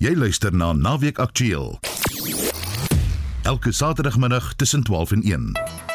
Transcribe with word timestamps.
Jy 0.00 0.14
luister 0.16 0.48
na 0.56 0.72
Naweek 0.72 1.18
Aktueel. 1.18 1.78
Elke 3.42 3.72
Saterdagmiddag 3.72 4.54
tussen 4.56 4.82
12 4.82 5.12
en 5.12 5.22
1. 5.22 5.89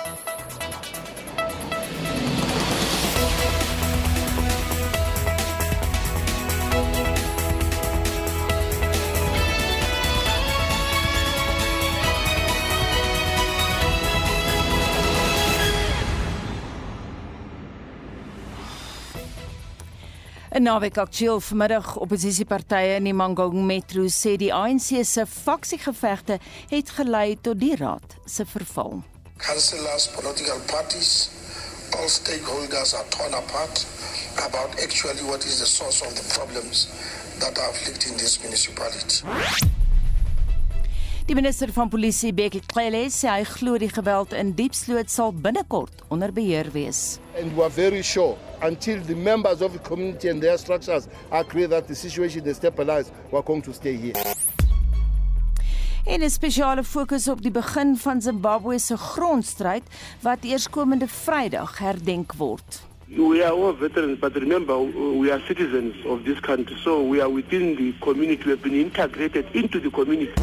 In 20.56 20.64
naweek 20.64 20.98
aktueel 20.98 21.42
vanmiddag 21.44 21.98
opposisiepartye 22.00 22.94
in 22.96 23.04
die 23.04 23.14
Mangaung 23.14 23.66
Metro 23.68 24.06
sê 24.08 24.38
die 24.40 24.54
ANC 24.56 25.02
se 25.04 25.26
faksiegevegte 25.28 26.38
het 26.70 26.94
gelei 26.96 27.36
tot 27.44 27.60
die 27.60 27.74
raad 27.76 28.16
se 28.26 28.46
verval. 28.48 29.02
councillors, 29.38 30.08
political 30.16 30.60
parties, 30.72 31.30
all 32.00 32.08
stakeholders 32.08 32.96
are 32.96 33.04
torn 33.10 33.34
apart 33.34 33.86
about 34.48 34.80
actually 34.80 35.24
what 35.28 35.44
is 35.44 35.60
the 35.60 35.66
source 35.66 36.02
of 36.02 36.16
the 36.16 36.24
problems 36.40 36.88
that 37.40 37.60
are 37.60 37.70
afflicting 37.70 38.16
this 38.16 38.40
municipality. 38.40 39.28
Die 41.26 41.34
minister 41.34 41.72
van 41.74 41.90
polisie 41.90 42.30
Bekkie 42.38 42.60
Cele 42.70 43.00
sê 43.10 43.32
hy 43.32 43.46
glo 43.50 43.80
die 43.82 43.88
geweld 43.90 44.34
in 44.38 44.52
Diepsloot 44.54 45.10
sal 45.10 45.32
binnekort 45.34 46.04
onder 46.14 46.30
beheer 46.30 46.68
wees. 46.70 47.18
And 47.42 47.56
we 47.58 47.64
are 47.66 47.74
very 47.74 48.04
sure 48.06 48.36
until 48.62 49.02
the 49.08 49.16
members 49.16 49.64
of 49.66 49.74
the 49.74 49.82
community 49.82 50.30
and 50.30 50.40
their 50.40 50.60
structures 50.62 51.08
agree 51.32 51.66
that 51.66 51.88
the 51.88 51.96
situation 51.96 52.46
is 52.46 52.58
stabilized, 52.58 53.10
we 53.32 53.40
are 53.40 53.44
going 53.44 53.64
to 53.66 53.74
stay 53.74 53.96
here. 53.98 54.14
En 56.06 56.22
'n 56.22 56.30
spesiale 56.30 56.84
fokus 56.84 57.28
op 57.28 57.42
die 57.42 57.52
begin 57.52 57.98
van 57.98 58.22
Zimbabwe 58.22 58.80
se 58.80 58.98
grondstryd 58.98 59.84
wat 60.22 60.44
eerskomende 60.44 61.08
Vrydag 61.08 61.80
herdenk 61.80 62.34
word. 62.38 62.86
We 63.08 63.42
are 63.44 63.54
all 63.54 63.74
veterans, 63.74 64.20
but 64.20 64.36
remember, 64.36 64.78
we 65.20 65.32
are 65.32 65.42
citizens 65.48 65.96
of 66.06 66.24
this 66.24 66.40
country, 66.40 66.76
so 66.84 67.02
we 67.02 67.20
are 67.22 67.34
within 67.34 67.76
the 67.76 67.94
community. 68.00 68.44
We 68.44 68.52
have 68.52 68.62
been 68.62 68.80
integrated 68.80 69.46
into 69.54 69.82
the 69.82 69.90
community. 69.90 70.34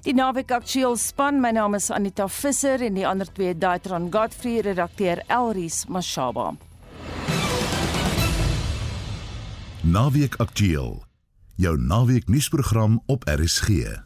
Die 0.00 0.14
naweek 0.16 0.48
aktueel 0.56 0.94
span, 0.96 1.42
my 1.44 1.50
naam 1.52 1.74
is 1.76 1.90
Anita 1.92 2.24
Visser 2.32 2.80
en 2.80 2.94
die 2.96 3.04
ander 3.04 3.28
twee 3.36 3.52
Daitron 3.52 4.06
Godfrey, 4.08 4.62
redakteur 4.64 5.20
Elries 5.28 5.82
Mashaba. 5.92 6.54
Naweek 9.84 10.38
Aktueel. 10.40 11.02
Jou 11.60 11.74
naweek 11.76 12.32
nuusprogram 12.32 13.02
op 13.12 13.28
RSG. 13.28 14.00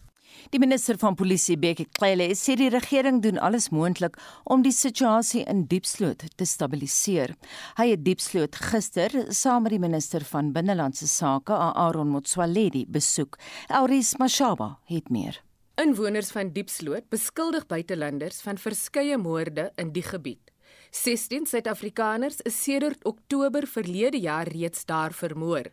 Die 0.51 0.59
minister 0.59 0.99
van 0.99 1.15
polisie 1.15 1.55
Bekkie 1.63 1.87
Cele 1.95 2.29
sê 2.35 2.59
die 2.59 2.73
regering 2.75 3.23
doen 3.23 3.39
alles 3.39 3.71
moontlik 3.71 4.19
om 4.43 4.67
die 4.67 4.75
situasie 4.75 5.45
in 5.47 5.65
Diepsloot 5.71 6.27
te 6.35 6.47
stabiliseer. 6.47 7.37
Hy 7.79 7.91
het 7.95 8.03
Diepsloot 8.03 8.59
gister 8.73 9.15
saam 9.31 9.69
met 9.69 9.79
die 9.79 9.83
minister 9.83 10.27
van 10.27 10.51
binnelandse 10.51 11.07
sake 11.07 11.55
Aaron 11.55 12.11
Motsoaledi 12.11 12.83
besoek. 12.91 13.39
Elries 13.71 14.17
Mashaba 14.19 14.73
het 14.91 15.15
meer. 15.15 15.44
Inwoners 15.75 16.29
van 16.31 16.53
Diepsloot 16.55 17.09
beskuldig 17.11 17.65
buitelanders 17.67 18.37
van 18.47 18.61
verskeie 18.63 19.17
moorde 19.19 19.73
in 19.75 19.89
die 19.91 20.05
gebied. 20.07 20.53
16 20.95 21.49
Suid-Afrikaners 21.51 22.39
is 22.47 22.61
sedert 22.63 23.03
Oktober 23.05 23.67
verlede 23.67 24.21
jaar 24.23 24.47
reeds 24.55 24.85
daar 24.87 25.11
vermoor. 25.13 25.73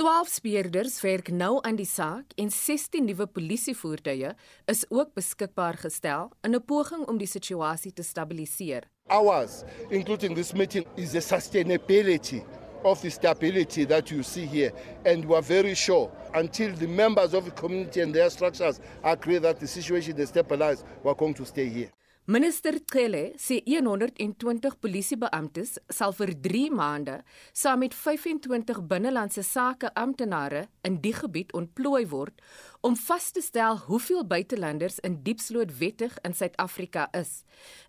12 0.00 0.32
speurders 0.38 0.96
werk 1.04 1.28
nou 1.28 1.58
aan 1.60 1.76
die 1.76 1.86
saak 1.86 2.32
en 2.40 2.48
16 2.50 3.04
nuwe 3.04 3.26
polisievoertuie 3.26 4.32
is 4.72 4.84
ook 4.88 5.12
beskikbaar 5.12 5.76
gestel 5.84 6.32
in 6.40 6.56
'n 6.56 6.64
poging 6.64 7.04
om 7.06 7.18
die 7.18 7.28
situasie 7.28 7.92
te 7.92 8.02
stabiliseer. 8.02 8.88
Ours, 9.08 9.62
including 9.90 10.34
this 10.34 10.52
meeting, 10.52 10.86
is 10.96 11.10
the 11.10 11.20
sustainability 11.20 12.40
of 12.84 13.00
the 13.02 13.10
stability 13.10 13.84
that 13.84 14.10
you 14.10 14.22
see 14.22 14.46
here. 14.46 14.72
And 15.04 15.24
we 15.24 15.34
are 15.34 15.42
very 15.42 15.74
sure 15.74 16.10
until 16.34 16.72
the 16.74 16.86
members 16.86 17.34
of 17.34 17.44
the 17.44 17.50
community 17.50 18.00
and 18.00 18.14
their 18.14 18.30
structures 18.30 18.80
agree 19.02 19.38
that 19.38 19.60
the 19.60 19.66
situation 19.66 20.18
is 20.18 20.28
stabilized, 20.28 20.84
we 21.02 21.10
are 21.10 21.14
going 21.14 21.34
to 21.34 21.46
stay 21.46 21.68
here. 21.68 21.90
Minister 22.26 22.80
Cele 22.90 23.34
sê 23.36 23.58
120 23.66 24.70
polisiebeamptes 24.80 25.74
sal 25.92 26.14
vir 26.16 26.30
3 26.46 26.70
maande 26.72 27.18
saam 27.52 27.82
met 27.84 27.92
25 27.92 28.80
binnelandse 28.88 29.44
sake 29.44 29.90
amptenare 29.92 30.62
in 30.88 30.96
die 31.04 31.12
gebied 31.12 31.52
ontplooi 31.52 32.06
word 32.08 32.40
om 32.84 32.96
vas 33.00 33.30
te 33.32 33.40
stel 33.40 33.78
hoeveel 33.86 34.26
buitelanders 34.28 34.98
in 35.00 35.14
Diepsloot 35.24 35.70
wettig 35.78 36.18
in 36.20 36.34
Suid-Afrika 36.36 37.06
is. 37.16 37.42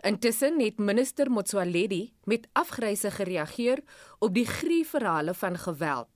Intussen 0.08 0.62
het 0.64 0.78
minister 0.80 1.32
Motsoaledi 1.32 2.14
met 2.24 2.48
afgryse 2.54 3.12
gereageer 3.12 3.82
op 4.20 4.34
die 4.34 4.46
gruwelverhale 4.48 5.34
van 5.34 5.60
geweld. 5.60 6.08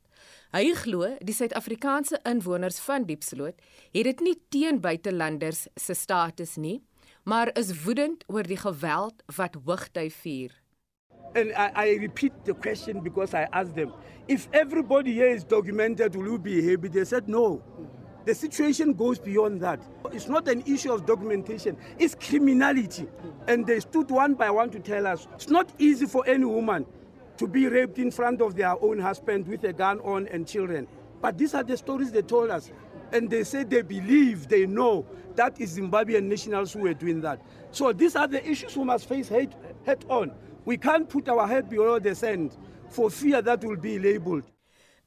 Hy 0.56 0.72
glo 0.80 1.12
die 1.20 1.36
Suid-Afrikaanse 1.36 2.22
inwoners 2.24 2.80
van 2.88 3.04
Diepsloot 3.04 3.60
het 3.92 4.08
dit 4.08 4.24
nie 4.24 4.38
teen 4.50 4.80
buitelanders 4.80 5.68
se 5.76 5.94
status 5.94 6.56
nie, 6.56 6.80
maar 7.28 7.52
is 7.60 7.76
woedend 7.84 8.24
oor 8.32 8.48
die 8.48 8.62
geweld 8.64 9.20
wat 9.36 9.60
hoogtyd 9.66 10.16
vier. 10.24 10.56
And 11.36 11.52
I, 11.52 11.68
I 11.76 11.98
repeat 12.00 12.34
the 12.46 12.56
question 12.56 13.04
because 13.04 13.36
I 13.36 13.46
asked 13.52 13.76
them, 13.76 13.92
if 14.28 14.48
everybody 14.52 15.14
here 15.14 15.36
is 15.36 15.44
documented, 15.44 16.16
will 16.16 16.26
you 16.26 16.40
be 16.40 16.64
happy? 16.64 16.88
They 16.88 17.04
said 17.04 17.28
no. 17.28 17.62
The 18.26 18.36
situation 18.36 18.94
goes 18.94 19.18
beyond 19.18 19.62
that. 19.62 19.80
It's 20.12 20.28
not 20.28 20.48
an 20.48 20.62
issue 20.66 20.92
of 20.92 21.06
documentation, 21.06 21.78
it's 21.98 22.16
criminality. 22.16 23.08
And 23.48 23.66
they 23.66 23.80
stood 23.80 24.10
one 24.10 24.34
by 24.36 24.52
one 24.52 24.70
to 24.72 24.80
tell 24.80 25.08
us 25.08 25.28
it's 25.36 25.50
not 25.50 25.72
easy 25.80 26.06
for 26.06 26.26
any 26.28 26.46
woman 26.46 26.86
to 27.38 27.48
be 27.48 27.68
raped 27.68 27.98
in 27.98 28.12
front 28.12 28.42
of 28.42 28.56
their 28.56 28.76
own 28.84 29.00
husband 29.00 29.48
with 29.48 29.64
a 29.64 29.74
gun 29.74 30.00
on 30.02 30.28
and 30.28 30.46
children. 30.46 30.88
But 31.22 31.38
these 31.38 31.54
are 31.54 31.64
the 31.64 31.78
stories 31.78 32.12
they 32.12 32.22
told 32.22 32.50
us. 32.50 32.72
And 33.12 33.30
they 33.30 33.44
say 33.44 33.64
they 33.64 33.82
believe, 33.82 34.48
they 34.48 34.66
know 34.66 35.06
that 35.36 35.60
is 35.60 35.80
Zimbabwean 35.80 36.24
nationals 36.24 36.74
who 36.74 36.86
are 36.86 36.94
doing 36.94 37.22
that. 37.22 37.42
So 37.72 37.94
these 37.94 38.16
are 38.16 38.28
the 38.28 38.48
issues 38.48 38.76
we 38.76 38.84
must 38.84 39.08
face 39.08 39.30
head, 39.30 39.56
head 39.86 40.06
on. 40.10 40.32
We 40.66 40.78
can't 40.78 41.10
put 41.10 41.28
our 41.30 41.48
head 41.48 41.70
below 41.70 41.98
the 42.00 42.14
sand 42.14 42.56
for 42.90 43.10
fear 43.10 43.42
that 43.42 43.64
will 43.64 43.78
be 43.78 43.98
labeled. 43.98 44.44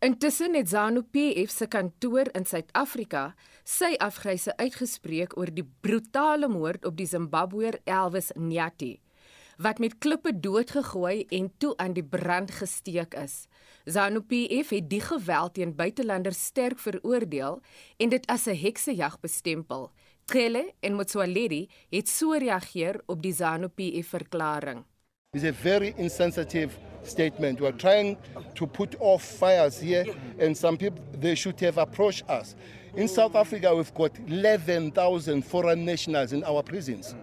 Intussen 0.03 0.55
het 0.55 0.69
ZANU-PF 0.69 1.51
se 1.51 1.67
kantoor 1.71 2.27
in 2.35 2.43
Suid-Afrika 2.43 3.21
sy 3.63 3.93
afgryse 4.03 4.51
uitgespreek 4.59 5.37
oor 5.39 5.53
die 5.55 5.63
brutale 5.87 6.49
moord 6.51 6.89
op 6.89 6.97
die 6.99 7.07
Zimbabweër 7.07 7.79
Elvis 7.87 8.33
Nyati 8.35 8.97
wat 9.63 9.79
met 9.79 9.99
klippe 10.03 10.33
doodgegooi 10.41 11.27
en 11.31 11.53
toe 11.63 11.77
aan 11.77 11.93
die 11.95 12.03
brand 12.03 12.51
gesteek 12.51 13.15
is. 13.15 13.47
ZANU-PF 13.85 14.75
het 14.75 14.89
die 14.91 15.01
geweld 15.01 15.55
teen 15.55 15.77
buitelanders 15.77 16.45
sterk 16.51 16.83
veroordeel 16.83 17.61
en 17.97 18.09
dit 18.09 18.27
as 18.27 18.47
'n 18.47 18.59
heksejag 18.59 19.21
bestempel. 19.21 19.93
Cele 20.27 20.75
en 20.81 20.95
Motsoaledi 20.95 21.69
het 21.91 22.09
so 22.09 22.33
reageer 22.33 23.03
op 23.07 23.23
die 23.23 23.33
ZANU-PF 23.33 24.09
verklaring. 24.09 24.85
It's 25.35 25.45
a 25.45 25.53
very 25.53 25.95
insensitive 25.97 26.79
statement. 27.05 27.59
We 27.59 27.67
are 27.67 27.73
trying 27.73 28.19
to 28.55 28.67
put 28.67 28.97
off 29.01 29.25
fires 29.25 29.81
here, 29.81 30.05
and 30.39 30.55
some 30.55 30.77
people 30.77 31.03
they 31.15 31.35
should 31.37 31.59
have 31.61 31.79
approached 31.79 32.29
us. 32.29 32.55
In 32.95 33.09
South 33.09 33.35
Africa, 33.35 33.75
we've 33.75 33.95
got 33.95 34.13
11,000 34.29 35.41
foreign 35.41 35.87
nationals 35.87 36.35
in 36.35 36.45
our 36.45 36.63
prisons. 36.63 37.15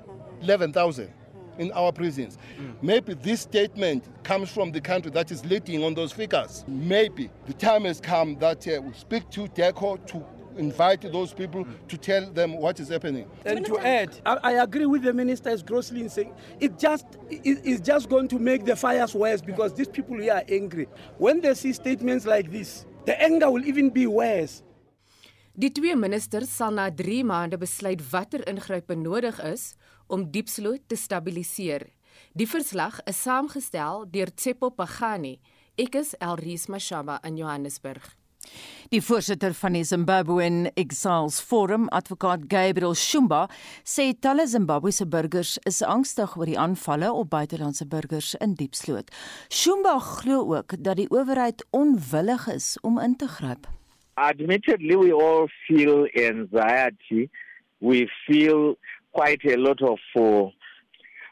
11,000 0.41 1.13
in 1.59 1.71
our 1.73 1.91
prisons. 1.91 2.39
Maybe 2.81 3.13
this 3.13 3.41
statement 3.41 4.03
comes 4.23 4.49
from 4.49 4.71
the 4.71 4.81
country 4.81 5.11
that 5.11 5.29
is 5.29 5.45
leading 5.45 5.83
on 5.83 5.93
those 5.93 6.11
figures. 6.11 6.65
Maybe 6.67 7.29
the 7.45 7.53
time 7.53 7.85
has 7.85 8.01
come 8.01 8.39
that 8.39 8.67
uh, 8.67 8.81
we 8.81 8.91
speak 8.93 9.29
to 9.29 9.47
DECO 9.49 10.03
to 10.07 10.25
invite 10.59 11.01
those 11.11 11.33
people 11.33 11.65
to 11.87 11.97
tell 11.97 12.29
them 12.31 12.57
what 12.57 12.79
is 12.79 12.89
happening. 12.89 13.25
And 13.45 13.65
to 13.65 13.79
add, 13.79 14.19
I, 14.25 14.37
I 14.43 14.51
agree 14.63 14.85
with 14.85 15.03
the 15.03 15.13
minister 15.13 15.49
is 15.49 15.63
grossly 15.63 16.01
insane. 16.01 16.33
It 16.59 16.77
just 16.77 17.05
it, 17.29 17.61
it's 17.63 17.81
just 17.81 18.09
going 18.09 18.27
to 18.27 18.39
make 18.39 18.65
the 18.65 18.75
fires 18.75 19.15
worse 19.15 19.41
because 19.41 19.73
these 19.73 19.87
people 19.87 20.17
here 20.17 20.33
are 20.33 20.43
angry. 20.49 20.87
When 21.17 21.41
they 21.41 21.53
see 21.53 21.73
statements 21.73 22.25
like 22.25 22.51
this, 22.51 22.85
the 23.05 23.19
anger 23.21 23.49
will 23.49 23.65
even 23.65 23.89
be 23.89 24.07
worse. 24.07 24.63
Die 25.59 25.71
twee 25.75 25.95
ministers 25.95 26.51
sal 26.55 26.71
na 26.71 26.85
3 26.89 27.23
maande 27.27 27.57
besluit 27.59 28.03
watter 28.11 28.45
ingrype 28.47 28.95
nodig 28.95 29.41
is 29.43 29.73
om 30.07 30.23
Diepsloot 30.31 30.85
te 30.87 30.95
stabiliseer. 30.95 31.89
Die 32.31 32.47
verslag 32.47 33.01
is 33.09 33.19
saamgestel 33.25 34.05
deur 34.13 34.31
Tsepo 34.35 34.69
Pagani. 34.71 35.39
Ek 35.79 35.95
is 35.99 36.13
Elrise 36.19 36.71
Mashaba 36.71 37.19
in 37.27 37.37
Johannesburg. 37.39 38.18
Die 38.89 39.01
voorsitter 39.05 39.53
van 39.53 39.75
die 39.77 39.83
Zimbabwean 39.85 40.71
Exiles 40.73 41.39
Forum, 41.45 41.83
advokaat 41.93 42.47
Gabriel 42.49 42.95
Shumba, 42.97 43.43
sê 43.85 44.07
talle 44.17 44.47
Zimbabwese 44.49 45.05
burgers 45.05 45.59
is 45.69 45.83
angstig 45.85 46.33
oor 46.39 46.49
die 46.49 46.57
aanvalle 46.57 47.11
op 47.13 47.29
buitelandse 47.29 47.85
burgers 47.85 48.31
in 48.41 48.55
Diepsloot. 48.57 49.13
Shumba 49.53 49.99
glo 50.01 50.41
ook 50.55 50.73
dat 50.79 50.97
die 50.97 51.09
owerheid 51.13 51.61
onwillig 51.69 52.47
is 52.55 52.77
om 52.81 52.97
in 52.97 53.13
te 53.15 53.29
gryp. 53.29 53.69
Admittedly, 54.17 54.97
we 54.97 55.13
all 55.13 55.47
feel 55.67 56.07
anxiety. 56.17 57.29
We 57.77 58.09
feel 58.25 58.75
quite 59.11 59.45
a 59.53 59.57
lot 59.57 59.81
of 59.81 60.01
uh, 60.15 60.49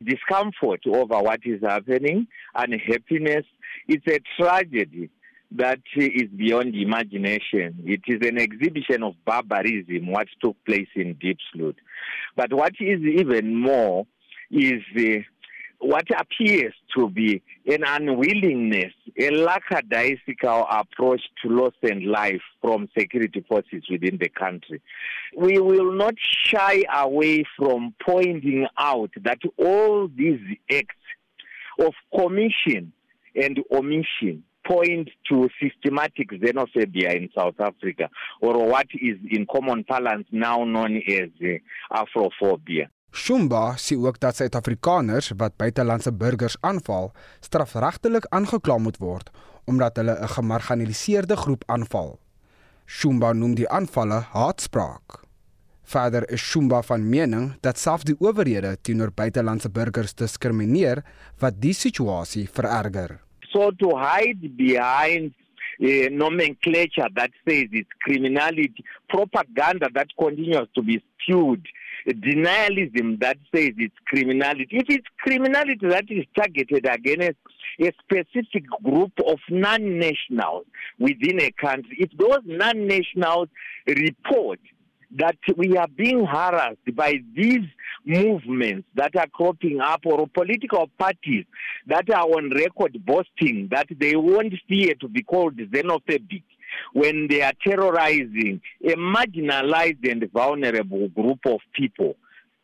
discomfort 0.05 0.85
over 0.85 1.23
what 1.23 1.41
is 1.41 1.59
happening, 1.65 2.27
unhappiness. 2.53 3.45
It's 3.87 4.05
a 4.05 4.19
tragedy 4.37 5.09
that 5.51 5.79
is 5.95 6.29
beyond 6.35 6.75
imagination. 6.75 7.83
It 7.85 8.01
is 8.07 8.27
an 8.27 8.37
exhibition 8.37 9.03
of 9.03 9.13
barbarism, 9.25 10.11
what 10.11 10.27
took 10.41 10.57
place 10.65 10.89
in 10.95 11.13
Deep 11.13 11.37
Sloot. 11.51 11.77
But 12.35 12.53
what 12.53 12.73
is 12.79 13.01
even 13.01 13.55
more 13.55 14.05
is 14.51 14.81
uh, 14.97 15.21
what 15.79 16.05
appears 16.19 16.73
to 16.95 17.09
be 17.09 17.41
an 17.67 17.83
unwillingness, 17.85 18.93
a 19.19 19.29
lackadaisical 19.29 20.65
approach 20.69 21.21
to 21.43 21.49
loss 21.49 21.73
and 21.83 22.03
life 22.05 22.41
from 22.61 22.89
security 22.97 23.45
forces 23.47 23.83
within 23.89 24.17
the 24.17 24.29
country. 24.29 24.81
We 25.35 25.59
will 25.59 25.93
not 25.93 26.15
shy 26.19 26.83
away 26.93 27.43
from 27.57 27.93
pointing 28.05 28.67
out 28.77 29.11
that 29.21 29.39
all 29.57 30.07
these 30.07 30.41
acts 30.71 30.95
of 31.79 31.93
commission 32.13 32.91
and 33.35 33.59
omission 33.71 34.43
point 34.67 35.07
to 35.29 35.47
systematic 35.59 36.27
xenophobia 36.43 37.15
in 37.15 37.29
South 37.37 37.59
Africa, 37.59 38.09
or 38.41 38.55
what 38.71 38.89
is 39.09 39.17
in 39.31 39.45
common 39.45 39.83
parlance 39.83 40.27
now 40.31 40.57
known 40.65 41.01
as 41.07 41.31
uh, 41.41 41.57
Afrophobia. 42.01 42.87
Shumba 43.11 43.77
sê 43.79 43.95
ook 43.95 44.19
dat 44.19 44.35
Suid-Afrikaners 44.35 45.31
wat 45.39 45.55
buitelandse 45.57 46.11
burgers 46.13 46.57
aanval, 46.61 47.13
strafregtelik 47.39 48.27
aangekla 48.29 48.77
moet 48.77 48.99
word 48.99 49.31
omdat 49.67 49.97
hulle 49.99 50.15
'n 50.15 50.27
gemarginaliseerde 50.27 51.35
groep 51.35 51.63
aanval. 51.67 52.19
Shumba 52.85 53.33
noem 53.33 53.55
die 53.55 53.69
aanvalle 53.69 54.19
haatspraak. 54.31 55.27
Verder 55.83 56.29
is 56.31 56.41
Shumba 56.41 56.81
van 56.81 57.09
mening 57.09 57.55
dat 57.61 57.77
selfs 57.77 58.03
die 58.03 58.15
owerhede 58.19 58.77
teenoor 58.81 59.11
buitelandse 59.11 59.69
burgers 59.69 60.13
diskrimineer 60.13 61.03
wat 61.39 61.61
die 61.61 61.73
situasie 61.73 62.47
vererger. 62.47 63.26
So 63.53 63.71
to 63.71 63.95
hide 63.95 64.57
behind 64.57 65.33
a 65.79 66.09
nomenclature 66.09 67.07
that 67.15 67.31
says 67.47 67.65
it's 67.71 67.89
criminality, 68.01 68.83
propaganda 69.09 69.89
that 69.93 70.07
continues 70.17 70.67
to 70.75 70.81
be 70.81 71.03
spewed 71.21 71.65
denialism 72.13 73.19
that 73.19 73.37
says 73.53 73.71
it's 73.77 73.95
criminality. 74.07 74.67
If 74.71 74.85
it's 74.89 75.07
criminality 75.19 75.87
that 75.89 76.05
is 76.09 76.25
targeted 76.35 76.85
against 76.85 77.37
a 77.79 77.91
specific 78.03 78.65
group 78.83 79.11
of 79.25 79.39
non 79.49 79.99
nationals 79.99 80.65
within 80.99 81.41
a 81.41 81.51
country, 81.51 81.97
if 81.99 82.11
those 82.17 82.41
non 82.45 82.87
nationals 82.87 83.49
report 83.87 84.59
that 85.15 85.37
we 85.55 85.77
are 85.77 85.87
being 85.87 86.25
harassed 86.25 86.95
by 86.95 87.15
these 87.35 87.65
movements 88.05 88.87
that 88.95 89.15
are 89.15 89.27
cropping 89.27 89.79
up 89.79 90.01
or 90.05 90.27
political 90.27 90.89
parties 90.99 91.45
that 91.87 92.09
are 92.09 92.23
on 92.23 92.51
record 92.51 92.97
boasting 93.05 93.67
that 93.71 93.87
they 93.99 94.15
won't 94.15 94.53
fear 94.67 94.93
to 94.99 95.07
be 95.07 95.23
called 95.23 95.55
xenophobic 95.55 96.43
when 96.93 97.27
they 97.29 97.41
are 97.41 97.53
terrorizing 97.65 98.61
a 98.83 98.93
marginalized 98.95 100.09
and 100.09 100.29
vulnerable 100.31 101.07
group 101.09 101.39
of 101.45 101.59
people. 101.73 102.15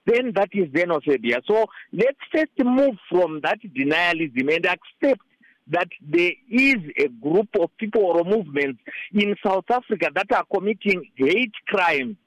Then 0.05 0.33
that 0.35 0.49
is 0.51 0.67
xenophobia. 0.69 1.41
So 1.47 1.65
let's 1.93 2.17
first 2.33 2.51
move 2.59 2.95
from 3.09 3.39
that 3.43 3.59
denialism 3.61 4.53
and 4.53 4.65
accept 4.65 5.21
that 5.67 5.87
there 6.01 6.33
is 6.51 6.75
a 6.97 7.07
group 7.07 7.47
of 7.59 7.69
people 7.77 8.01
or 8.01 8.25
movements 8.25 8.81
in 9.13 9.33
South 9.45 9.63
Africa 9.69 10.09
that 10.13 10.29
are 10.33 10.43
committing 10.53 11.09
hate 11.15 11.53
crimes 11.67 12.17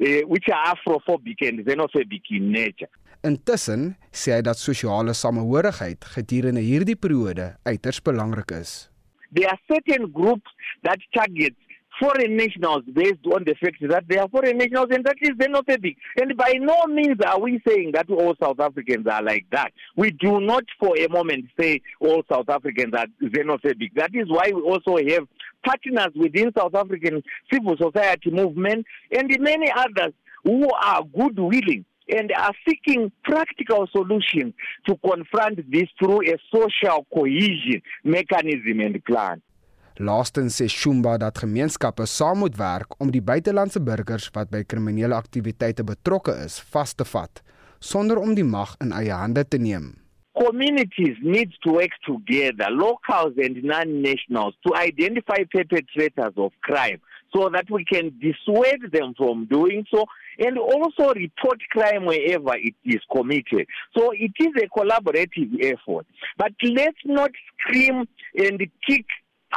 uh, 0.00 0.22
which 0.28 0.48
are 0.48 0.74
afrophobic 0.74 1.42
and 1.48 1.64
xenophobic 1.66 2.30
in 2.30 2.52
nature. 2.52 2.90
Intussen 3.26 3.96
sê 4.12 4.36
hy 4.36 4.42
dat 4.46 4.60
sosiale 4.60 5.14
samehorigheid 5.16 6.04
gedurende 6.14 6.62
hierdie 6.62 6.98
periode 7.00 7.54
uiters 7.66 7.98
belangrik 8.04 8.52
is. 8.54 8.88
There 9.34 9.48
are 9.50 9.58
certain 9.66 10.12
groups 10.12 10.50
that 10.86 11.02
target 11.16 11.56
foreign 12.00 12.36
nationals 12.36 12.82
based 12.92 13.24
on 13.26 13.44
the 13.44 13.54
fact 13.54 13.76
that 13.88 14.04
they 14.08 14.18
are 14.18 14.28
foreign 14.28 14.58
nationals 14.58 14.88
and 14.90 15.04
that 15.04 15.16
is 15.20 15.30
xenophobic. 15.30 15.96
And 16.20 16.36
by 16.36 16.54
no 16.58 16.86
means 16.86 17.18
are 17.26 17.40
we 17.40 17.60
saying 17.66 17.92
that 17.94 18.10
all 18.10 18.34
South 18.42 18.60
Africans 18.60 19.06
are 19.06 19.22
like 19.22 19.46
that. 19.52 19.72
We 19.96 20.10
do 20.10 20.40
not 20.40 20.64
for 20.78 20.96
a 20.98 21.08
moment 21.08 21.46
say 21.58 21.80
all 22.00 22.22
South 22.30 22.48
Africans 22.48 22.94
are 22.94 23.06
xenophobic. 23.22 23.94
That 23.94 24.10
is 24.14 24.28
why 24.28 24.52
we 24.54 24.62
also 24.62 24.96
have 25.08 25.26
partners 25.64 26.12
within 26.14 26.52
South 26.56 26.74
African 26.74 27.22
civil 27.52 27.76
society 27.76 28.30
movement 28.30 28.86
and 29.10 29.34
many 29.40 29.70
others 29.74 30.12
who 30.44 30.68
are 30.82 31.02
good 31.02 31.38
willing 31.38 31.84
and 32.08 32.32
are 32.36 32.52
seeking 32.68 33.10
practical 33.24 33.86
solutions 33.90 34.54
to 34.86 34.96
confront 35.04 35.70
this 35.70 35.88
through 35.98 36.22
a 36.22 36.36
social 36.54 37.06
cohesion 37.12 37.82
mechanism 38.04 38.80
and 38.80 39.04
plan. 39.04 39.42
Laastens 39.98 40.58
sê 40.60 40.68
Shumba 40.68 41.16
dat 41.16 41.38
gemeenskappe 41.40 42.04
saam 42.06 42.42
moet 42.44 42.56
werk 42.60 43.00
om 43.00 43.08
die 43.10 43.22
buitelandse 43.24 43.80
burgers 43.80 44.28
wat 44.34 44.50
by 44.52 44.60
kriminele 44.68 45.16
aktiwiteite 45.16 45.86
betrokke 45.88 46.34
is 46.44 46.58
vas 46.72 46.92
te 46.92 47.06
vat 47.08 47.40
sonder 47.80 48.18
om 48.20 48.34
die 48.36 48.44
mag 48.44 48.74
in 48.84 48.92
eie 48.92 49.12
hande 49.12 49.44
te 49.48 49.58
neem. 49.58 49.94
Communities 50.36 51.16
need 51.22 51.52
to 51.64 51.72
work 51.78 51.96
together, 52.04 52.68
locals 52.70 53.38
and 53.40 53.62
non-nationals, 53.64 54.54
to 54.66 54.74
identify 54.76 55.44
perpetrators 55.48 56.36
of 56.36 56.52
crime 56.60 57.00
so 57.34 57.48
that 57.48 57.70
we 57.70 57.84
can 57.84 58.12
dissuade 58.20 58.84
them 58.92 59.14
from 59.16 59.46
doing 59.46 59.86
so 59.90 60.04
and 60.38 60.58
also 60.58 61.14
report 61.14 61.60
crime 61.72 62.04
wherever 62.04 62.54
it 62.56 62.76
is 62.84 63.00
committed. 63.10 63.66
So 63.96 64.12
it 64.12 64.32
is 64.38 64.52
a 64.60 64.68
collaborative 64.68 65.56
effort. 65.64 66.06
But 66.36 66.52
let's 66.62 67.00
not 67.04 67.30
scream 67.56 68.04
and 68.36 68.60
kick 68.86 69.06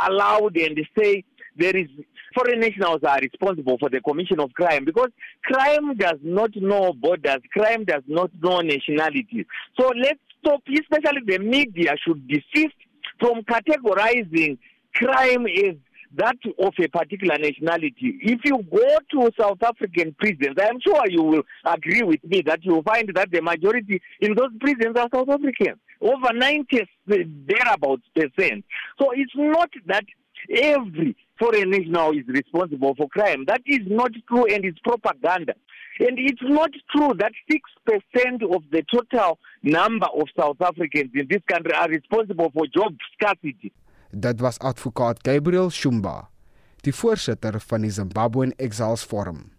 aloud 0.07 0.57
and 0.57 0.79
say 0.97 1.23
there 1.57 1.75
is 1.75 1.87
foreign 2.33 2.59
nationals 2.59 3.03
are 3.03 3.19
responsible 3.19 3.77
for 3.79 3.89
the 3.89 4.01
commission 4.01 4.39
of 4.39 4.53
crime 4.53 4.85
because 4.85 5.09
crime 5.43 5.95
does 5.97 6.19
not 6.23 6.51
know 6.55 6.93
borders, 6.93 7.41
crime 7.51 7.83
does 7.85 8.03
not 8.07 8.31
know 8.41 8.61
nationalities. 8.61 9.45
So 9.79 9.91
let's 10.01 10.19
stop, 10.39 10.61
especially 10.67 11.21
the 11.25 11.39
media 11.39 11.95
should 12.05 12.27
desist 12.27 12.75
from 13.19 13.41
categorizing 13.43 14.57
crime 14.93 15.45
as 15.47 15.75
that 16.15 16.37
of 16.57 16.73
a 16.81 16.87
particular 16.87 17.37
nationality. 17.37 18.17
If 18.21 18.39
you 18.43 18.63
go 18.71 18.97
to 19.11 19.31
South 19.39 19.61
African 19.61 20.15
prisons, 20.19 20.57
I 20.59 20.67
am 20.67 20.79
sure 20.79 21.03
you 21.07 21.21
will 21.21 21.43
agree 21.65 22.01
with 22.01 22.23
me 22.23 22.41
that 22.47 22.63
you 22.63 22.75
will 22.75 22.83
find 22.83 23.11
that 23.13 23.31
the 23.31 23.41
majority 23.41 24.01
in 24.19 24.35
those 24.35 24.49
prisons 24.59 24.97
are 24.97 25.07
South 25.13 25.29
Africans, 25.29 25.77
over 26.01 26.33
90 26.33 26.87
thereabouts 27.07 28.03
percent. 28.15 28.65
So 28.99 29.11
it's 29.13 29.33
not 29.35 29.69
that 29.87 30.05
every 30.51 31.15
foreign 31.37 31.71
national 31.71 32.11
is 32.11 32.27
responsible 32.27 32.95
for 32.95 33.07
crime. 33.09 33.45
That 33.47 33.61
is 33.65 33.81
not 33.87 34.11
true 34.27 34.45
and 34.45 34.65
it's 34.65 34.79
propaganda. 34.79 35.53
And 35.99 36.17
it's 36.17 36.41
not 36.41 36.71
true 36.95 37.13
that 37.19 37.33
6% 37.51 38.55
of 38.55 38.63
the 38.71 38.83
total 38.91 39.37
number 39.63 40.07
of 40.15 40.27
South 40.39 40.61
Africans 40.61 41.11
in 41.13 41.27
this 41.29 41.41
country 41.47 41.73
are 41.73 41.89
responsible 41.89 42.51
for 42.53 42.65
job 42.67 42.95
scarcity. 43.13 43.73
Dit 44.11 44.39
was 44.41 44.57
advokaat 44.57 45.21
Gabriel 45.21 45.69
Shumba, 45.69 46.29
die 46.81 46.93
voorsitter 46.95 47.59
van 47.61 47.83
die 47.85 47.91
Zimbabwean 47.93 48.55
Exiles 48.57 49.03
Forum. 49.05 49.51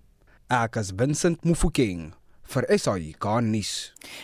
Ek 0.51 0.81
is 0.81 0.91
Vincent 0.91 1.45
Mufokeng 1.47 2.11
vir 2.51 2.67
SAIK 2.79 3.27
nuus. 3.47 3.73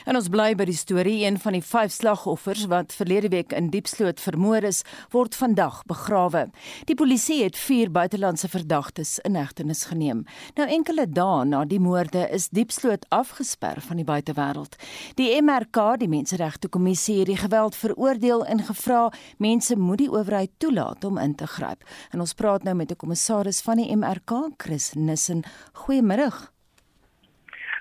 En 0.08 0.16
ons 0.18 0.28
bly 0.32 0.54
by 0.58 0.66
die 0.66 0.76
storie 0.76 1.20
een 1.22 1.36
van 1.38 1.54
die 1.54 1.62
vyf 1.62 1.92
slagoffers 1.94 2.64
wat 2.70 2.94
verlede 2.96 3.30
week 3.30 3.52
in 3.54 3.68
Diepsloot 3.70 4.20
vermoor 4.22 4.66
is, 4.66 4.82
word 5.14 5.36
vandag 5.38 5.82
begrawe. 5.86 6.46
Die 6.90 6.96
polisie 6.98 7.42
het 7.44 7.58
vier 7.58 7.92
buitelandse 7.94 8.50
verdagtes 8.50 9.16
in 9.28 9.38
hegtenis 9.38 9.84
geneem. 9.90 10.24
Nou 10.58 10.66
enkele 10.78 11.06
dae 11.06 11.44
na 11.46 11.62
die 11.68 11.80
moorde 11.82 12.26
is 12.34 12.48
Diepsloot 12.50 13.06
afgesper 13.14 13.80
van 13.84 14.02
die 14.02 14.08
buitewêreld. 14.08 14.74
Die 15.20 15.30
MRK, 15.42 16.00
die 16.02 16.10
Menseregte 16.10 16.68
Kommissie, 16.68 17.20
het 17.20 17.30
die 17.30 17.38
geweld 17.38 17.78
veroordeel 17.78 18.44
en 18.46 18.64
gevra 18.66 19.06
mense 19.38 19.78
moet 19.78 20.02
die 20.02 20.10
owerheid 20.10 20.50
toelaat 20.58 21.04
om 21.04 21.18
in 21.22 21.38
te 21.38 21.46
gryp. 21.46 21.86
En 22.10 22.20
ons 22.24 22.34
praat 22.34 22.66
nou 22.66 22.74
met 22.74 22.90
'n 22.90 22.96
kommissaris 22.96 23.60
van 23.60 23.76
die 23.76 23.96
MRK, 23.96 24.50
Chris 24.56 24.92
Nissen. 24.94 25.44
Goeiemôre. 25.72 26.55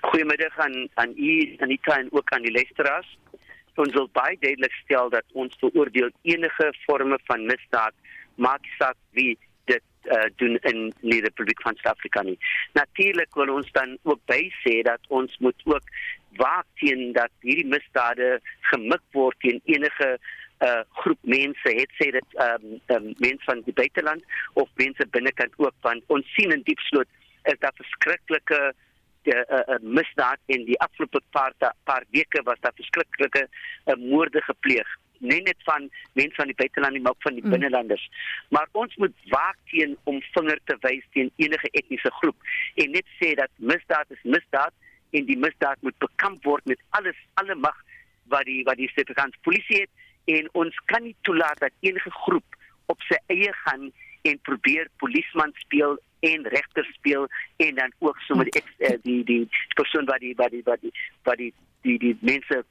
Goeiemiddag 0.00 0.58
aan 0.58 0.88
aan 0.94 1.12
u 1.16 1.56
en 1.58 2.08
ook 2.10 2.30
aan 2.30 2.42
die 2.42 2.52
luisteraars. 2.52 3.18
Ons 3.74 3.92
wil 3.92 4.08
baie 4.12 4.36
duidelik 4.40 4.72
stel 4.72 5.10
dat 5.10 5.24
ons 5.32 5.56
veroordeel 5.58 6.10
enige 6.22 6.74
vorme 6.84 7.18
van 7.24 7.46
misdaad 7.46 7.94
maak 8.34 8.64
saak 8.78 8.96
wie 9.10 9.38
dit 9.64 9.82
uh, 10.04 10.28
doen 10.36 10.56
in 10.56 10.92
die 11.00 11.20
Republiek 11.20 11.60
van 11.62 11.74
Suid-Afrika 11.74 12.22
nie. 12.22 12.38
Natuurlik 12.72 13.34
wil 13.34 13.52
ons 13.54 13.72
dan 13.72 13.98
ook 14.02 14.20
by 14.24 14.40
sê 14.62 14.80
dat 14.82 15.00
ons 15.08 15.36
moet 15.38 15.60
ook 15.64 15.92
waak 16.36 16.66
teen 16.80 17.12
dat 17.12 17.32
hierdie 17.40 17.66
misdade 17.66 18.40
gemik 18.72 19.04
word 19.12 19.36
teen 19.40 19.60
enige 19.64 20.18
uh, 20.60 20.80
groep 21.02 21.18
mense 21.20 21.72
het 21.80 21.92
sê 22.00 22.10
dit 22.16 22.40
um, 22.40 22.80
um, 22.94 23.12
mense 23.24 23.44
van 23.44 23.62
die 23.68 23.76
buiteland 23.76 24.24
of 24.54 24.68
mense 24.80 25.06
binnekant 25.16 25.52
ook 25.56 25.74
want 25.88 26.04
ons 26.12 26.34
sien 26.36 26.52
in 26.52 26.64
diepsloot 26.68 27.08
is 27.52 27.58
daar 27.60 27.76
verskriklike 27.76 28.60
die 29.26 29.34
uh, 29.34 29.62
uh, 29.66 29.80
misdaad 29.82 30.38
in 30.56 30.64
die 30.68 30.78
afgelope 30.84 31.22
paar 31.36 31.54
paar 31.88 32.06
weke 32.14 32.42
was 32.48 32.60
daar 32.60 32.76
verskriklike 32.78 33.46
uh, 33.46 33.98
moorde 34.10 34.42
gepleeg 34.46 34.94
nie 35.18 35.40
net 35.42 35.60
van 35.68 35.88
mense 36.12 36.36
van 36.36 36.50
die 36.50 36.58
buiteland 36.58 36.92
nie 36.92 37.02
maar 37.02 37.16
ook 37.16 37.26
van 37.28 37.38
die 37.38 37.44
mm. 37.44 37.50
binnelanders 37.50 38.08
maar 38.54 38.68
ons 38.72 38.96
moet 39.02 39.14
waak 39.32 39.56
teen 39.72 39.96
om 40.04 40.20
vinger 40.34 40.60
te 40.64 40.76
wys 40.80 41.04
teen 41.16 41.30
enige 41.36 41.70
etniese 41.80 42.12
groep 42.20 42.36
en 42.74 42.90
net 42.98 43.08
sê 43.20 43.34
dat 43.40 43.52
misdaad 43.72 44.10
is 44.16 44.22
misdaad 44.22 44.74
en 45.16 45.28
die 45.30 45.38
misdaad 45.38 45.82
moet 45.86 45.98
bekamp 45.98 46.44
word 46.44 46.64
met 46.72 46.82
alles 46.98 47.18
alle 47.42 47.54
mag 47.54 47.78
wat 48.32 48.44
die 48.48 48.62
wat 48.68 48.78
die 48.80 48.90
Suid-Afrikaanse 48.92 49.42
polisie 49.46 49.84
het 49.84 50.36
en 50.38 50.48
ons 50.58 50.82
kan 50.90 51.04
nie 51.06 51.16
toelaat 51.28 51.60
dat 51.62 51.86
enige 51.86 52.10
groep 52.26 52.60
op 52.92 53.02
sy 53.08 53.18
eie 53.32 53.52
gaan 53.64 53.90
en 54.26 54.40
probeer 54.48 54.90
polisman 55.02 55.54
speel 55.62 55.98
en 56.20 56.46
regter 56.48 56.84
speel 56.84 57.28
en 57.56 57.74
dan 57.74 57.92
ook 57.98 58.18
sommer 58.18 58.50
die, 58.50 58.62
eh, 58.78 58.98
die 59.02 59.24
die 59.24 59.48
persoon 59.74 60.04
wat 60.04 60.20
die 60.20 60.34
wat 60.36 60.50
die 60.50 60.62
wat 60.64 60.80
die 60.80 60.92
wat 61.22 61.36
die 61.36 61.52
die, 61.82 61.98
die 61.98 62.16
mense 62.20 62.64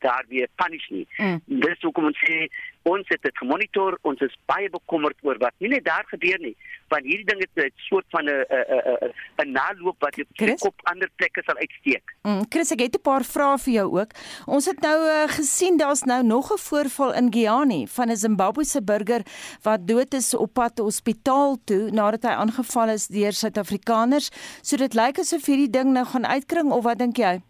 daar 0.00 0.24
weer 0.28 0.48
punish 0.54 0.88
nie. 0.88 1.06
Mm. 1.18 1.40
Dis 1.44 1.80
hoekom 1.80 2.10
ons 2.10 2.20
sê 2.24 2.48
ons 2.88 3.08
het 3.12 3.20
dit 3.22 3.38
gemonitor, 3.42 3.98
ons 4.08 4.20
is 4.24 4.36
baie 4.48 4.70
bekommerd 4.72 5.18
oor 5.26 5.36
wat 5.42 5.52
nie 5.60 5.68
net 5.68 5.84
daar 5.84 6.06
gebeur 6.08 6.38
nie, 6.40 6.54
want 6.88 7.04
hierdie 7.04 7.26
ding 7.28 7.42
het 7.44 7.64
'n 7.64 7.72
soort 7.88 8.06
van 8.10 8.24
'n 8.24 8.44
'n 8.48 9.12
'n 9.44 9.52
naloop 9.52 9.96
wat 10.00 10.16
op 10.64 10.74
ander 10.84 11.10
plekke 11.16 11.42
sal 11.44 11.56
uitsteek. 11.56 12.14
Mm, 12.22 12.42
Chris, 12.48 12.72
ek 12.72 12.80
het 12.80 12.96
'n 12.96 13.02
paar 13.02 13.24
vrae 13.24 13.58
vir 13.58 13.72
jou 13.72 14.00
ook. 14.00 14.10
Ons 14.46 14.66
het 14.66 14.80
nou 14.80 14.98
uh, 15.04 15.28
gesien 15.28 15.76
daar's 15.76 16.02
nou 16.02 16.22
nog 16.22 16.52
'n 16.52 16.58
voorval 16.58 17.14
in 17.14 17.32
Giani 17.32 17.86
van 17.86 18.10
'n 18.10 18.16
Zimbabwese 18.16 18.82
burger 18.82 19.22
wat 19.62 19.86
dood 19.86 20.14
is 20.14 20.34
op 20.34 20.52
pad 20.54 20.78
hospitaal 20.78 21.56
toe 21.64 21.90
nadat 21.90 22.22
hy 22.22 22.34
aangeval 22.34 22.88
is 22.88 23.06
deur 23.06 23.32
Suid-Afrikaners. 23.32 24.30
So 24.62 24.76
dit 24.76 24.94
lyk 24.94 25.18
asof 25.18 25.46
hierdie 25.46 25.70
ding 25.70 25.92
nou 25.92 26.06
gaan 26.06 26.26
uitkring 26.26 26.70
of 26.70 26.84
wat 26.84 26.98
dink 26.98 27.16
jy? 27.16 27.40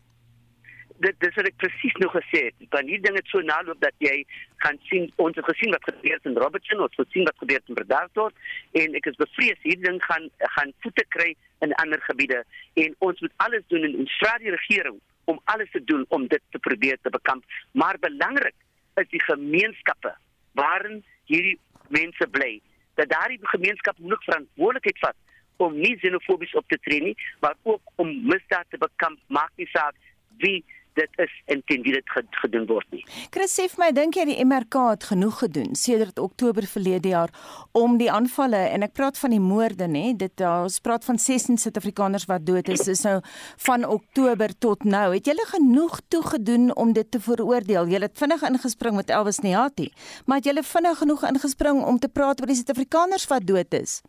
Dit 1.05 1.17
dis 1.25 1.37
wat 1.39 1.49
ek 1.49 1.59
presies 1.61 1.97
nog 2.03 2.13
gesê 2.17 2.43
het. 2.49 2.65
Dan 2.75 2.89
hier 2.91 3.01
dinge 3.03 3.23
so 3.31 3.41
naloop 3.45 3.81
dat 3.81 3.97
jy 4.05 4.25
gaan 4.65 4.79
sien 4.89 5.09
ons 5.23 5.37
het 5.39 5.47
gesien 5.49 5.73
wat 5.75 5.87
gebeur 5.89 6.17
het 6.19 6.29
in 6.29 6.39
Robertson, 6.43 6.83
ons 6.85 6.97
het 6.97 7.09
gesien 7.09 7.29
wat 7.29 7.39
gebeur 7.43 7.61
het 7.61 7.71
in 7.73 7.79
Bredasdorp 7.79 8.81
en 8.83 8.99
ek 9.01 9.09
is 9.11 9.21
bevrees 9.21 9.63
hierdie 9.65 9.87
ding 9.87 10.01
gaan 10.05 10.29
gaan 10.57 10.75
voete 10.85 11.07
kry 11.17 11.31
in 11.65 11.73
ander 11.83 12.03
gebiede 12.09 12.43
en 12.85 12.97
ons 13.07 13.23
moet 13.25 13.37
alles 13.47 13.65
doen 13.73 13.87
en 13.89 13.97
ons 14.05 14.19
vra 14.21 14.35
die 14.43 14.53
regering 14.57 14.99
om 15.31 15.41
alles 15.53 15.71
te 15.73 15.83
doen 15.85 16.05
om 16.09 16.27
dit 16.29 16.43
te 16.51 16.59
probeer 16.59 16.99
te 17.03 17.13
bekamp. 17.15 17.45
Maar 17.73 18.01
belangrik 18.01 18.57
is 19.01 19.09
die 19.15 19.23
gemeenskappe 19.25 20.13
waarin 20.59 21.01
hierdie 21.31 21.57
mense 21.89 22.29
bly. 22.37 22.59
Dat 23.01 23.09
daardie 23.09 23.39
gemeenskap 23.55 23.99
moet 23.99 24.25
verantwoordelikheid 24.29 25.01
vat 25.07 25.17
om 25.61 25.77
nie 25.77 25.97
xenofobies 26.01 26.55
op 26.57 26.69
te 26.69 26.79
tree 26.85 27.03
nie, 27.05 27.17
maar 27.41 27.57
ook 27.63 27.81
om 28.01 28.13
misdaad 28.29 28.69
te 28.73 28.81
bekamp, 28.81 29.21
maak 29.29 29.53
nie 29.61 29.69
saak 29.73 29.97
wie 30.41 30.65
dit 30.99 31.23
is 31.25 31.33
en 31.53 31.63
teen 31.67 31.83
wie 31.87 31.95
dit 31.97 32.15
gedoen 32.43 32.67
word 32.69 32.87
nie. 32.95 33.03
Chris 33.35 33.55
sê 33.57 33.67
vir 33.71 33.83
my, 33.85 33.91
dink 33.97 34.19
jy 34.19 34.27
die 34.31 34.39
MRK 34.45 34.77
het 34.91 35.07
genoeg 35.11 35.41
gedoen 35.45 35.75
sedert 35.79 36.19
Oktober 36.23 36.67
verlede 36.67 37.13
jaar 37.15 37.33
om 37.77 37.97
die 38.01 38.11
aanvalle 38.13 38.63
en 38.75 38.87
ek 38.87 38.95
praat 38.99 39.19
van 39.21 39.35
die 39.35 39.43
moorde 39.43 39.89
nê, 39.91 40.11
dit 40.19 40.45
ons 40.47 40.81
praat 40.85 41.07
van 41.07 41.19
16 41.21 41.61
Suid-Afrikaners 41.63 42.27
wat 42.31 42.47
dood 42.47 42.69
is, 42.73 42.87
is 42.91 43.05
nou 43.07 43.19
van 43.67 43.87
Oktober 43.87 44.55
tot 44.59 44.85
nou. 44.85 45.09
Het 45.15 45.33
julle 45.33 45.47
genoeg 45.53 46.01
toegedoen 46.13 46.71
om 46.75 46.95
dit 46.97 47.11
te 47.11 47.21
veroordeel? 47.23 47.91
Julle 47.91 48.11
het 48.11 48.19
vinnig 48.19 48.47
ingespring 48.51 48.97
met 48.99 49.11
Elvis 49.11 49.43
Niati, 49.45 49.91
maar 50.27 50.41
het 50.41 50.51
julle 50.51 50.65
vinnig 50.67 50.99
genoeg 51.05 51.27
ingespring 51.33 51.85
om 51.85 51.99
te 51.99 52.09
praat 52.09 52.41
oor 52.41 52.51
die 52.51 52.59
Suid-Afrikaners 52.61 53.29
wat 53.31 53.47
dood 53.47 53.79
is? 53.79 54.01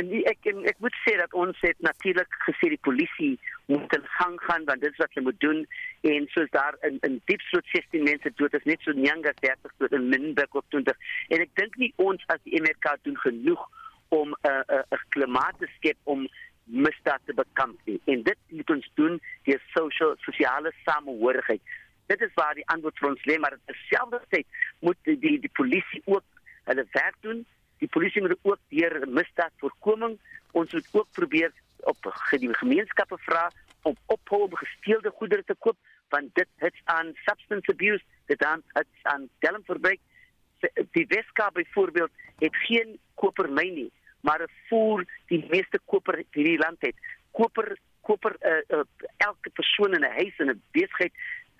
En 0.00 0.10
ek 0.28 0.48
en 0.50 0.64
ek 0.68 0.80
moet 0.84 0.96
sê 1.04 1.14
dat 1.20 1.32
ons 1.42 1.60
het 1.64 1.78
natuurlik 1.84 2.38
gesê 2.44 2.70
die 2.72 2.82
polisie 2.88 3.32
moet 3.72 3.94
in 3.96 4.04
gang 4.18 4.36
gaan 4.44 4.66
want 4.68 4.84
dit 4.84 4.92
is 4.92 5.00
wat 5.02 5.14
hulle 5.14 5.28
moet 5.28 5.40
doen. 5.44 5.62
En 6.10 6.28
soos 6.34 6.50
daar 6.56 6.76
in 6.88 6.98
in 7.08 7.20
diepsloot 7.30 7.66
16 7.72 8.04
mense 8.08 8.32
dood 8.40 8.54
is 8.58 8.68
net 8.70 8.84
so 8.84 8.92
Nyanga 8.92 9.32
30 9.40 9.72
dood 9.78 9.96
in 9.98 10.08
Minberg 10.12 10.60
op 10.60 10.68
20 10.74 11.08
en 11.28 11.46
ek 11.46 11.54
dink 11.60 11.80
nie 11.82 11.92
ons 12.08 12.28
as 12.34 12.42
die 12.44 12.60
MRK 12.60 12.96
doen 13.08 13.18
genoeg 13.24 13.64
om 14.08 14.34
'n 14.34 14.50
uh, 14.50 14.62
'n 14.68 14.78
uh, 14.80 14.98
'n 14.98 15.08
klimaat 15.16 15.58
te 15.58 15.68
skep 15.78 15.98
om 16.04 16.28
misdaad 16.66 17.22
te 17.24 17.34
bekamp 17.34 17.78
nie. 17.84 18.00
en 18.04 18.22
dit 18.22 18.38
moet 18.48 18.70
ons 18.70 18.90
doen 18.94 19.20
deur 19.42 19.62
sosiale 19.74 20.16
sosiale 20.28 20.72
samehorigheid 20.84 21.62
dit 22.06 22.20
is 22.20 22.34
waar 22.34 22.54
die 22.54 22.66
antwoord 22.74 22.98
vir 22.98 23.08
ons 23.08 23.26
lê 23.30 23.38
maar 23.38 23.58
terselfdertyd 23.64 24.46
moet 24.80 24.98
die 25.02 25.18
die, 25.18 25.38
die 25.40 25.54
polisie 25.60 26.02
ook 26.04 26.24
hulle 26.64 26.86
werk 26.92 27.18
doen 27.20 27.46
Die 27.78 27.88
polisie 27.88 28.22
moet 28.22 28.38
ook 28.42 28.58
deur 28.68 29.08
misdaadvoorkoming 29.08 30.18
ons 30.52 30.72
moet 30.72 30.88
ook 30.92 31.08
probeer 31.12 31.52
op 31.92 32.12
die 32.30 32.54
gemeenskappe 32.54 33.18
vra 33.18 33.50
om 33.82 33.96
ophou 34.06 34.48
gesteelde 34.52 35.10
goedere 35.10 35.44
te 35.44 35.54
koop 35.58 35.76
want 36.08 36.34
dit 36.34 36.48
het 36.62 36.74
aan 36.84 37.12
substance 37.24 37.72
abuse 37.72 38.02
dit 38.26 38.44
aan 38.44 38.62
het 38.72 38.88
aan 39.02 39.28
dwelmverbruik 39.38 40.00
die 40.96 41.06
Weskaap 41.08 41.54
byvoorbeeld 41.54 42.10
het 42.38 42.56
geen 42.56 42.98
kopermyn 43.14 43.74
nie 43.74 43.90
maar 44.20 44.46
voer 44.68 45.04
die 45.30 45.44
meeste 45.50 45.80
koper 45.84 46.22
hierdie 46.32 46.58
land 46.58 46.80
het 46.88 46.96
koper 47.30 47.76
koper 48.06 48.36
uh, 48.40 48.62
uh, 48.78 48.84
elke 49.16 49.50
persoon 49.50 49.94
in 49.94 50.04
'n 50.06 50.16
huis 50.20 50.36
en 50.38 50.50
'n 50.50 50.62
besigheid 50.72 51.12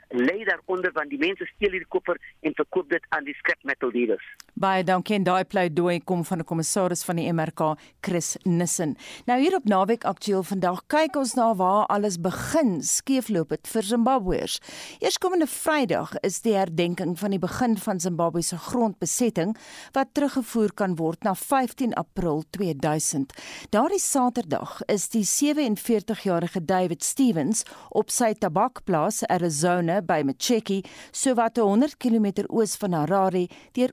lê 0.08 0.44
daaronder 0.44 0.92
want 0.92 1.10
die 1.10 1.18
mense 1.18 1.46
steel 1.46 1.70
hierdie 1.70 1.94
koper 1.96 2.18
en 2.40 2.54
verkoop 2.54 2.90
dit 2.90 3.06
aan 3.08 3.24
die 3.24 3.34
scrap 3.34 3.62
metal 3.62 3.90
dealers. 3.90 4.26
Baie 4.56 4.80
dankie 4.88 5.18
en 5.18 5.24
daai 5.26 5.44
pleidooi 5.44 5.98
kom 6.08 6.22
van 6.24 6.38
'n 6.40 6.44
kommissaris 6.48 7.04
van 7.04 7.16
die 7.16 7.32
MRK, 7.32 7.76
Chris 8.00 8.36
Nissen. 8.44 8.96
Nou 9.26 9.40
hier 9.40 9.54
op 9.54 9.64
Naweek 9.64 10.04
Aktueel 10.04 10.42
vandag 10.42 10.80
kyk 10.86 11.16
ons 11.16 11.34
na 11.34 11.54
waar 11.54 11.86
alles 11.86 12.16
begin 12.20 12.82
skeefloop 12.82 13.50
het 13.50 13.68
vir 13.68 13.82
Zimbabweërs. 13.82 14.60
Eerskomende 14.98 15.46
Vrydag 15.46 16.14
is 16.20 16.40
die 16.40 16.54
herdenking 16.54 17.18
van 17.18 17.30
die 17.30 17.38
begin 17.38 17.76
van 17.76 18.00
Zimbabwe 18.00 18.42
se 18.42 18.56
grondbesetting 18.56 19.56
wat 19.92 20.06
teruggevoer 20.12 20.72
kan 20.72 20.96
word 20.96 21.22
na 21.22 21.34
15 21.34 21.94
April 21.94 22.42
2000. 22.50 23.32
Daardie 23.70 24.00
Saterdag 24.00 24.80
is 24.86 25.08
die 25.08 25.24
47-jarige 25.24 26.64
David 26.64 27.04
Stevens 27.04 27.62
op 27.90 28.10
sy 28.10 28.32
tabakplaas 28.32 29.22
Arizona 29.26 30.00
by 30.00 30.22
Macheki, 30.22 30.82
sowat 31.12 31.56
100 31.56 31.96
km 31.96 32.46
oos 32.48 32.76
van 32.76 32.92
Harare, 32.92 33.48
deur 33.72 33.92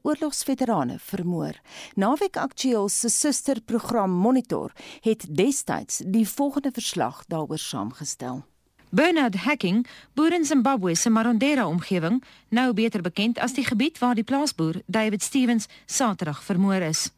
oorlogsveterane 0.53 0.99
vermoor. 0.99 1.59
Naweek 1.95 2.37
Aktueel 2.37 2.89
se 2.89 3.09
susterprogram 3.09 4.11
Monitor 4.11 4.71
het 5.01 5.25
destyds 5.29 6.01
die 6.05 6.27
volgende 6.27 6.71
verslag 6.71 7.23
daaroor 7.27 7.57
saamgestel. 7.57 8.45
Bernard 8.89 9.35
Hacking, 9.35 9.87
boer 10.13 10.33
in 10.33 10.45
Zimbabwe 10.45 10.95
se 10.95 11.09
Marondera 11.09 11.67
omgewing, 11.67 12.23
nou 12.49 12.73
beter 12.73 13.01
bekend 13.01 13.39
as 13.39 13.53
die 13.53 13.65
gebied 13.65 13.97
waar 13.97 14.15
die 14.15 14.23
plaasboer 14.23 14.81
David 14.85 15.23
Stevens 15.23 15.67
Saterdag 15.85 16.43
vermoor 16.43 16.81
is. 16.81 17.11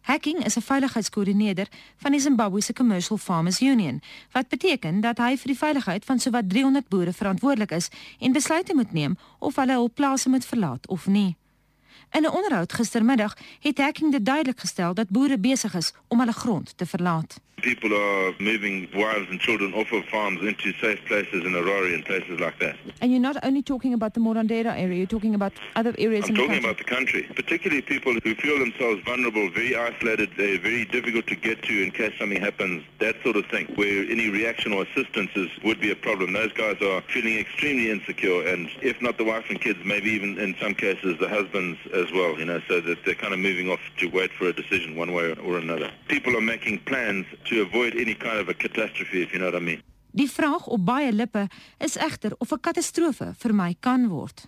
Hacking 0.00 0.44
is 0.44 0.56
'n 0.56 0.60
veiligheidskoördineerder 0.60 1.68
van 1.96 2.10
die 2.10 2.20
Zimbabweese 2.20 2.72
Commercial 2.72 3.18
Farmers 3.18 3.60
Union, 3.60 4.02
wat 4.32 4.48
beteken 4.48 5.00
dat 5.00 5.18
hy 5.18 5.36
vir 5.36 5.46
die 5.46 5.58
veiligheid 5.58 6.04
van 6.04 6.18
sowat 6.18 6.48
300 6.48 6.88
boere 6.88 7.12
verantwoordelik 7.12 7.70
is 7.70 7.88
en 8.18 8.32
besluite 8.32 8.74
moet 8.74 8.92
neem 8.92 9.16
of 9.38 9.56
hulle 9.56 9.72
hul 9.72 9.90
plase 9.90 10.28
moet 10.28 10.44
verlaat 10.44 10.88
of 10.88 11.06
nie. 11.06 11.36
In 12.14 12.22
'n 12.22 12.30
onderhoud 12.30 12.72
gistermiddag 12.72 13.36
het 13.60 13.78
Hacking 13.78 14.12
dit 14.12 14.24
duidelik 14.26 14.60
gestel 14.60 14.94
dat 14.94 15.08
boere 15.08 15.38
besig 15.38 15.74
is 15.74 15.92
om 16.08 16.18
hulle 16.18 16.32
grond 16.32 16.76
te 16.76 16.86
verlaat. 16.86 17.42
People 17.60 17.94
are 17.94 18.34
moving 18.38 18.88
wives 18.92 19.28
and 19.30 19.40
children 19.40 19.72
off 19.72 19.90
of 19.92 20.04
farms 20.08 20.40
into 20.42 20.72
safe 20.72 21.00
places 21.04 21.44
in 21.44 21.54
Aurora 21.54 21.94
and 21.94 22.04
places 22.04 22.38
like 22.38 22.56
that. 22.58 22.74
And 22.98 23.10
you're 23.10 23.26
not 23.32 23.42
only 23.44 23.62
talking 23.62 23.94
about 23.94 24.12
the 24.14 24.20
Morandera 24.20 24.72
area, 24.76 24.96
you're 24.96 25.14
talking 25.16 25.34
about 25.34 25.52
other 25.74 25.94
areas 25.96 26.24
I'm 26.24 26.30
in 26.30 26.34
the 26.34 26.40
talking 26.42 26.64
about 26.64 26.76
the 26.76 26.84
country, 26.96 27.22
particularly 27.34 27.80
people 27.82 28.12
who 28.22 28.34
feel 28.34 28.58
themselves 28.58 29.00
vulnerable, 29.04 29.48
very 29.50 29.74
isolated, 29.76 30.28
they're 30.36 30.58
very 30.58 30.84
difficult 30.84 31.26
to 31.32 31.36
get 31.36 31.62
to 31.62 31.74
in 31.84 31.90
case 31.90 32.12
something 32.18 32.40
happens, 32.48 32.82
that 32.98 33.16
sort 33.22 33.36
of 33.36 33.46
thing, 33.46 33.66
where 33.76 34.04
any 34.10 34.28
reaction 34.28 34.70
or 34.74 34.82
assistance 34.82 35.30
is, 35.34 35.48
would 35.62 35.80
be 35.80 35.90
a 35.90 35.96
problem. 35.96 36.34
Those 36.34 36.52
guys 36.52 36.76
are 36.82 37.00
feeling 37.14 37.38
extremely 37.38 37.88
insecure, 37.90 38.40
and 38.52 38.68
if 38.82 39.00
not 39.00 39.16
the 39.16 39.24
wife 39.24 39.46
and 39.48 39.58
kids, 39.58 39.78
maybe 39.84 40.10
even 40.10 40.38
in 40.38 40.54
some 40.60 40.74
cases 40.74 41.16
the 41.18 41.30
husbands 41.30 41.78
as 42.04 42.10
well, 42.18 42.32
you 42.40 42.46
know, 42.50 42.60
so 42.68 42.80
that 42.86 42.98
they're 43.04 43.20
kind 43.24 43.34
of 43.36 43.40
moving 43.48 43.68
off 43.74 43.84
to 44.00 44.06
wait 44.18 44.30
for 44.38 44.46
a 44.48 44.54
decision 44.62 44.90
one 44.96 45.12
way 45.12 45.26
or 45.46 45.54
another. 45.64 45.88
People 46.14 46.32
are 46.38 46.46
making 46.54 46.76
plans 46.90 47.26
to 47.48 47.54
avoid 47.66 47.92
any 48.04 48.14
kind 48.14 48.38
of 48.42 48.48
a 48.48 48.56
catastrophe, 48.64 49.18
if 49.22 49.32
you 49.32 49.38
know 49.40 49.50
what 49.50 49.60
I 49.62 49.64
mean. 49.70 49.80
Die 50.14 50.30
vraag 50.30 50.66
op 50.66 50.84
baie 50.86 51.12
lippe 51.12 51.48
is 51.78 51.96
egter 51.96 52.32
of 52.38 52.52
'n 52.52 52.60
katastrofe 52.60 53.34
vermy 53.38 53.74
kan 53.80 54.08
word. 54.08 54.46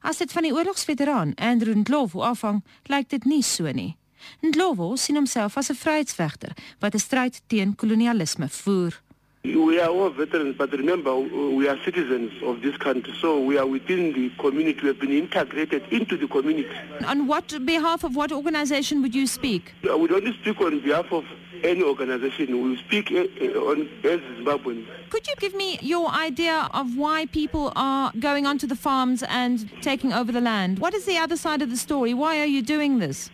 As 0.00 0.16
dit 0.16 0.32
van 0.32 0.42
die 0.42 0.52
oorlogsveteraan 0.52 1.34
Andrew 1.34 1.74
Ndlovu 1.74 2.20
afhang, 2.20 2.64
lyk 2.82 3.08
dit 3.08 3.24
nie 3.24 3.42
so 3.42 3.70
nie. 3.70 3.96
Ndlovu 4.40 4.96
sien 4.96 5.16
homself 5.16 5.56
as 5.56 5.70
'n 5.70 5.74
vryheidsvegter 5.74 6.52
wat 6.78 6.94
'n 6.94 6.98
stryd 6.98 7.42
teen 7.46 7.74
kolonialisme 7.74 8.48
voer. 8.48 9.02
We 9.44 9.80
are 9.80 9.88
all 9.88 10.08
veterans, 10.10 10.54
but 10.56 10.70
remember, 10.70 11.16
we 11.18 11.66
are 11.66 11.76
citizens 11.84 12.30
of 12.44 12.62
this 12.62 12.76
country, 12.76 13.12
so 13.20 13.40
we 13.40 13.58
are 13.58 13.66
within 13.66 14.12
the 14.12 14.30
community. 14.38 14.78
We 14.82 14.88
have 14.88 15.00
been 15.00 15.10
integrated 15.10 15.82
into 15.90 16.16
the 16.16 16.28
community. 16.28 16.70
On 17.06 17.26
what 17.26 17.52
behalf 17.66 18.04
of 18.04 18.14
what 18.14 18.30
organization 18.30 19.02
would 19.02 19.16
you 19.16 19.26
speak? 19.26 19.74
Uh, 19.84 19.98
We 19.98 20.06
don't 20.06 20.32
speak 20.34 20.60
on 20.60 20.78
behalf 20.78 21.12
of 21.12 21.24
any 21.64 21.82
organization. 21.82 22.62
We 22.62 22.76
speak 22.76 23.10
uh, 23.10 23.16
uh, 23.44 23.70
on 23.70 23.88
as 24.04 24.20
Zimbabweans. 24.20 24.86
Could 25.10 25.26
you 25.26 25.34
give 25.40 25.56
me 25.56 25.76
your 25.82 26.08
idea 26.10 26.68
of 26.72 26.96
why 26.96 27.26
people 27.26 27.72
are 27.74 28.12
going 28.20 28.46
onto 28.46 28.68
the 28.68 28.76
farms 28.76 29.24
and 29.24 29.68
taking 29.82 30.12
over 30.12 30.30
the 30.30 30.40
land? 30.40 30.78
What 30.78 30.94
is 30.94 31.04
the 31.04 31.18
other 31.18 31.36
side 31.36 31.62
of 31.62 31.70
the 31.70 31.76
story? 31.76 32.14
Why 32.14 32.38
are 32.38 32.46
you 32.46 32.62
doing 32.62 33.00
this? 33.00 33.28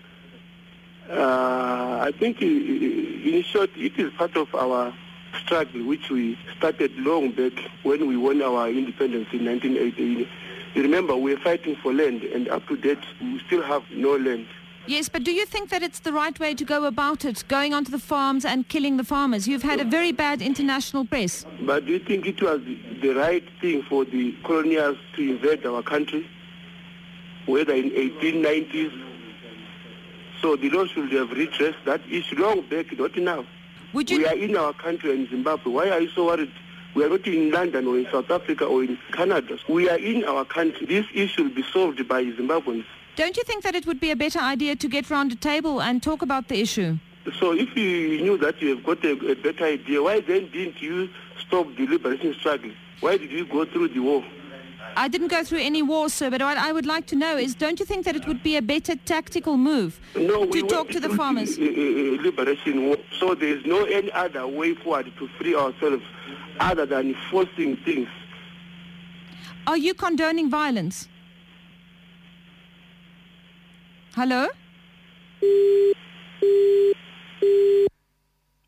Uh, 1.10 2.00
I 2.08 2.12
think, 2.18 2.40
in 2.40 3.44
short, 3.52 3.68
it 3.76 3.98
is 3.98 4.10
part 4.14 4.34
of 4.38 4.54
our 4.54 4.94
struggle, 5.44 5.84
which 5.84 6.10
we 6.10 6.38
started 6.56 6.96
long 6.96 7.30
back 7.32 7.52
when 7.82 8.06
we 8.06 8.16
won 8.16 8.42
our 8.42 8.68
independence 8.68 9.28
in 9.32 9.44
1980. 9.44 10.28
You 10.74 10.82
remember, 10.82 11.16
we 11.16 11.34
were 11.34 11.40
fighting 11.40 11.76
for 11.76 11.92
land, 11.92 12.22
and 12.22 12.48
up 12.48 12.66
to 12.68 12.76
date, 12.76 12.98
we 13.20 13.40
still 13.46 13.62
have 13.62 13.82
no 13.90 14.16
land. 14.16 14.46
Yes, 14.86 15.08
but 15.10 15.22
do 15.22 15.32
you 15.32 15.44
think 15.44 15.68
that 15.68 15.82
it's 15.82 16.00
the 16.00 16.14
right 16.14 16.38
way 16.40 16.54
to 16.54 16.64
go 16.64 16.84
about 16.84 17.26
it, 17.26 17.44
going 17.48 17.74
onto 17.74 17.90
the 17.90 17.98
farms 17.98 18.46
and 18.46 18.66
killing 18.68 18.96
the 18.96 19.04
farmers? 19.04 19.46
You've 19.46 19.62
had 19.62 19.80
a 19.80 19.84
very 19.84 20.12
bad 20.12 20.40
international 20.40 21.04
press. 21.04 21.44
But 21.60 21.84
do 21.84 21.92
you 21.92 21.98
think 21.98 22.24
it 22.26 22.40
was 22.40 22.62
the 23.02 23.10
right 23.10 23.44
thing 23.60 23.82
for 23.82 24.06
the 24.06 24.34
colonials 24.44 24.96
to 25.16 25.30
invade 25.30 25.66
our 25.66 25.82
country, 25.82 26.26
whether 27.44 27.74
in 27.74 27.90
1890s? 27.90 29.04
So 30.40 30.56
the 30.56 30.70
law 30.70 30.86
should 30.86 31.12
have 31.12 31.32
redressed 31.32 31.84
that 31.84 32.00
issue 32.08 32.36
long 32.36 32.62
back, 32.62 32.96
not 32.98 33.14
now. 33.16 33.44
Would 33.94 34.10
you? 34.10 34.18
We 34.18 34.26
are 34.26 34.34
in 34.36 34.56
our 34.56 34.72
country 34.72 35.12
in 35.12 35.28
Zimbabwe. 35.28 35.72
Why 35.72 35.90
are 35.90 36.00
you 36.00 36.10
so 36.10 36.26
worried? 36.26 36.52
We 36.94 37.04
are 37.04 37.08
not 37.08 37.26
in 37.26 37.50
London 37.50 37.86
or 37.86 37.98
in 37.98 38.06
South 38.10 38.30
Africa 38.30 38.64
or 38.64 38.82
in 38.82 38.98
Canada. 39.12 39.58
We 39.68 39.88
are 39.88 39.98
in 39.98 40.24
our 40.24 40.44
country. 40.44 40.86
This 40.86 41.06
issue 41.14 41.44
will 41.44 41.54
be 41.54 41.64
solved 41.72 42.06
by 42.08 42.24
Zimbabweans. 42.24 42.84
Don't 43.16 43.36
you 43.36 43.42
think 43.44 43.62
that 43.64 43.74
it 43.74 43.86
would 43.86 44.00
be 44.00 44.10
a 44.10 44.16
better 44.16 44.38
idea 44.38 44.76
to 44.76 44.88
get 44.88 45.10
round 45.10 45.32
a 45.32 45.36
table 45.36 45.80
and 45.82 46.02
talk 46.02 46.22
about 46.22 46.48
the 46.48 46.60
issue? 46.60 46.98
So 47.38 47.52
if 47.52 47.76
you 47.76 48.22
knew 48.22 48.38
that 48.38 48.60
you 48.62 48.76
have 48.76 48.84
got 48.84 49.04
a, 49.04 49.12
a 49.30 49.34
better 49.34 49.64
idea, 49.64 50.02
why 50.02 50.20
then 50.20 50.50
didn't 50.50 50.80
you 50.80 51.08
stop 51.46 51.66
the 51.76 51.86
liberation 51.86 52.34
struggle? 52.34 52.70
Why 53.00 53.16
did 53.16 53.30
you 53.30 53.46
go 53.46 53.64
through 53.64 53.88
the 53.88 54.00
war? 54.00 54.24
I 54.96 55.06
didn't 55.08 55.28
go 55.28 55.44
through 55.44 55.60
any 55.60 55.82
war, 55.82 56.08
sir, 56.08 56.28
but 56.30 56.40
what 56.42 56.56
I 56.58 56.72
would 56.72 56.86
like 56.86 57.06
to 57.08 57.16
know 57.16 57.36
is 57.36 57.54
don't 57.54 57.78
you 57.78 57.86
think 57.86 58.04
that 58.04 58.16
it 58.16 58.26
would 58.26 58.42
be 58.42 58.56
a 58.56 58.62
better 58.62 58.96
tactical 58.96 59.56
move 59.56 60.00
No, 60.16 60.44
to 60.44 60.50
we 60.50 60.62
talk 60.66 60.88
to 60.90 61.00
the 61.00 61.08
farmers? 61.10 61.56
uh, 61.58 61.62
uh, 61.62 62.22
liberation 62.22 62.86
war. 62.86 62.96
So 63.20 63.34
there 63.34 63.56
is 63.56 63.64
no 63.64 63.84
any 63.84 64.10
other 64.12 64.46
way 64.46 64.74
forward 64.74 65.12
to 65.18 65.28
free 65.38 65.54
ourselves 65.54 66.02
other 66.60 66.86
than 66.86 67.14
forcing 67.30 67.76
things. 67.84 68.08
Are 69.66 69.76
you 69.76 69.94
condoning 69.94 70.50
violence? 70.50 71.08
Hallo? 74.16 74.48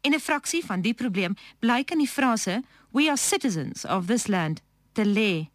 In 0.02 0.14
'n 0.14 0.20
fraksie 0.20 0.62
van 0.64 0.80
die 0.82 0.94
probleem 0.94 1.34
blyk 1.60 1.90
in 1.90 1.98
die 1.98 2.06
frase 2.08 2.62
we 2.92 3.08
are 3.08 3.16
citizens 3.16 3.84
of 3.84 4.06
this 4.06 4.28
land 4.28 4.62
te 4.94 5.04
lê 5.04 5.48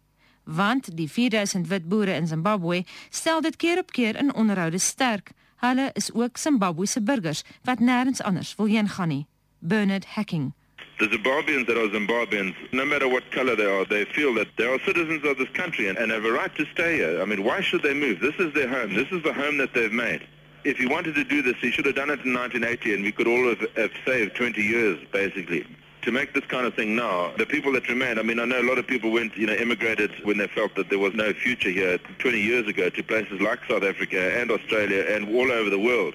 want 0.46 0.96
die 0.96 1.08
4000 1.08 1.66
wit 1.68 1.88
boere 1.88 2.14
in 2.14 2.26
Zimbabwe 2.26 2.84
stel 3.10 3.40
dit 3.40 3.56
keer 3.56 3.78
op 3.78 3.92
keer 3.92 4.16
in 4.16 4.34
onderhoude 4.34 4.78
sterk. 4.78 5.30
Hulle 5.56 5.90
is 5.92 6.12
ook 6.12 6.36
Zimbabwese 6.36 7.02
burgers 7.02 7.42
wat 7.62 7.80
nêrens 7.80 8.22
anders 8.22 8.54
wil 8.56 8.66
heen 8.66 8.88
gaan 8.88 9.08
nie. 9.08 9.26
Bernard 9.58 10.04
Hacking. 10.04 10.52
The 10.98 11.08
Zimbabweans 11.08 11.66
that 11.66 11.76
are 11.76 11.90
Zimbabweans, 11.90 12.54
no 12.70 12.84
matter 12.84 13.08
what 13.08 13.30
color 13.30 13.56
they 13.56 13.66
are, 13.66 13.84
they 13.84 14.04
feel 14.04 14.34
that 14.34 14.48
they 14.56 14.66
are 14.66 14.78
citizens 14.78 15.24
of 15.24 15.36
this 15.36 15.50
country 15.52 15.88
and, 15.88 15.98
and 15.98 16.10
have 16.10 16.24
a 16.24 16.32
right 16.32 16.54
to 16.56 16.64
stay 16.72 16.96
here. 16.96 17.20
I 17.20 17.24
mean, 17.24 17.42
why 17.44 17.60
should 17.60 17.82
they 17.82 17.94
move? 17.94 18.20
This 18.20 18.38
is 18.38 18.54
their 18.54 18.68
home. 18.68 18.94
This 18.94 19.08
is 19.10 19.22
the 19.22 19.32
home 19.32 19.58
that 19.58 19.74
they've 19.74 19.92
made. 19.92 20.26
If 20.64 20.78
he 20.78 20.86
wanted 20.86 21.14
to 21.16 21.24
do 21.24 21.42
this, 21.42 21.56
he 21.60 21.70
should 21.70 21.86
have 21.86 21.96
done 21.96 22.10
it 22.10 22.24
in 22.24 22.32
1980 22.32 22.94
and 22.94 23.02
we 23.02 23.12
could 23.12 23.28
all 23.28 23.48
have, 23.48 23.60
have 23.76 23.92
saved 24.06 24.36
20 24.36 24.62
years, 24.62 24.98
basically. 25.12 25.66
To 26.06 26.12
make 26.12 26.34
this 26.34 26.44
kind 26.44 26.64
of 26.64 26.74
thing 26.74 26.94
now, 26.94 27.32
the 27.36 27.44
people 27.44 27.72
that 27.72 27.88
remain, 27.88 28.16
I 28.16 28.22
mean, 28.22 28.38
I 28.38 28.44
know 28.44 28.60
a 28.60 28.62
lot 28.62 28.78
of 28.78 28.86
people 28.86 29.10
went, 29.10 29.36
you 29.36 29.44
know, 29.44 29.54
immigrated 29.54 30.12
when 30.24 30.38
they 30.38 30.46
felt 30.46 30.76
that 30.76 30.88
there 30.88 31.00
was 31.00 31.14
no 31.14 31.32
future 31.32 31.68
here 31.68 31.98
20 32.20 32.40
years 32.40 32.68
ago 32.68 32.88
to 32.88 33.02
places 33.02 33.40
like 33.40 33.58
South 33.68 33.82
Africa 33.82 34.38
and 34.38 34.52
Australia 34.52 35.04
and 35.08 35.34
all 35.34 35.50
over 35.50 35.68
the 35.68 35.80
world. 35.80 36.14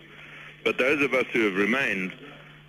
But 0.63 0.77
those 0.77 1.01
of 1.01 1.13
us 1.13 1.25
who 1.33 1.41
have 1.41 1.55
remained 1.55 2.13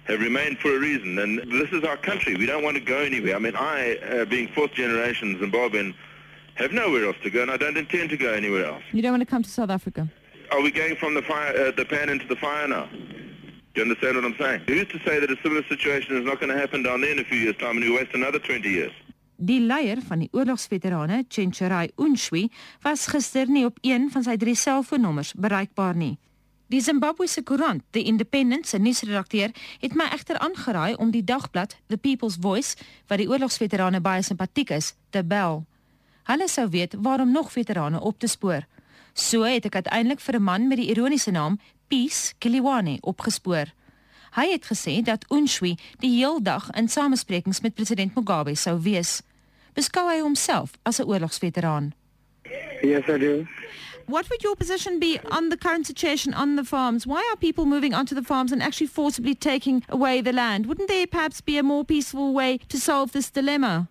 have 0.08 0.18
remained 0.18 0.58
for 0.58 0.74
a 0.74 0.80
reason, 0.80 1.16
and 1.20 1.38
this 1.38 1.70
is 1.70 1.84
our 1.84 1.96
country. 1.96 2.34
We 2.34 2.44
don't 2.44 2.64
want 2.64 2.76
to 2.76 2.82
go 2.82 2.98
anywhere. 2.98 3.36
I 3.36 3.38
mean, 3.38 3.54
I, 3.54 3.98
uh, 3.98 4.24
being 4.24 4.48
fourth 4.48 4.72
generation 4.72 5.38
Zimbabwean, 5.38 5.94
have 6.56 6.72
nowhere 6.72 7.06
else 7.06 7.16
to 7.22 7.30
go, 7.30 7.42
and 7.42 7.52
I 7.52 7.56
don't 7.56 7.76
intend 7.76 8.10
to 8.10 8.16
go 8.16 8.32
anywhere 8.32 8.64
else. 8.64 8.82
You 8.90 9.00
don't 9.00 9.12
want 9.12 9.20
to 9.20 9.26
come 9.26 9.44
to 9.44 9.48
South 9.48 9.70
Africa. 9.70 10.08
Are 10.50 10.60
we 10.60 10.72
going 10.72 10.96
from 10.96 11.14
the 11.14 11.22
fire, 11.22 11.68
uh, 11.68 11.70
the 11.70 11.84
pan 11.84 12.08
into 12.08 12.26
the 12.26 12.34
fire 12.34 12.66
now? 12.66 12.88
Do 13.72 13.80
you 13.80 13.88
understand 13.88 14.16
what 14.16 14.24
I'm 14.24 14.36
saying? 14.36 14.60
Who's 14.66 14.88
to 14.88 14.98
say 14.98 15.18
that 15.18 15.30
a 15.30 15.36
similar 15.42 15.64
situation 15.64 16.16
is 16.18 16.24
not 16.24 16.40
going 16.40 16.52
to 16.52 16.60
happen 16.60 16.82
down 16.82 17.00
there 17.00 17.12
in 17.12 17.18
a 17.18 17.24
few 17.24 17.38
years' 17.38 17.56
time, 17.56 17.76
and 17.76 17.84
we 17.84 17.90
waste 17.90 18.12
another 18.12 18.38
20 18.38 18.68
years? 18.68 18.92
Die 19.36 19.60
leier 19.60 20.02
van 20.04 20.18
die 20.18 20.28
oorlogsveterane, 20.32 21.24
Chencherai 21.28 21.88
Unshwi, 21.96 22.50
was 22.82 23.06
gister 23.06 23.48
nie 23.48 23.64
op 23.64 23.78
een 23.80 24.10
van 24.12 24.22
sy 24.22 24.36
drie 24.36 24.54
selfoonnommers 24.54 25.32
bereikbaar 25.34 25.96
nie. 25.96 26.18
Die 26.68 26.82
Zimbabwese 26.84 27.42
koerant, 27.42 27.82
The 27.96 28.02
Independent 28.04 28.68
se 28.68 28.78
nuusredakteur, 28.78 29.56
het 29.80 29.96
my 29.96 30.10
egter 30.12 30.38
aangeraai 30.38 30.94
om 31.00 31.10
die 31.10 31.24
dagblad 31.24 31.78
The 31.88 31.96
People's 31.96 32.36
Voice, 32.40 32.76
wat 33.08 33.24
die 33.24 33.28
oorlogsveterane 33.28 34.00
baie 34.04 34.22
simpatiek 34.22 34.70
is, 34.76 34.92
te 35.10 35.24
bel. 35.24 35.64
Hulle 36.28 36.48
sou 36.48 36.68
weet 36.68 36.94
waarom 37.00 37.32
nog 37.32 37.50
veterane 37.52 38.00
op 38.00 38.20
te 38.20 38.28
spoor. 38.28 38.68
So 39.12 39.48
het 39.48 39.64
ek 39.68 39.80
uiteindelik 39.80 40.20
vir 40.20 40.36
'n 40.36 40.42
man 40.42 40.68
met 40.68 40.78
die 40.78 40.88
ironiese 40.88 41.30
naam 41.30 41.58
Peace 41.92 42.32
Kiliwane 42.38 42.96
opgespoor. 43.00 43.68
Hy 44.32 44.46
het 44.48 44.64
gesê 44.64 45.02
dat 45.04 45.26
Unshwi 45.28 45.74
die 46.00 46.14
heel 46.14 46.38
dag 46.42 46.70
in 46.70 46.88
samesprekings 46.88 47.60
met 47.60 47.74
president 47.74 48.14
Mugabe 48.14 48.54
sou 48.56 48.78
wees. 48.80 49.20
Beskou 49.76 50.06
hy 50.08 50.22
homself 50.24 50.70
as 50.88 51.00
'n 51.00 51.04
oorlogsveteraan? 51.04 51.92
Yes, 52.80 53.04
I 53.08 53.18
do. 53.18 53.46
What 54.06 54.28
would 54.28 54.42
your 54.42 54.56
position 54.56 54.98
be 54.98 55.20
on 55.28 55.50
the 55.50 55.58
current 55.58 55.86
situation 55.86 56.34
on 56.34 56.56
the 56.56 56.64
farms? 56.64 57.04
Why 57.04 57.20
are 57.30 57.36
people 57.36 57.66
moving 57.66 57.94
onto 57.94 58.14
the 58.14 58.24
farms 58.24 58.52
and 58.52 58.62
actually 58.62 58.90
forcibly 58.92 59.34
taking 59.34 59.84
away 59.88 60.22
the 60.22 60.32
land? 60.32 60.64
Wouldn't 60.66 60.88
there 60.88 61.06
perhaps 61.06 61.42
be 61.42 61.58
a 61.58 61.62
more 61.62 61.84
peaceful 61.84 62.32
way 62.32 62.58
to 62.68 62.78
solve 62.78 63.12
this 63.12 63.30
dilemma? 63.30 63.88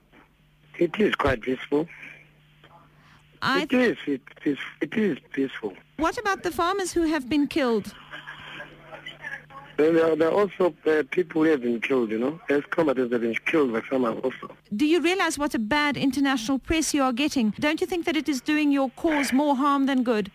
It 0.79 0.99
is 0.99 1.13
quite 1.15 1.41
peaceful. 1.41 1.87
I 3.41 3.61
It 3.61 3.73
is. 3.73 3.97
It 4.07 4.21
is. 4.43 4.57
It 4.79 4.93
is 4.95 5.17
peaceful. 5.31 5.73
What 6.01 6.17
about 6.17 6.41
the 6.41 6.49
farmers 6.49 6.91
who 6.93 7.03
have 7.03 7.29
been 7.29 7.45
killed? 7.45 7.93
There 9.77 10.03
are, 10.03 10.15
there 10.15 10.29
are 10.29 10.37
also 10.41 10.73
uh, 10.87 11.03
people 11.11 11.43
who 11.43 11.49
have 11.51 11.61
been 11.61 11.79
killed. 11.79 12.09
You 12.09 12.17
know, 12.17 12.39
as 12.49 12.63
combatants 12.71 13.11
have 13.13 13.21
been 13.21 13.35
killed 13.45 13.71
by 13.71 13.81
some 13.87 14.05
also. 14.05 14.49
Do 14.75 14.85
you 14.87 14.99
realize 14.99 15.37
what 15.37 15.53
a 15.53 15.59
bad 15.59 15.97
international 15.97 16.57
press 16.57 16.95
you 16.95 17.03
are 17.03 17.13
getting? 17.13 17.53
Don't 17.59 17.79
you 17.81 17.85
think 17.85 18.05
that 18.05 18.15
it 18.15 18.27
is 18.27 18.41
doing 18.41 18.71
your 18.71 18.89
cause 18.95 19.31
more 19.31 19.55
harm 19.55 19.85
than 19.85 20.01
good? 20.01 20.31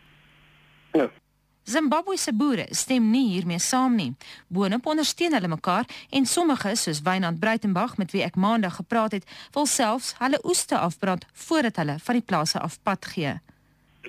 No. 0.95 1.11
Zimbabwe 1.69 2.17
se 2.17 2.33
boere 2.33 2.67
stem 2.71 3.11
nie 3.11 3.29
hiermee 3.33 3.59
saam 3.59 3.97
nie. 3.97 4.15
Boonop 4.47 4.87
ondersteun 4.87 5.35
hulle 5.35 5.49
mekaar 5.51 5.89
en 6.11 6.27
sommige, 6.27 6.77
soos 6.77 7.03
Wynand 7.03 7.41
Breitenberg 7.43 7.97
met 7.99 8.15
wie 8.15 8.23
ek 8.23 8.39
maandag 8.39 8.79
gepraat 8.79 9.19
het, 9.19 9.27
wil 9.53 9.67
selfs 9.67 10.15
hulle 10.23 10.39
oeste 10.47 10.79
afbrand 10.79 11.27
voordat 11.33 11.83
hulle 11.83 11.99
van 12.07 12.21
die 12.21 12.23
plase 12.23 12.63
af 12.63 12.79
pad 12.87 13.11
gee. 13.17 13.35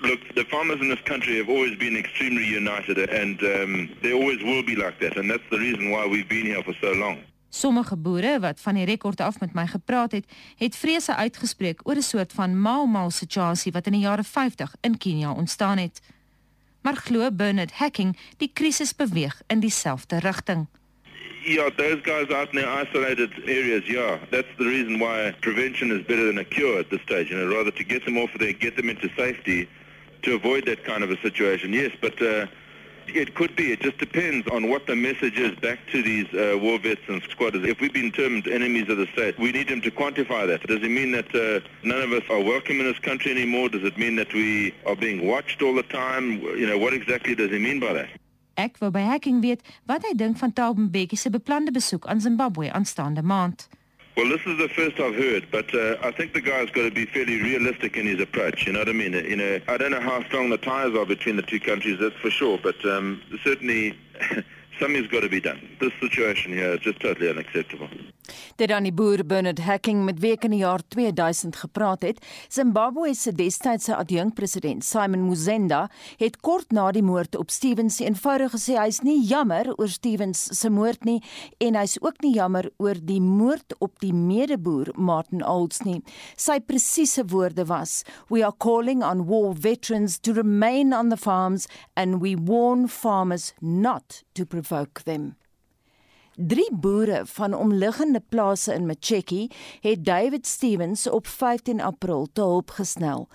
Look, 0.02 0.20
the 0.36 0.46
farmers 0.46 0.80
in 0.80 0.90
this 0.90 1.02
country 1.04 1.38
have 1.38 1.50
always 1.50 1.78
been 1.78 1.96
extremely 1.96 2.46
united, 2.46 2.98
and 3.10 3.42
um, 3.42 3.90
they 4.02 4.14
always 4.14 4.44
will 4.44 4.64
be 4.64 4.76
like 4.76 5.00
that, 5.00 5.18
and 5.18 5.30
that's 5.30 5.50
the 5.50 5.58
reason 5.58 5.90
why 5.90 6.06
we've 6.06 6.30
been 6.30 6.46
here 6.46 6.64
for 6.64 6.76
so 6.82 6.92
long. 6.94 7.18
Sommige 7.50 7.96
boere 7.98 8.40
wat 8.40 8.62
van 8.62 8.74
die 8.74 8.86
rekord 8.86 9.20
af 9.22 9.40
met 9.40 9.54
my 9.54 9.66
gepraat 9.68 10.12
het, 10.12 10.26
het 10.58 10.76
vrese 10.76 11.16
uitgespreek 11.16 11.80
oor 11.84 11.96
'n 11.96 12.02
soort 12.02 12.34
van 12.34 12.62
mal-mal 12.62 13.10
situasie 13.10 13.72
wat 13.72 13.86
in 13.86 13.92
die 13.92 14.02
jare 14.02 14.24
50 14.24 14.76
in 14.82 14.98
Kenia 14.98 15.32
ontstaan 15.32 15.78
het. 15.78 16.02
Maar 16.82 16.96
glo 16.96 17.32
Bernard 17.32 17.72
Hacking, 17.72 18.18
die 18.38 18.52
krisis 18.54 18.96
beweeg 18.96 19.42
in 19.48 19.60
dieselfde 19.60 20.20
rigting. 20.20 20.68
Yeah, 21.44 21.70
those 21.76 22.00
guys 22.04 22.30
out 22.30 22.54
in 22.54 22.60
their 22.60 22.82
isolated 22.84 23.32
areas, 23.46 23.88
yeah. 23.88 24.20
That's 24.30 24.56
the 24.58 24.64
reason 24.64 25.00
why 25.00 25.34
prevention 25.40 25.92
is 25.92 26.06
better 26.06 26.26
than 26.26 26.38
a 26.38 26.44
cure 26.44 26.80
at 26.80 26.90
this 26.90 27.02
stage. 27.02 27.30
You 27.30 27.40
know, 27.40 27.56
rather 27.56 27.74
to 27.74 27.84
get 27.84 28.04
them 28.04 28.18
off 28.18 28.32
there, 28.38 28.58
get 28.58 28.76
them 28.76 28.90
into 28.90 29.10
safety 29.16 29.68
to 30.24 30.36
avoid 30.36 30.66
that 30.66 30.84
kind 30.84 31.04
of 31.04 31.12
a 31.12 31.18
situation. 31.22 31.74
Yes, 31.74 31.92
but 32.02 32.22
uh, 32.22 32.46
it 33.08 33.36
could 33.36 33.56
be. 33.56 33.72
It 33.72 33.80
just 33.82 33.98
depends 33.98 34.48
on 34.50 34.70
what 34.70 34.88
the 34.88 34.96
message 34.96 35.38
is 35.38 35.56
back 35.60 35.80
to 35.92 36.02
these 36.02 36.28
uh, 36.34 36.58
war 36.58 36.78
vets 36.80 37.02
and 37.08 37.22
squatters. 37.30 37.64
If 37.64 37.80
we've 37.80 37.94
been 37.94 38.12
termed 38.12 38.48
enemies 38.48 38.90
of 38.90 38.98
the 38.98 39.08
state, 39.14 39.40
we 39.40 39.52
need 39.52 39.70
them 39.70 39.82
to 39.82 39.92
quantify 39.92 40.48
that. 40.48 40.62
Does 40.68 40.84
it 40.84 40.92
mean 40.92 41.12
that 41.12 41.34
uh, 41.34 41.66
none 41.84 42.02
of 42.02 42.12
us 42.12 42.24
are 42.30 42.42
welcome 42.42 42.80
in 42.80 42.86
this 42.86 43.00
country 43.00 43.32
anymore? 43.32 43.70
Does 43.70 43.84
it 43.84 43.98
mean 43.98 44.16
that 44.18 44.34
we 44.34 44.74
are 44.86 44.96
being 44.96 45.26
watched 45.26 45.62
all 45.62 45.76
the 45.76 45.84
time? 45.84 46.42
You 46.42 46.68
know, 46.68 46.78
what 46.78 46.94
exactly 46.94 47.36
does 47.36 47.52
he 47.52 47.60
mean 47.60 47.80
by 47.80 47.94
that? 47.94 48.10
Ek 48.58 48.80
wou 48.82 48.90
by 48.90 49.04
Hacking 49.06 49.40
weet 49.42 49.62
wat 49.86 50.02
hy 50.02 50.16
dink 50.18 50.40
van 50.42 50.54
Thabo 50.54 50.82
Mbeki 50.88 51.18
se 51.18 51.30
beplande 51.30 51.72
besoek 51.72 52.08
aan 52.10 52.22
Zimbabwe 52.22 52.72
aanstaande 52.74 53.22
maand. 53.22 53.68
Well, 54.18 54.30
this 54.30 54.42
is 54.48 54.58
the 54.58 54.68
first 54.70 55.00
I've 55.00 55.14
heard, 55.14 55.46
but 55.52 55.72
uh, 55.76 55.98
I 56.02 56.10
think 56.10 56.34
the 56.34 56.42
guy's 56.42 56.72
got 56.72 56.82
to 56.82 56.92
be 56.92 57.06
fairly 57.06 57.40
realistic 57.40 57.98
in 57.98 58.08
his 58.08 58.20
approach. 58.20 58.66
You 58.66 58.74
know 58.74 58.80
what 58.80 58.90
I 58.90 58.94
mean? 58.94 59.14
You 59.14 59.36
know, 59.36 59.60
I 59.68 59.78
don't 59.78 59.92
know 59.92 60.02
how 60.02 60.24
strong 60.24 60.50
the 60.50 60.58
ties 60.58 60.96
are 60.96 61.06
between 61.06 61.36
the 61.36 61.44
two 61.44 61.60
countries, 61.60 62.00
that's 62.00 62.16
for 62.16 62.32
sure, 62.32 62.58
but 62.58 62.84
um, 62.84 63.22
certainly 63.44 63.96
something's 64.80 65.06
got 65.06 65.20
to 65.20 65.30
be 65.30 65.40
done. 65.40 65.70
This 65.80 65.94
situation 66.02 66.52
here 66.52 66.74
is 66.74 66.80
just 66.80 67.00
totally 67.00 67.30
unacceptable. 67.30 67.90
Dit 68.56 68.72
aan 68.72 68.84
die 68.88 68.94
boer 68.94 69.26
Bernard 69.26 69.60
Hacking 69.60 70.04
met 70.06 70.20
wie 70.24 70.32
ek 70.36 70.48
in 70.48 70.56
die 70.56 70.64
jaar 70.64 70.82
2000 70.94 71.56
gepraat 71.56 72.02
het. 72.06 72.22
Zimbabwe 72.50 73.14
se 73.16 73.32
destydse 73.32 73.96
adjunkpresident 73.96 74.86
Simon 74.86 75.28
Muzenda 75.28 75.88
het 76.18 76.40
kort 76.42 76.72
na 76.72 76.90
die 76.92 77.04
moord 77.06 77.38
op 77.38 77.52
Stevens 77.54 78.00
eenvoudig 78.04 78.54
gesê 78.56 78.78
hy's 78.80 79.02
nie 79.06 79.20
jammer 79.28 79.70
oor 79.78 79.92
Stevens 79.92 80.48
se 80.60 80.70
moord 80.74 81.06
nie 81.06 81.20
en 81.64 81.80
hy's 81.80 81.98
ook 82.02 82.22
nie 82.26 82.34
jammer 82.36 82.70
oor 82.78 83.00
die 83.00 83.22
moord 83.22 83.78
op 83.80 84.00
die 84.04 84.14
medeboer 84.14 84.94
Martin 84.96 85.44
Olds 85.46 85.84
nie. 85.86 86.02
Sy 86.36 86.60
presiese 86.60 87.26
woorde 87.32 87.68
was: 87.70 88.04
"We 88.30 88.44
are 88.44 88.56
calling 88.58 89.04
on 89.04 89.28
war 89.28 89.54
veterans 89.54 90.20
to 90.20 90.34
remain 90.34 90.94
on 90.94 91.10
the 91.10 91.18
farms 91.18 91.68
and 91.96 92.22
we 92.22 92.36
warn 92.36 92.88
farmers 92.88 93.54
not 93.62 94.24
to 94.34 94.46
provoke 94.46 95.04
them." 95.04 95.36
Drie 96.40 96.70
boere 96.72 97.26
van 97.26 97.54
omliggende 97.54 98.22
plase 98.30 98.74
in 98.74 98.86
Macheki 98.86 99.50
het 99.82 100.06
David 100.06 100.48
Stevens 100.48 101.10
op 101.10 101.28
15 101.28 101.82
April 101.82 102.28
te 102.34 102.42
hulp 102.42 102.70
gesnel. 102.70 103.28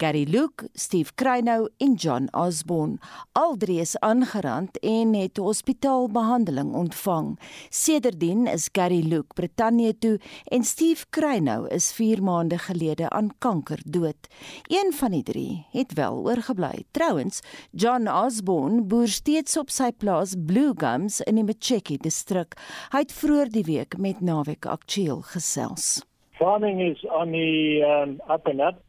Gary 0.00 0.24
Luke, 0.24 0.68
Steve 0.72 1.10
Kreinou 1.14 1.68
en 1.76 1.92
John 1.94 2.28
Osborne. 2.32 2.96
Al 3.36 3.56
drie 3.60 3.80
is 3.80 3.98
aangerand 4.00 4.78
en 4.80 5.12
het 5.14 5.36
hospitaalbehandeling 5.36 6.72
ontvang. 6.72 7.34
Sedertdien 7.68 8.46
is 8.46 8.70
Gary 8.72 9.02
Luke 9.04 9.34
Brittanje 9.34 9.92
toe 9.98 10.14
en 10.44 10.64
Steve 10.64 11.04
Kreinou 11.10 11.68
is 11.68 11.92
4 11.92 12.22
maande 12.22 12.58
gelede 12.58 13.10
aan 13.10 13.28
kanker 13.38 13.82
dood. 13.84 14.32
Een 14.72 14.92
van 14.96 15.10
die 15.10 15.22
drie 15.22 15.66
het 15.70 15.92
wel 15.92 16.24
oorgebly. 16.24 16.84
Trouwens, 16.90 17.42
John 17.70 18.08
Osborne 18.08 18.82
boer 18.82 19.08
steeds 19.08 19.58
op 19.60 19.68
sy 19.68 19.92
plaas 19.92 20.32
Blue 20.46 20.72
Gums 20.80 21.20
in 21.20 21.36
die 21.36 21.44
Macheki 21.44 22.00
distrik. 22.00 22.56
Hy 22.94 23.04
het 23.04 23.12
vroeër 23.12 23.52
die 23.52 23.68
week 23.68 24.00
met 24.00 24.24
Naweek 24.24 24.64
Aktueel 24.64 25.20
gesels. 25.20 25.98
Farming 26.40 26.80
is 26.80 27.04
on 27.04 27.36
the 27.36 27.84
um, 27.84 28.16
up 28.32 28.48
and 28.48 28.64
up. 28.64 28.80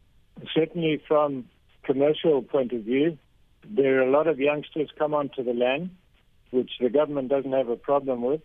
Certainly 0.54 1.02
from 1.08 1.46
commercial 1.84 2.42
point 2.42 2.72
of 2.74 2.84
view, 2.84 3.18
there 3.68 4.00
are 4.00 4.08
a 4.08 4.12
lot 4.12 4.28
of 4.28 4.40
youngsters 4.40 4.90
come 4.98 5.14
onto 5.14 5.44
the 5.44 5.54
land, 5.54 5.92
which 6.52 6.72
the 6.80 6.90
government 6.90 7.30
doesn't 7.30 7.52
have 7.52 7.70
a 7.70 7.76
problem 7.76 8.22
with. 8.22 8.42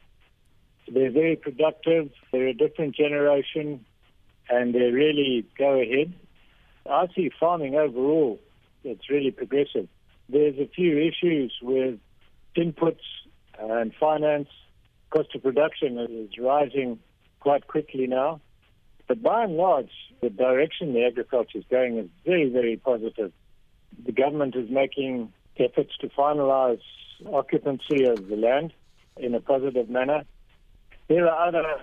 They're 0.88 1.10
very 1.10 1.36
productive. 1.36 2.10
They're 2.32 2.48
a 2.48 2.54
different 2.54 2.94
generation, 2.94 3.84
and 4.48 4.74
they 4.74 4.90
really 4.90 5.46
go 5.58 5.80
ahead. 5.80 6.12
I 6.88 7.06
see 7.14 7.30
farming 7.40 7.74
overall, 7.74 8.38
it's 8.84 9.10
really 9.10 9.32
progressive. 9.32 9.88
There's 10.28 10.58
a 10.58 10.68
few 10.68 10.98
issues 10.98 11.52
with 11.60 11.98
inputs 12.56 13.00
and 13.58 13.92
finance. 13.98 14.48
Cost 15.10 15.34
of 15.34 15.42
production 15.42 15.98
is 15.98 16.38
rising 16.38 16.98
quite 17.40 17.66
quickly 17.66 18.06
now. 18.06 18.40
But 19.08 19.22
by 19.22 19.44
and 19.44 19.56
large, 19.56 19.90
the 20.20 20.30
direction 20.30 20.92
the 20.92 21.04
agriculture 21.04 21.58
is 21.58 21.64
going 21.70 21.98
is 21.98 22.08
very, 22.24 22.48
very 22.48 22.76
positive. 22.76 23.32
The 24.04 24.12
government 24.12 24.56
is 24.56 24.70
making 24.70 25.32
efforts 25.58 25.96
to 26.00 26.08
finalize 26.08 26.80
occupancy 27.32 28.04
of 28.04 28.28
the 28.28 28.36
land 28.36 28.72
in 29.16 29.34
a 29.34 29.40
positive 29.40 29.88
manner. 29.88 30.24
There 31.08 31.28
are 31.28 31.48
other 31.48 31.82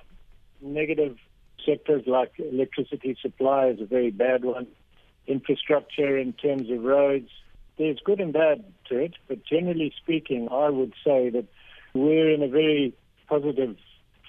negative 0.62 1.18
sectors 1.66 2.04
like 2.06 2.34
electricity 2.38 3.18
supply 3.22 3.68
is 3.68 3.82
a 3.82 3.86
very 3.86 4.12
bad 4.12 4.44
one. 4.44 4.68
Infrastructure 5.28 6.18
in 6.18 6.34
terms 6.34 6.70
of 6.70 6.84
roads, 6.84 7.30
there's 7.78 8.00
good 8.04 8.20
and 8.20 8.34
bad 8.34 8.64
to 8.90 8.98
it, 8.98 9.14
but 9.28 9.46
generally 9.46 9.94
speaking, 10.02 10.50
I 10.52 10.70
would 10.70 10.94
say 11.04 11.30
that 11.30 11.46
we're 11.94 12.30
in 12.32 12.44
a 12.44 12.48
very 12.48 12.94
positive 13.28 13.78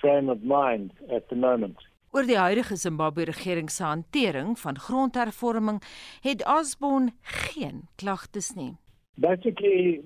frame 0.01 0.29
of 0.29 0.43
mind 0.43 0.93
at 1.13 1.29
the 1.29 1.37
moment. 1.37 1.77
Oor 2.15 2.29
die 2.31 2.37
huidige 2.39 2.77
Zimbabwe 2.77 3.25
regering 3.25 3.71
se 3.71 3.83
hantering 3.83 4.59
van 4.59 4.77
grondhervorming 4.79 5.81
het 6.23 6.45
Osborne 6.47 7.11
geen 7.23 7.89
klagtes 7.97 8.53
nie. 8.55 8.77
Basically, 9.15 10.01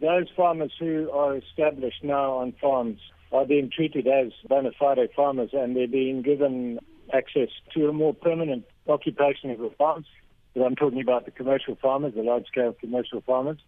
those 0.00 0.32
farmers 0.34 0.78
who 0.78 1.10
are 1.12 1.36
established 1.36 2.02
now 2.02 2.40
on 2.40 2.54
farms 2.60 3.12
are 3.32 3.44
being 3.46 3.68
treated 3.70 4.06
as 4.06 4.32
bona 4.48 4.70
fide 4.70 5.08
farmers 5.12 5.52
and 5.52 5.76
they're 5.76 5.96
being 6.00 6.22
given 6.22 6.78
access 7.12 7.52
to 7.74 7.88
a 7.88 7.92
more 7.92 8.14
permanent 8.14 8.64
occupation 8.86 9.50
of 9.50 9.58
the 9.58 9.70
farms. 9.76 10.06
But 10.54 10.64
I'm 10.64 10.76
talking 10.76 11.02
about 11.02 11.26
the 11.26 11.30
commercial 11.30 11.76
farmers, 11.76 12.14
the 12.14 12.22
large 12.22 12.46
scale 12.46 12.72
commercial 12.72 13.20
farmers. 13.20 13.58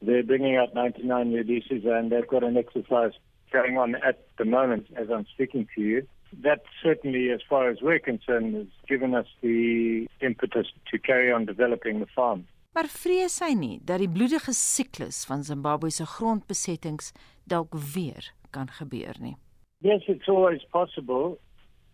They're 0.00 0.22
bringing 0.22 0.56
out 0.56 0.72
99 0.72 1.28
new 1.28 1.44
leases 1.44 1.84
and 1.84 2.10
they've 2.10 2.26
got 2.26 2.42
an 2.42 2.56
exercise 2.56 3.12
going 3.52 3.76
on 3.76 3.96
at 3.96 4.28
the 4.38 4.46
moment 4.46 4.86
as 4.96 5.10
I'm 5.10 5.26
speaking 5.26 5.68
to 5.74 5.82
you. 5.82 6.06
That 6.42 6.62
certainly, 6.82 7.30
as 7.30 7.40
far 7.48 7.68
as 7.68 7.80
we're 7.80 7.98
concerned, 7.98 8.54
has 8.54 8.66
given 8.88 9.14
us 9.14 9.26
the 9.40 10.06
impetus 10.20 10.66
to 10.90 10.98
carry 10.98 11.32
on 11.32 11.44
developing 11.44 12.00
the 12.00 12.06
farm. 12.14 12.46
Maar 12.74 12.88
vrees 12.90 13.38
hy 13.38 13.52
nie 13.54 13.76
dat 13.86 14.00
die 14.02 14.10
bloedige 14.10 14.52
siklus 14.52 15.22
van 15.30 15.44
Zimbabwe 15.46 15.92
se 15.94 16.06
grondbesettings 16.10 17.12
dalk 17.46 17.76
weer 17.94 18.32
kan 18.50 18.66
gebeur 18.80 19.14
nie. 19.20 19.36
Yes, 19.78 20.02
it's 20.08 20.28
always 20.28 20.64
possible, 20.72 21.38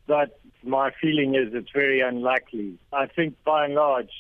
but 0.07 0.39
my 0.63 0.91
feeling 1.01 1.35
is 1.35 1.53
it's 1.53 1.73
very 1.73 2.01
unlikely. 2.01 2.79
I 2.93 3.07
think 3.07 3.37
by 3.45 3.65
and 3.65 3.75
large 3.75 4.15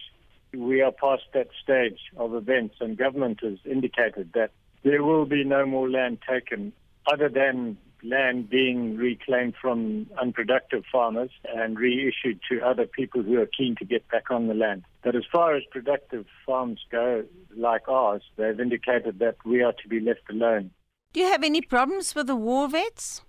we 0.52 0.82
are 0.82 0.92
past 0.92 1.22
that 1.32 1.48
stage 1.62 2.00
of 2.16 2.34
events 2.34 2.76
and 2.80 2.98
government 2.98 3.40
has 3.40 3.58
indicated 3.64 4.32
that 4.34 4.50
there 4.82 5.02
will 5.02 5.24
be 5.24 5.44
no 5.44 5.64
more 5.64 5.88
land 5.88 6.18
taken 6.28 6.72
other 7.10 7.28
than 7.28 7.78
land 8.02 8.48
being 8.48 8.96
reclaimed 8.96 9.54
from 9.60 10.06
unproductive 10.20 10.84
farmers 10.90 11.30
and 11.54 11.78
reissued 11.78 12.40
to 12.50 12.60
other 12.60 12.86
people 12.86 13.22
who 13.22 13.40
are 13.40 13.46
keen 13.46 13.76
to 13.76 13.84
get 13.84 14.08
back 14.08 14.30
on 14.30 14.48
the 14.48 14.54
land. 14.54 14.84
But 15.02 15.16
as 15.16 15.24
far 15.30 15.54
as 15.54 15.62
productive 15.70 16.26
farms 16.46 16.80
go, 16.90 17.24
like 17.56 17.88
ours, 17.88 18.22
they've 18.36 18.58
indicated 18.58 19.18
that 19.18 19.36
we 19.44 19.62
are 19.62 19.72
to 19.72 19.88
be 19.88 20.00
left 20.00 20.28
alone. 20.30 20.70
Do 21.12 21.20
you 21.20 21.26
have 21.26 21.42
any 21.42 21.60
problems 21.60 22.14
with 22.14 22.26
the 22.26 22.36
war 22.36 22.68
vets? 22.68 23.22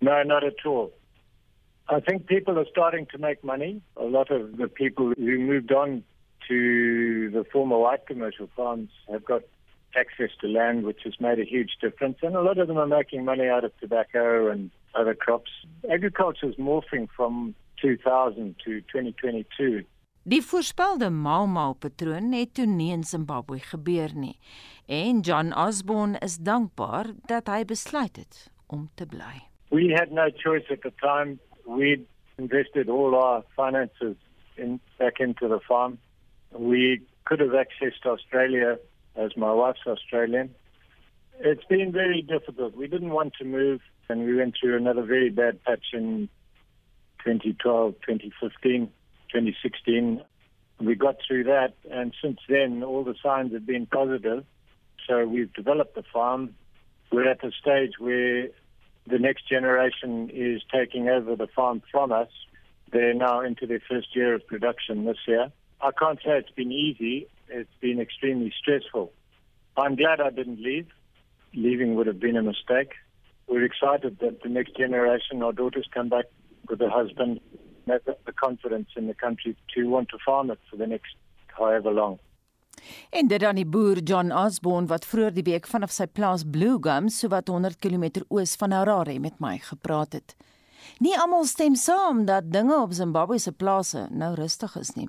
No, 0.00 0.22
not 0.22 0.44
at 0.44 0.64
all. 0.64 0.92
I 1.88 2.00
think 2.00 2.26
people 2.26 2.58
are 2.58 2.66
starting 2.70 3.06
to 3.12 3.18
make 3.18 3.42
money. 3.42 3.82
A 3.96 4.04
lot 4.04 4.30
of 4.30 4.56
the 4.56 4.68
people 4.68 5.12
who 5.16 5.38
moved 5.38 5.72
on 5.72 6.04
to 6.48 7.30
the 7.30 7.44
former 7.52 7.78
white 7.78 8.06
commercial 8.06 8.48
farms 8.54 8.90
have 9.10 9.24
got 9.24 9.42
access 9.96 10.30
to 10.40 10.48
land, 10.48 10.84
which 10.84 11.02
has 11.04 11.14
made 11.20 11.38
a 11.38 11.44
huge 11.44 11.76
difference. 11.80 12.18
And 12.22 12.36
a 12.36 12.42
lot 12.42 12.58
of 12.58 12.68
them 12.68 12.78
are 12.78 12.86
making 12.86 13.24
money 13.24 13.48
out 13.48 13.64
of 13.64 13.72
tobacco 13.80 14.50
and 14.50 14.70
other 14.94 15.14
crops. 15.14 15.50
Agriculture 15.90 16.48
is 16.48 16.56
morphing 16.56 17.08
from 17.16 17.54
2000 17.80 18.56
to 18.64 18.80
2022. 18.92 19.84
Die 20.22 20.42
voorspelde 20.42 21.08
Mau 21.10 21.72
patroon 21.72 22.32
het 22.32 22.54
toe 22.54 22.66
nie 22.66 22.92
in 22.92 23.04
Zimbabwe 23.04 23.58
gebeur 23.58 24.10
nie. 24.14 24.36
En 24.86 25.20
John 25.20 25.54
Osborne 25.54 26.18
is 26.18 26.36
dankbaar 26.36 27.06
dat 27.26 27.48
hy 27.48 27.64
besluit 27.64 28.16
het 28.16 28.50
om 28.66 28.90
te 28.94 29.06
bly. 29.06 29.48
We 29.70 29.94
had 29.94 30.10
no 30.10 30.28
choice 30.36 30.68
at 30.70 30.82
the 30.82 30.92
time. 31.00 31.38
We 31.64 32.04
invested 32.36 32.88
all 32.88 33.14
our 33.14 33.42
finances 33.56 34.16
in 34.56 34.80
back 34.98 35.18
into 35.18 35.48
the 35.48 35.60
farm. 35.60 35.98
We 36.50 37.00
could 37.24 37.40
have 37.40 37.54
accessed 37.54 38.04
Australia 38.04 38.78
as 39.18 39.36
my 39.36 39.52
wife's 39.52 39.80
Australian. 39.86 40.54
It's 41.40 41.64
been 41.64 41.92
very 41.92 42.22
difficult. 42.22 42.76
We 42.76 42.86
didn't 42.86 43.10
want 43.10 43.34
to 43.38 43.44
move, 43.44 43.80
and 44.08 44.24
we 44.24 44.36
went 44.36 44.54
through 44.60 44.76
another 44.76 45.02
very 45.02 45.30
bad 45.30 45.62
patch 45.64 45.86
in 45.92 46.28
2012, 47.24 47.94
2015, 48.06 48.86
2016. 49.32 50.22
We 50.80 50.94
got 50.94 51.16
through 51.26 51.44
that, 51.44 51.74
and 51.90 52.14
since 52.22 52.38
then, 52.48 52.82
all 52.82 53.04
the 53.04 53.14
signs 53.22 53.52
have 53.52 53.66
been 53.66 53.86
positive. 53.86 54.44
So 55.08 55.26
we've 55.26 55.52
developed 55.52 55.94
the 55.94 56.04
farm. 56.12 56.54
We're 57.10 57.28
at 57.28 57.40
the 57.40 57.52
stage 57.60 57.94
where 57.98 58.48
the 59.06 59.18
next 59.18 59.48
generation 59.48 60.30
is 60.32 60.62
taking 60.72 61.08
over 61.08 61.34
the 61.34 61.48
farm 61.48 61.82
from 61.90 62.12
us. 62.12 62.28
They're 62.92 63.14
now 63.14 63.40
into 63.40 63.66
their 63.66 63.82
first 63.88 64.14
year 64.14 64.34
of 64.34 64.46
production 64.46 65.04
this 65.04 65.18
year. 65.26 65.50
I 65.80 65.90
can't 65.92 66.18
say 66.18 66.38
it's 66.38 66.50
been 66.50 66.72
easy 66.72 67.28
it's 67.50 67.76
been 67.80 68.00
extremely 68.00 68.52
stressful. 68.58 69.12
I'm 69.76 69.96
glad 69.96 70.20
I 70.20 70.30
didn't 70.30 70.60
leave. 70.60 70.88
Leaving 71.54 71.94
would 71.94 72.06
have 72.06 72.20
been 72.20 72.36
a 72.36 72.42
mistake. 72.42 72.92
We're 73.46 73.64
excited 73.64 74.18
that 74.20 74.42
the 74.42 74.48
next 74.48 74.76
generation, 74.76 75.42
our 75.42 75.52
daughters, 75.52 75.88
come 75.92 76.08
back 76.08 76.26
with 76.68 76.80
a 76.82 76.90
husband, 76.90 77.40
have 77.86 78.02
the 78.26 78.32
confidence 78.32 78.90
in 78.96 79.06
the 79.06 79.14
country 79.14 79.56
to 79.74 79.88
want 79.88 80.08
to 80.10 80.18
farm 80.24 80.50
it 80.50 80.58
for 80.70 80.76
the 80.76 80.86
next 80.86 81.14
however 81.46 81.90
long. 81.90 82.18
En 83.10 83.26
dit 83.26 83.40
dan 83.40 83.54
die 83.58 83.66
boer 83.66 83.98
John 83.98 84.32
Osborne 84.32 84.86
wat 84.86 85.06
vroeër 85.06 85.34
die 85.34 85.42
week 85.42 85.66
vanaf 85.66 85.90
sy 85.90 86.06
plaas 86.06 86.44
Blue 86.46 86.78
Gums 86.80 87.18
so 87.18 87.30
wat 87.32 87.48
100 87.48 87.80
km 87.82 88.22
oos 88.28 88.54
van 88.60 88.70
Harare 88.76 89.18
met 89.18 89.40
my 89.42 89.56
gepraat 89.58 90.12
het. 90.12 90.36
Nie 90.98 91.14
almal 91.20 91.44
stem 91.44 91.74
saam 91.76 92.24
dat 92.24 92.52
dinge 92.52 92.74
op 92.80 92.92
Zimbabwe 92.92 93.38
se 93.38 93.52
plase 93.52 94.06
nou 94.10 94.34
rustig 94.34 94.76
is 94.76 94.90
nie. 94.96 95.08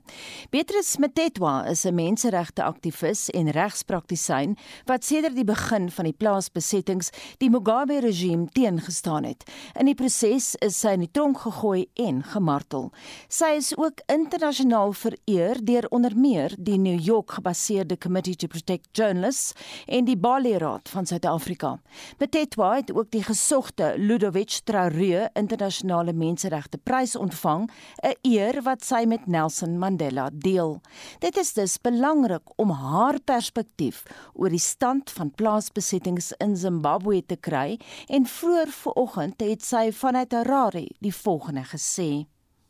Beatrice 0.50 1.00
Mtetwa 1.00 1.66
is 1.70 1.86
'n 1.86 1.96
menseregte 1.96 2.64
aktivis 2.64 3.30
en 3.30 3.50
regspraktisyn 3.50 4.58
wat 4.86 5.06
sedert 5.06 5.36
die 5.36 5.44
begin 5.44 5.90
van 5.92 6.06
die 6.06 6.14
plaasbesettings 6.14 7.10
die 7.38 7.50
Mugabe-regime 7.50 8.48
teengestaan 8.52 9.24
het. 9.24 9.44
In 9.80 9.86
die 9.86 9.96
proses 9.96 10.56
is 10.56 10.80
sy 10.80 10.90
in 10.90 11.00
die 11.00 11.12
tronk 11.12 11.38
gegooi 11.38 11.88
en 11.94 12.24
gemartel. 12.24 12.92
Sy 13.28 13.56
is 13.58 13.78
ook 13.78 14.02
internasionaal 14.06 14.94
vereer 14.94 15.66
deur 15.66 15.88
onder 15.90 16.18
meer 16.18 16.56
die 16.58 16.78
New 16.78 17.00
York 17.00 17.32
gebaseerde 17.32 17.98
Committee 17.98 18.36
to 18.36 18.48
Protect 18.48 18.88
Journalists 18.92 19.54
en 19.86 20.06
die 20.06 20.18
Bali 20.18 20.58
Raad 20.58 20.90
van 20.90 21.06
Suid-Afrika. 21.06 21.80
Mtetwa 22.18 22.76
het 22.76 22.94
ook 22.94 23.12
die 23.12 23.24
gesogte 23.24 23.94
Ludovic 23.98 24.60
Traoré 24.64 25.30
internasionale 25.70 26.14
menseregte 26.14 26.78
prys 26.84 27.16
ontvang, 27.16 27.70
'n 28.04 28.16
eer 28.24 28.62
wat 28.64 28.84
sy 28.84 29.06
met 29.06 29.28
Nelson 29.28 29.78
Mandela 29.78 30.30
deel. 30.34 30.82
Dit 31.20 31.38
is 31.38 31.54
dus 31.54 31.78
belangrik 31.78 32.42
om 32.58 32.70
haar 32.70 33.20
perspektief 33.26 34.04
oor 34.34 34.50
die 34.50 34.60
stand 34.60 35.12
van 35.12 35.32
plaasbesettings 35.32 36.34
in 36.40 36.56
Zimbabwe 36.56 37.22
te 37.26 37.36
kry 37.36 37.78
en 38.08 38.26
vroeër 38.26 38.68
vanoggend 38.68 39.42
het 39.42 39.62
sy 39.62 39.92
vanuit 39.92 40.32
Harare 40.32 40.88
die 41.00 41.14
volgende 41.14 41.64
gesê. 41.64 42.26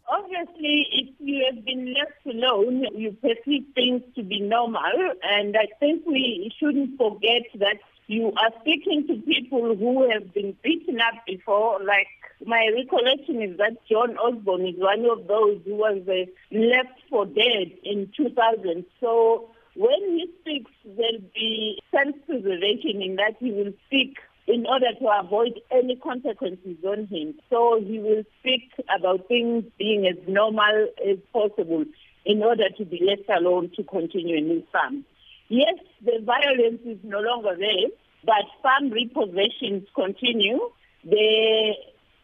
Obviously, 0.10 0.88
if 0.92 1.10
you 1.20 1.46
have 1.46 1.64
been 1.64 1.94
left 1.94 2.26
alone, 2.26 2.86
you 2.96 3.12
perceive 3.22 3.64
things 3.76 4.02
to 4.16 4.24
be 4.24 4.40
normal. 4.40 5.14
And 5.22 5.56
I 5.56 5.68
think 5.80 6.06
we 6.06 6.52
shouldn't 6.58 6.98
forget 6.98 7.46
that 7.60 7.78
you 8.10 8.34
are 8.42 8.52
speaking 8.62 9.06
to 9.06 9.14
people 9.22 9.76
who 9.76 10.10
have 10.10 10.34
been 10.34 10.56
beaten 10.64 11.00
up 11.00 11.24
before. 11.28 11.78
Like, 11.84 12.08
my 12.44 12.68
recollection 12.76 13.40
is 13.40 13.56
that 13.60 13.78
John 13.88 14.18
Osborne 14.18 14.66
is 14.66 14.74
one 14.78 15.06
of 15.06 15.28
those 15.28 15.62
who 15.64 15.76
was 15.76 16.02
uh, 16.10 16.26
left 16.52 17.00
for 17.08 17.28
dead 17.28 17.72
in 17.84 18.12
2000. 18.18 18.84
So 19.00 19.52
when 19.76 20.00
he 20.02 20.26
speaks, 20.42 20.72
there'll 20.84 21.22
be 21.36 21.78
self 21.92 22.16
preservation 22.26 23.00
in 23.00 23.18
that 23.18 23.36
he 23.40 23.52
will 23.52 23.74
speak 23.86 24.18
in 24.48 24.66
order 24.66 24.92
to 25.00 25.08
avoid 25.24 25.62
any 25.70 25.96
consequences 25.96 26.78
on 26.84 27.06
him. 27.06 27.36
So 27.52 27.80
he 27.80 28.00
will 28.00 28.24
speak 28.40 28.72
about 28.98 29.28
things 29.28 29.66
being 29.78 30.08
as 30.08 30.18
normal 30.28 30.88
as 31.08 31.18
possible 31.32 31.86
in 32.26 32.42
order 32.42 32.70
to 32.76 32.86
be 32.86 33.04
left 33.06 33.30
alone 33.30 33.70
to 33.76 33.84
continue 33.84 34.36
in 34.36 34.50
his 34.50 34.64
farm. 34.72 35.06
Yes, 35.50 35.76
the 36.04 36.20
violence 36.24 36.82
is 36.86 37.00
no 37.04 37.20
longer 37.20 37.56
there, 37.58 37.90
but 38.24 38.46
farm 38.64 38.92
repossessions 38.92 39.88
continue. 39.94 40.60
There 41.04 41.74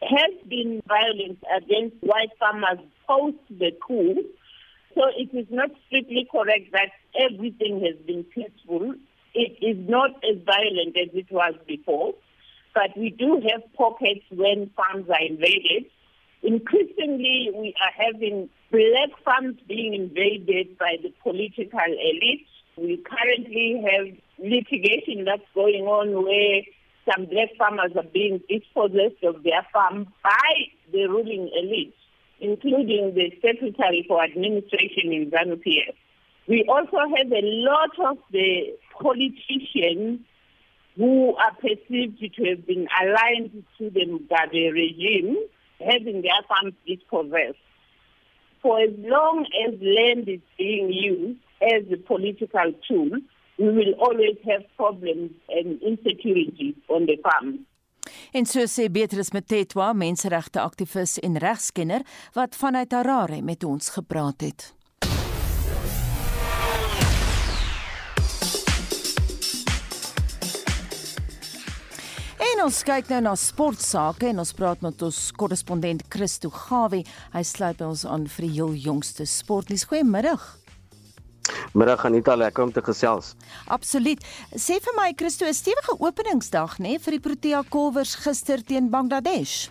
has 0.02 0.48
been 0.48 0.82
violence 0.86 1.40
against 1.56 1.96
white 2.00 2.30
farmers 2.38 2.78
post 3.06 3.38
the 3.50 3.72
coup. 3.86 4.24
So 4.94 5.02
it 5.16 5.36
is 5.36 5.46
not 5.50 5.70
strictly 5.86 6.26
correct 6.30 6.72
that 6.72 6.90
everything 7.20 7.84
has 7.84 7.96
been 8.06 8.24
peaceful 8.24 8.94
it 9.36 9.58
is 9.60 9.76
not 9.86 10.12
as 10.24 10.40
violent 10.46 10.96
as 10.96 11.12
it 11.12 11.30
was 11.30 11.54
before, 11.68 12.14
but 12.74 12.96
we 12.96 13.10
do 13.10 13.42
have 13.52 13.70
pockets 13.74 14.24
when 14.30 14.70
farms 14.74 15.10
are 15.10 15.22
invaded. 15.22 15.84
Increasingly, 16.42 17.50
we 17.54 17.74
are 17.84 18.04
having 18.04 18.48
black 18.70 19.10
farms 19.22 19.58
being 19.68 19.92
invaded 19.92 20.78
by 20.78 20.96
the 21.02 21.12
political 21.22 21.84
elite. 21.84 22.48
We 22.76 22.98
currently 22.98 23.82
have 23.90 24.16
litigation 24.38 25.24
that's 25.24 25.48
going 25.54 25.84
on 25.86 26.24
where 26.24 26.62
some 27.10 27.26
black 27.26 27.48
farmers 27.56 27.92
are 27.96 28.10
being 28.12 28.42
dispossessed 28.48 29.22
of 29.24 29.42
their 29.42 29.66
farm 29.72 30.12
by 30.22 30.54
the 30.92 31.06
ruling 31.06 31.50
elite, 31.58 31.94
including 32.40 33.14
the 33.14 33.32
Secretary 33.40 34.04
for 34.06 34.22
Administration 34.22 35.12
in 35.12 35.30
ZANU-PF. 35.30 35.94
We 36.48 36.64
also 36.68 36.98
have 37.16 37.32
a 37.32 37.40
lot 37.42 37.98
of 38.10 38.18
the 38.30 38.76
politicians 39.00 40.20
who 40.96 41.34
are 41.36 41.54
perceived 41.54 42.18
to 42.20 42.44
have 42.44 42.66
been 42.66 42.88
aligned 43.02 43.64
to 43.78 43.90
the 43.90 44.06
Mugabe 44.06 44.72
regime 44.72 45.36
having 45.80 46.22
their 46.22 46.42
farms 46.48 46.74
dispossessed. 46.86 47.58
For 48.62 48.80
as 48.80 48.90
long 48.98 49.46
as 49.66 49.74
land 49.80 50.28
is 50.28 50.40
being 50.58 50.92
used 50.92 51.40
as 51.60 51.84
a 51.92 51.96
political 51.96 52.72
tool, 52.88 53.10
we 53.58 53.70
will 53.72 53.94
always 54.00 54.36
have 54.44 54.64
problems 54.76 55.30
and 55.48 55.80
insecurity 55.82 56.74
on 56.88 57.06
the 57.06 57.16
farms. 57.22 57.60
En 58.32 58.46
so 58.46 58.66
sê 58.66 58.88
Beatrice 58.90 59.34
Mtetwa, 59.34 59.92
menseregte 59.92 60.60
aktivis 60.60 61.18
en 61.18 61.38
regskenner 61.42 62.04
wat 62.36 62.56
vanuit 62.56 62.92
Harare 62.92 63.42
met 63.42 63.64
ons 63.64 63.90
gepraat 63.90 64.40
het. 64.40 64.72
En 72.56 72.62
ons 72.64 72.82
kyk 72.88 73.08
nou 73.10 73.18
na 73.24 73.34
sportsake 73.36 74.30
en 74.30 74.38
ons 74.40 74.52
praat 74.56 74.80
met 74.84 75.02
ons 75.02 75.18
korrespondent 75.36 76.04
Christo 76.12 76.48
Gawie. 76.52 77.04
Hy 77.34 77.42
sluit 77.44 77.80
by 77.80 77.90
ons 77.90 78.04
aan 78.08 78.28
vir 78.36 78.46
die 78.46 78.54
heel 78.54 78.76
jongste 78.86 79.26
sportnuus. 79.28 79.84
Goeiemiddag. 79.90 80.44
Middag 81.72 82.04
Anita, 82.04 82.34
lekker 82.36 82.62
om 82.62 82.72
te 82.72 82.82
gesels. 82.82 83.34
Absoluut. 83.66 84.22
Sê 84.54 84.78
vir 84.82 84.94
my 84.96 85.12
Christo, 85.16 85.46
'n 85.46 85.54
stewige 85.54 85.96
openingsdag 85.98 86.78
nê 86.78 86.82
nee, 86.82 86.98
vir 86.98 87.12
die 87.12 87.20
Protea 87.20 87.62
Kolwers 87.68 88.14
gister 88.14 88.62
teen 88.62 88.90
Bangladesh. 88.90 89.70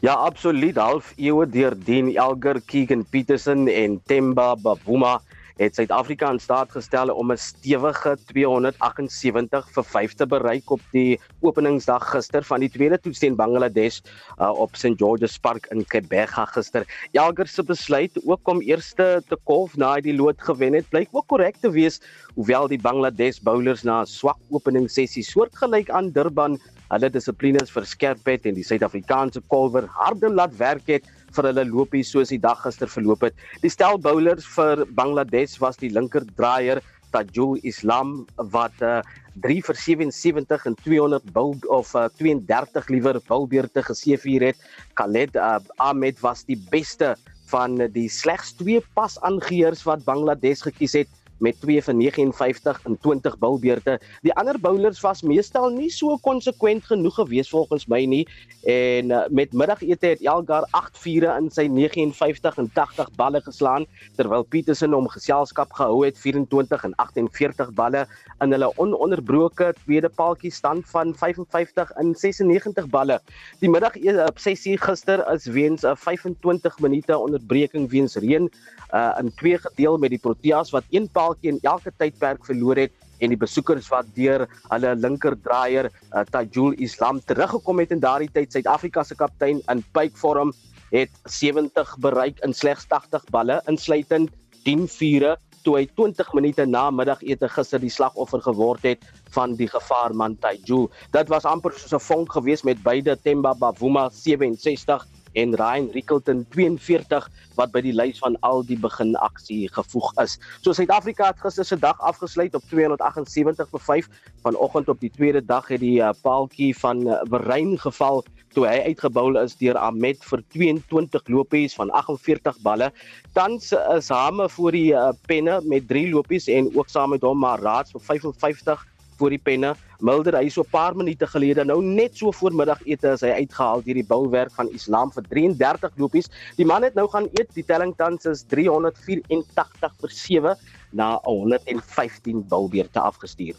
Ja, 0.00 0.14
absoluut. 0.14 0.76
Half 0.76 1.12
eeue 1.16 1.46
deur 1.46 1.74
Dean 1.74 2.08
Elgar, 2.16 2.60
Keegan 2.60 3.04
Petersen 3.04 3.68
en 3.68 4.00
Temba 4.06 4.54
Bavuma 4.56 5.20
het 5.60 5.76
Suid-Afrika 5.76 6.30
in 6.32 6.38
staat 6.40 6.70
gestel 6.72 7.12
om 7.12 7.32
'n 7.32 7.36
stewige 7.36 8.16
278 8.32 9.68
vir 9.74 9.84
5 9.84 10.14
te 10.14 10.26
bereik 10.26 10.70
op 10.70 10.80
die 10.92 11.20
openingsdag 11.40 12.10
gister 12.10 12.42
van 12.42 12.60
die 12.60 12.70
tweede 12.70 12.98
toets 12.98 13.18
teen 13.18 13.36
Bangladesh 13.36 14.00
uh, 14.40 14.48
op 14.48 14.76
St 14.76 14.96
George's 14.96 15.38
Park 15.38 15.66
in 15.70 15.84
Kebega 15.84 16.44
gister. 16.44 16.86
Jager 17.12 17.46
se 17.46 17.62
besluit 17.62 18.16
ook 18.24 18.48
om 18.48 18.60
eerste 18.60 19.22
te 19.28 19.36
kolf 19.44 19.76
na 19.76 19.94
hy 19.94 20.00
die 20.00 20.16
lood 20.16 20.40
gewen 20.40 20.72
het, 20.72 20.88
blyk 20.88 21.08
ook 21.12 21.26
korrek 21.28 21.60
te 21.60 21.70
wees, 21.70 22.00
hoewel 22.34 22.68
die 22.68 22.80
Bangladesh 22.80 23.38
bowlers 23.44 23.84
na 23.84 24.00
'n 24.00 24.06
swak 24.06 24.40
openingssessie 24.50 25.22
soortgelyk 25.22 25.90
aan 25.90 26.10
Durban 26.10 26.58
hulle 26.90 27.10
dissiplines 27.10 27.70
verskerp 27.70 28.24
het 28.26 28.46
en 28.46 28.54
die 28.54 28.64
Suid-Afrikaanse 28.64 29.42
kolwer 29.52 29.86
harde 29.86 30.28
laat 30.28 30.56
werk 30.56 30.86
het 30.86 31.04
vir 31.36 31.50
hulle 31.50 31.66
lopies 31.68 32.12
soos 32.12 32.32
die 32.32 32.40
dag 32.42 32.60
gister 32.64 32.90
verloop 32.90 33.26
het. 33.28 33.36
Die 33.62 33.72
stel 33.72 33.98
bowlers 33.98 34.46
vir 34.56 34.84
Bangladesh 34.96 35.58
was 35.62 35.80
die 35.80 35.92
linker 35.92 36.26
draaier 36.36 36.82
Tajul 37.10 37.58
Islam 37.66 38.24
wat 38.54 38.76
uh, 38.86 39.00
3 39.42 39.60
vir 39.66 39.78
77 39.78 40.66
en 40.70 40.76
200 40.84 41.32
bul 41.34 41.56
of 41.72 41.94
uh, 41.98 42.06
32 42.20 42.90
liewer 42.94 43.20
bulbeurte 43.26 43.82
geseëvier 43.86 44.50
het. 44.50 44.66
Khaled 44.98 45.36
uh, 45.36 45.58
Ahmed 45.78 46.20
was 46.22 46.44
die 46.46 46.58
beste 46.70 47.16
van 47.50 47.80
die 47.94 48.08
slegs 48.08 48.54
twee 48.58 48.82
pas 48.94 49.18
aangeheers 49.26 49.82
wat 49.88 50.06
Bangladesh 50.06 50.62
gekies 50.68 50.94
het 51.02 51.19
met 51.40 51.60
2 51.60 51.82
vir 51.82 51.94
59 51.94 52.80
en 52.84 52.98
20 53.00 53.38
bilbeurte. 53.38 53.98
Die 54.22 54.32
ander 54.34 54.58
bowlers 54.60 55.00
was 55.00 55.22
meestal 55.22 55.70
nie 55.74 55.90
so 55.90 56.18
konsekwent 56.22 56.84
genoeg 56.84 57.14
gewees 57.20 57.50
volgens 57.50 57.86
my 57.90 58.04
nie 58.04 58.24
en 58.68 59.10
uh, 59.10 59.24
met 59.30 59.52
middagete 59.52 60.12
het 60.14 60.24
Elgar 60.24 60.66
8 60.76 60.98
vure 61.00 61.32
in 61.38 61.48
sy 61.50 61.66
59 61.72 62.58
en 62.60 62.70
80 62.76 63.12
balle 63.16 63.40
geslaan 63.44 63.86
terwyl 64.18 64.44
Petersen 64.44 64.92
hom 64.92 65.08
geselskap 65.08 65.72
gehou 65.78 66.04
het 66.04 66.18
24 66.20 66.84
en 66.84 66.94
48 67.00 67.72
balle 67.74 68.06
in 68.40 68.52
hulle 68.54 68.70
ononderbroke 68.76 69.72
tweede 69.84 70.08
paaltjie 70.08 70.52
stand 70.52 70.86
van 70.92 71.14
55 71.14 71.92
en 72.00 72.14
96 72.14 72.88
balle. 72.92 73.20
Die 73.60 73.70
middag 73.70 73.96
op 73.96 74.38
eh, 74.38 74.54
6:00 74.54 74.80
gister 74.84 75.24
is 75.32 75.46
weens 75.46 75.82
'n 75.84 75.96
25 75.96 76.78
minute 76.80 77.18
onderbreking 77.18 77.90
weens 77.90 78.16
reën 78.16 78.50
uh, 78.92 79.16
in 79.18 79.32
twee 79.34 79.58
gedeel 79.58 79.98
met 79.98 80.10
die 80.10 80.18
Proteas 80.18 80.70
wat 80.70 80.84
een 80.90 81.08
paaltjie 81.08 81.29
in 81.40 81.58
elke 81.62 81.92
tydperk 81.98 82.44
verloor 82.46 82.76
het 82.76 82.92
en 83.20 83.28
die 83.28 83.38
besoekers 83.40 83.88
wat 83.92 84.08
deur 84.16 84.46
hulle 84.70 84.94
linker 84.96 85.36
draaier 85.44 85.90
uh, 85.90 86.24
Tajul 86.30 86.74
Islam 86.78 87.20
teruggekom 87.20 87.78
het 87.78 87.92
in 87.92 88.00
daardie 88.00 88.30
tyd 88.32 88.52
Suid-Afrika 88.52 89.04
se 89.04 89.14
kaptein 89.14 89.60
in 89.68 89.84
pypvorm 89.92 90.52
het 90.90 91.10
70 91.24 91.96
bereik 92.02 92.40
in 92.46 92.54
slegs 92.54 92.88
80 92.90 93.28
balle 93.30 93.60
insluitend 93.70 94.32
10 94.64 94.88
vure 94.88 95.36
toe 95.64 95.76
hy 95.76 95.84
20 95.96 96.32
minute 96.34 96.64
na 96.66 96.88
middagete 96.90 97.48
gister 97.52 97.80
die 97.82 97.92
slagoffer 97.92 98.40
geword 98.44 98.84
het 98.88 99.04
van 99.34 99.54
die 99.58 99.68
gevaarman 99.68 100.38
Tajul. 100.40 100.88
Dit 101.12 101.28
was 101.28 101.44
amper 101.44 101.72
soos 101.76 101.92
'n 101.92 102.00
vonk 102.00 102.32
geweest 102.32 102.64
met 102.64 102.82
beide 102.82 103.16
Temba 103.16 103.52
Bavuma 103.54 104.08
67 104.08 105.06
en 105.32 105.54
Ryan 105.54 105.88
Rickelton 105.94 106.46
42 106.54 107.28
wat 107.58 107.72
by 107.74 107.82
die 107.84 107.94
lys 107.94 108.18
van 108.22 108.36
al 108.46 108.64
die 108.66 108.78
begin 108.80 109.14
aksie 109.20 109.68
gevoeg 109.72 110.10
is. 110.22 110.38
So 110.64 110.74
Suid-Afrika 110.76 111.30
het 111.30 111.40
gister 111.42 111.64
se 111.64 111.78
dag 111.78 112.00
afgesluit 112.00 112.54
op 112.54 112.64
278 112.70 113.70
vir 113.70 113.84
5. 113.86 114.10
Vanoggend 114.44 114.88
op 114.88 115.00
die 115.00 115.12
tweede 115.14 115.44
dag 115.44 115.68
het 115.68 115.82
die 115.82 115.98
uh, 116.00 116.12
paaltjie 116.22 116.72
van 116.78 117.06
uh, 117.06 117.20
Verrein 117.30 117.76
geval 117.78 118.24
toe 118.54 118.66
hy 118.66 118.78
uitgebou 118.90 119.28
is 119.38 119.54
deur 119.60 119.78
Ahmed 119.78 120.24
vir 120.26 120.42
22 120.54 121.28
lopies 121.30 121.76
van 121.78 121.90
48 121.94 122.58
balle. 122.64 122.90
Tans 123.36 123.70
is 123.94 124.10
Hame 124.10 124.48
voor 124.50 124.74
die 124.74 124.90
uh, 124.94 125.10
penne 125.30 125.60
met 125.70 125.86
3 125.88 126.08
lopies 126.14 126.48
en 126.50 126.70
ook 126.74 126.90
saam 126.90 127.14
met 127.14 127.22
hom 127.26 127.38
maar 127.38 127.62
Raads 127.62 127.94
vir 127.94 128.02
55 128.08 128.86
voor 129.20 129.34
die 129.36 129.42
penne. 129.42 129.74
Mulder 130.00 130.38
hy 130.40 130.48
so 130.48 130.64
'n 130.64 130.72
paar 130.72 130.96
minute 130.96 131.26
gelede 131.26 131.64
nou 131.64 131.80
net 131.84 132.16
so 132.16 132.32
voormiddagete 132.32 133.12
as 133.12 133.20
hy 133.20 133.32
uitgehaal 133.44 133.84
deur 133.84 133.98
die 134.00 134.06
bouwerk 134.06 134.52
van 134.56 134.68
Islam 134.72 135.12
vir 135.12 135.24
33 135.28 135.96
lopies. 135.96 136.30
Die 136.56 136.66
man 136.66 136.82
het 136.82 136.94
nou 136.94 137.08
gaan 137.08 137.28
eet. 137.36 137.52
Die 137.54 137.64
telling 137.64 137.94
tans 137.96 138.24
is 138.26 138.44
384 138.48 139.92
vir 140.00 140.10
7 140.10 140.56
na 140.92 141.18
115 141.24 142.46
boubeurte 142.48 143.00
afgestuur. 143.00 143.56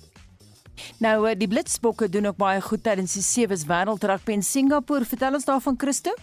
Nou 0.97 1.27
eh, 1.27 1.37
die 1.37 1.47
Blitsbokke 1.47 2.09
doen 2.09 2.25
ook 2.25 2.37
baie 2.37 2.61
goed 2.61 2.83
tydens 2.83 3.13
die 3.13 3.23
sewees 3.23 3.65
wêreldrugby 3.65 4.31
in 4.33 4.43
Singapore. 4.43 5.05
Vertel 5.05 5.33
ons 5.33 5.45
daarvan 5.45 5.77
Christo. 5.77 6.15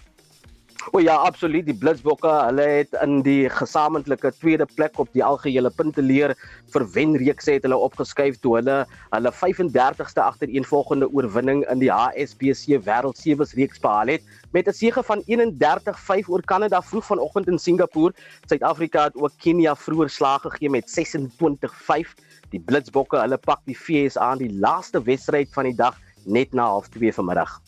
O 0.92 1.00
ja, 1.02 1.16
absoluut. 1.16 1.66
Die 1.66 1.74
Blitsbokke, 1.74 2.30
hulle 2.46 2.64
het 2.64 2.94
in 3.02 3.18
die 3.26 3.48
gesamentlike 3.50 4.30
tweede 4.38 4.64
plek 4.76 4.98
op 5.02 5.10
die 5.12 5.24
algehele 5.24 5.70
punteleer 5.74 6.34
vir 6.72 6.84
wenreeks 6.94 7.48
het 7.50 7.66
hulle 7.66 7.76
opgeskuif 7.88 8.38
toe 8.44 8.54
hulle 8.56 8.76
hulle 9.10 9.32
35ste 9.40 10.22
agtereenvolgende 10.22 11.08
oorwinning 11.10 11.64
in 11.72 11.82
die 11.82 11.90
HSBC 11.92 12.78
Wêreldsewees 12.86 13.56
reeks 13.58 13.82
behaal 13.82 14.14
het 14.14 14.28
met 14.54 14.68
'n 14.68 14.76
sege 14.80 15.02
van 15.02 15.22
31-5 15.26 16.28
oor 16.28 16.42
Kanada 16.42 16.80
vroeg 16.82 17.06
vanoggend 17.06 17.48
in 17.48 17.58
Singapore. 17.58 18.14
Suid-Afrika 18.46 19.04
het 19.04 19.16
ook 19.16 19.32
Kenia 19.42 19.74
vroeër 19.76 20.10
slag 20.10 20.42
gegee 20.42 20.70
met 20.70 20.88
26-5. 20.88 22.14
Die 22.50 22.60
Blitsbokke, 22.60 23.18
hulle 23.18 23.36
pak 23.36 23.60
die 23.64 23.76
FSA 23.76 24.20
aan 24.20 24.38
die 24.38 24.52
laaste 24.52 25.02
wedstryd 25.02 25.52
van 25.52 25.64
die 25.64 25.76
dag 25.76 25.98
net 26.24 26.52
na 26.52 26.70
0:30 26.70 27.14
vanmiddag. 27.14 27.60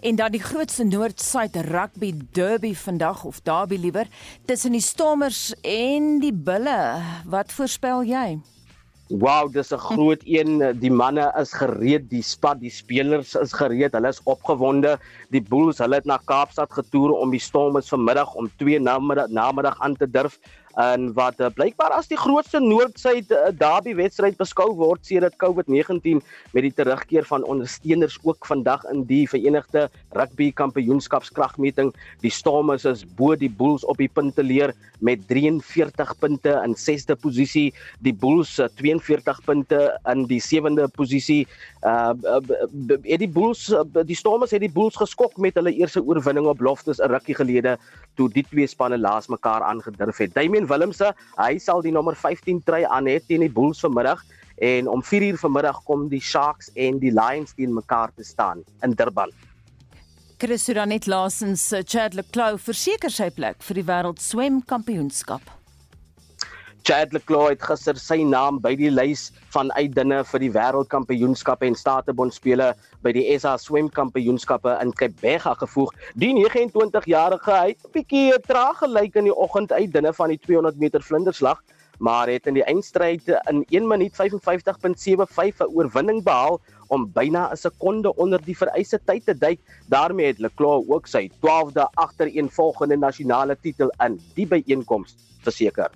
En 0.00 0.16
dan 0.16 0.32
die 0.32 0.42
grootste 0.42 0.84
Noord-Suid 0.84 1.56
rugby 1.56 2.14
derby 2.32 2.74
vandag 2.74 3.24
of 3.24 3.40
derby 3.40 3.76
liewer 3.76 4.06
tussen 4.44 4.72
die 4.72 4.80
Stormers 4.80 5.54
en 5.62 6.18
die 6.20 6.34
Bulle. 6.34 7.02
Wat 7.24 7.52
voorspel 7.52 8.04
jy? 8.04 8.38
Wow, 9.08 9.52
dis 9.52 9.70
'n 9.70 9.78
groot 9.78 10.22
een. 10.24 10.78
Die 10.80 10.90
manne 10.90 11.32
is 11.38 11.52
gereed, 11.52 12.10
die 12.10 12.22
span, 12.22 12.58
die 12.58 12.70
spelers 12.70 13.34
is 13.34 13.52
gereed. 13.52 13.92
Hulle 13.92 14.08
is 14.08 14.20
opgewonde. 14.24 14.98
Die 15.30 15.42
Bulls, 15.42 15.78
hulle 15.78 15.94
het 15.94 16.04
na 16.04 16.18
Kaapstad 16.24 16.72
getoer 16.72 17.12
om 17.14 17.30
die 17.30 17.40
Stormers 17.40 17.88
vanmiddag 17.88 18.34
om 18.34 18.50
2 18.56 18.80
namiddag 18.80 19.28
namiddag 19.28 19.78
aan 19.80 19.96
te 19.96 20.10
durf 20.10 20.40
en 20.76 21.08
wat 21.16 21.40
uh, 21.40 21.48
blykbaar 21.56 21.94
as 21.96 22.08
die 22.10 22.18
grootste 22.20 22.60
Noord-Suid 22.60 23.30
uh, 23.32 23.48
derby 23.56 23.94
wedstryd 23.96 24.36
beskou 24.36 24.68
word 24.76 25.06
sedert 25.08 25.38
COVID-19 25.40 26.20
met 26.52 26.66
die 26.66 26.72
terugkeer 26.76 27.24
van 27.24 27.46
ondersteuners 27.48 28.18
ook 28.28 28.44
vandag 28.48 28.84
in 28.92 29.06
die 29.08 29.24
Verenigde 29.28 29.86
Rugby 30.16 30.50
Kampioenskapskragmeting. 30.52 31.94
Die 32.20 32.32
Stormers 32.32 32.84
is 32.84 33.06
bo 33.16 33.32
die 33.40 33.48
Bulls 33.48 33.86
op 33.88 33.96
die 34.02 34.10
punte 34.12 34.44
leer 34.44 34.74
met 35.00 35.24
43 35.28 36.12
punte 36.20 36.52
in 36.64 36.76
6de 36.76 37.16
posisie, 37.20 37.72
die 38.04 38.14
Bulls 38.14 38.58
uh, 38.60 38.68
42 38.76 39.40
punte 39.48 39.80
in 40.12 40.26
die 40.28 40.42
7de 40.44 40.90
posisie. 40.92 41.46
Uh, 41.86 42.12
het 43.06 43.20
die 43.22 43.30
Bulls 43.32 43.70
die 44.04 44.16
Stormers 44.18 44.52
het 44.52 44.64
die 44.64 44.72
Bulls 44.72 44.96
geskok 45.00 45.38
met 45.40 45.56
hulle 45.56 45.72
eerste 45.72 46.02
oorwinning 46.04 46.48
op 46.52 46.60
Loftus 46.60 47.00
'n 47.00 47.08
rukkie 47.08 47.36
gelede 47.36 47.78
toe 48.16 48.28
die 48.32 48.44
twee 48.48 48.66
spanne 48.66 48.98
laas 48.98 49.28
mekaar 49.28 49.62
aangedurf 49.62 50.18
het. 50.18 50.34
Damien 50.34 50.65
Willemse, 50.70 51.12
hy 51.38 51.58
sal 51.62 51.82
die 51.84 51.94
nommer 51.94 52.16
15 52.16 52.62
try 52.66 52.84
aan 52.84 53.08
het 53.10 53.26
teen 53.28 53.44
die 53.44 53.52
Bulls 53.52 53.80
vanmiddag 53.84 54.22
en 54.56 54.88
om 54.88 55.02
4uur 55.04 55.38
vanmiddag 55.40 55.82
kom 55.84 56.08
die 56.08 56.20
Sharks 56.20 56.70
en 56.74 57.00
die 57.02 57.12
Lions 57.12 57.52
teen 57.56 57.74
mekaar 57.74 58.12
te 58.16 58.24
staan 58.24 58.64
in 58.82 58.96
Durban. 58.96 59.32
Chris 60.36 60.64
Suranet 60.64 61.06
laasens 61.06 61.70
eh, 61.72 61.84
Chad 61.84 62.14
Leclerc 62.14 62.60
verseker 62.60 63.12
sy 63.12 63.30
plek 63.32 63.62
vir 63.64 63.80
die 63.80 63.86
wêreld 63.88 64.20
swem 64.20 64.60
kampioenskap. 64.68 65.55
Chad 66.86 67.10
Leclerc 67.10 67.48
het 67.50 67.64
gister 67.66 67.96
sy 67.98 68.20
naam 68.22 68.60
by 68.62 68.70
die 68.78 68.92
lys 68.92 69.24
van 69.50 69.72
uitdinne 69.74 70.20
vir 70.28 70.42
die 70.44 70.50
wêreldkampioenskappe 70.54 71.66
en 71.66 71.74
statebondspele 71.74 72.68
by 73.02 73.12
die 73.16 73.24
SA 73.42 73.56
swemkampioenskappe 73.58 74.76
in 74.84 74.92
Quebec 75.00 75.48
gevoeg. 75.64 75.90
Die 76.14 76.30
29-jarige 76.36 77.56
het 77.56 77.82
'n 77.82 77.90
bietjie 77.96 78.38
traag 78.46 78.78
gelyk 78.84 79.18
in 79.18 79.26
die 79.26 79.34
oggend 79.34 79.72
uitdinne 79.72 80.14
van 80.14 80.30
die 80.30 80.38
200 80.46 80.78
meter 80.78 81.02
vlinderslag, 81.02 81.58
maar 81.98 82.30
het 82.30 82.46
in 82.46 82.54
die 82.54 82.66
eindstryd 82.70 83.34
in 83.50 83.66
1 83.66 83.88
minuut 83.88 84.14
55.75 84.14 85.66
'n 85.66 85.74
oorwinning 85.74 86.22
behaal 86.22 86.60
om 86.86 87.10
byna 87.10 87.50
'n 87.50 87.56
sekonde 87.56 88.14
onder 88.14 88.38
die 88.38 88.56
vereiste 88.56 89.00
tyd 89.04 89.26
te 89.26 89.34
duik. 89.34 89.58
daarmee 89.88 90.26
het 90.26 90.38
Leclerc 90.38 90.86
ook 90.86 91.06
sy 91.06 91.30
12de 91.42 91.90
agtereenvolgende 91.94 92.96
nasionale 92.96 93.56
titel 93.60 93.90
in 93.98 94.20
die 94.34 94.46
byeenkoms 94.46 95.16
verseker. 95.42 95.90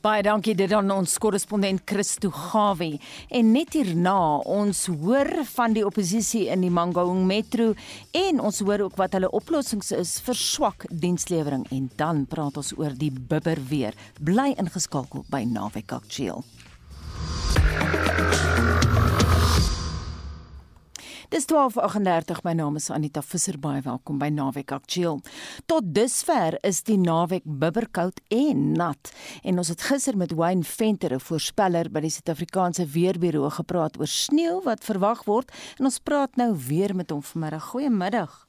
Baie 0.00 0.22
dankie 0.24 0.54
dit 0.56 0.72
aan 0.72 0.88
ons 0.94 1.14
korrespondent 1.20 1.82
Christo 1.84 2.30
Gawie. 2.32 2.96
En 3.28 3.50
net 3.52 3.74
hierna 3.76 4.38
ons 4.48 4.86
hoor 5.02 5.28
van 5.50 5.74
die 5.76 5.82
oppositie 5.84 6.46
in 6.48 6.64
die 6.64 6.72
Mangaung 6.72 7.26
Metro 7.28 7.74
en 8.16 8.40
ons 8.40 8.62
hoor 8.64 8.86
ook 8.86 8.96
wat 8.96 9.12
hulle 9.18 9.28
oplossings 9.36 9.92
is 9.92 10.14
vir 10.24 10.40
swak 10.40 10.88
dienslewering 10.88 11.66
en 11.68 11.90
dan 12.00 12.24
praat 12.32 12.56
ons 12.56 12.72
oor 12.80 12.96
die 12.96 13.12
bibber 13.12 13.60
weer. 13.68 13.92
Bly 14.24 14.54
ingeskakel 14.56 15.28
by 15.28 15.44
Naweek 15.44 15.92
Aktueel. 15.92 16.40
Dis 21.30 21.44
12:38. 21.46 22.42
My 22.42 22.52
naam 22.52 22.74
is 22.74 22.88
Anita 22.90 23.22
Visser. 23.22 23.54
Baie 23.58 23.78
welkom 23.84 24.18
by 24.18 24.32
Naweek 24.34 24.72
Aktueel. 24.74 25.20
Tot 25.70 25.92
dusver 25.94 26.56
is 26.66 26.80
die 26.82 26.96
naweek 26.98 27.44
bibberkoud 27.46 28.18
en 28.34 28.72
nat. 28.72 29.12
En 29.46 29.62
ons 29.62 29.70
het 29.70 29.84
gister 29.86 30.16
met 30.16 30.34
Wayne 30.34 30.66
Venter, 30.66 31.14
'n 31.14 31.20
voorspeller 31.20 31.90
by 31.90 32.00
die 32.00 32.10
Suid-Afrikaanse 32.10 32.86
Weerbureau 32.86 33.50
gepraat 33.50 33.98
oor 34.00 34.06
sneeu 34.06 34.60
wat 34.64 34.84
verwag 34.84 35.24
word 35.24 35.52
en 35.78 35.84
ons 35.84 35.98
praat 35.98 36.36
nou 36.36 36.56
weer 36.68 36.96
met 36.96 37.10
hom 37.10 37.22
vanmiddag. 37.22 37.64
Goeiemiddag. 37.64 38.46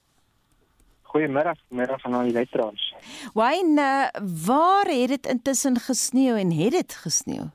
Goeiemiddag, 1.01 1.57
middag 1.69 2.05
aan 2.05 2.13
al 2.13 2.23
die 2.23 2.33
luisteraars. 2.33 2.95
Wayne, 3.33 4.11
waar 4.45 4.85
het 4.85 5.07
dit 5.07 5.25
intussen 5.25 5.77
gesneeu 5.79 6.35
en 6.35 6.51
het 6.51 6.71
dit 6.71 6.93
gesneeu? 6.93 7.51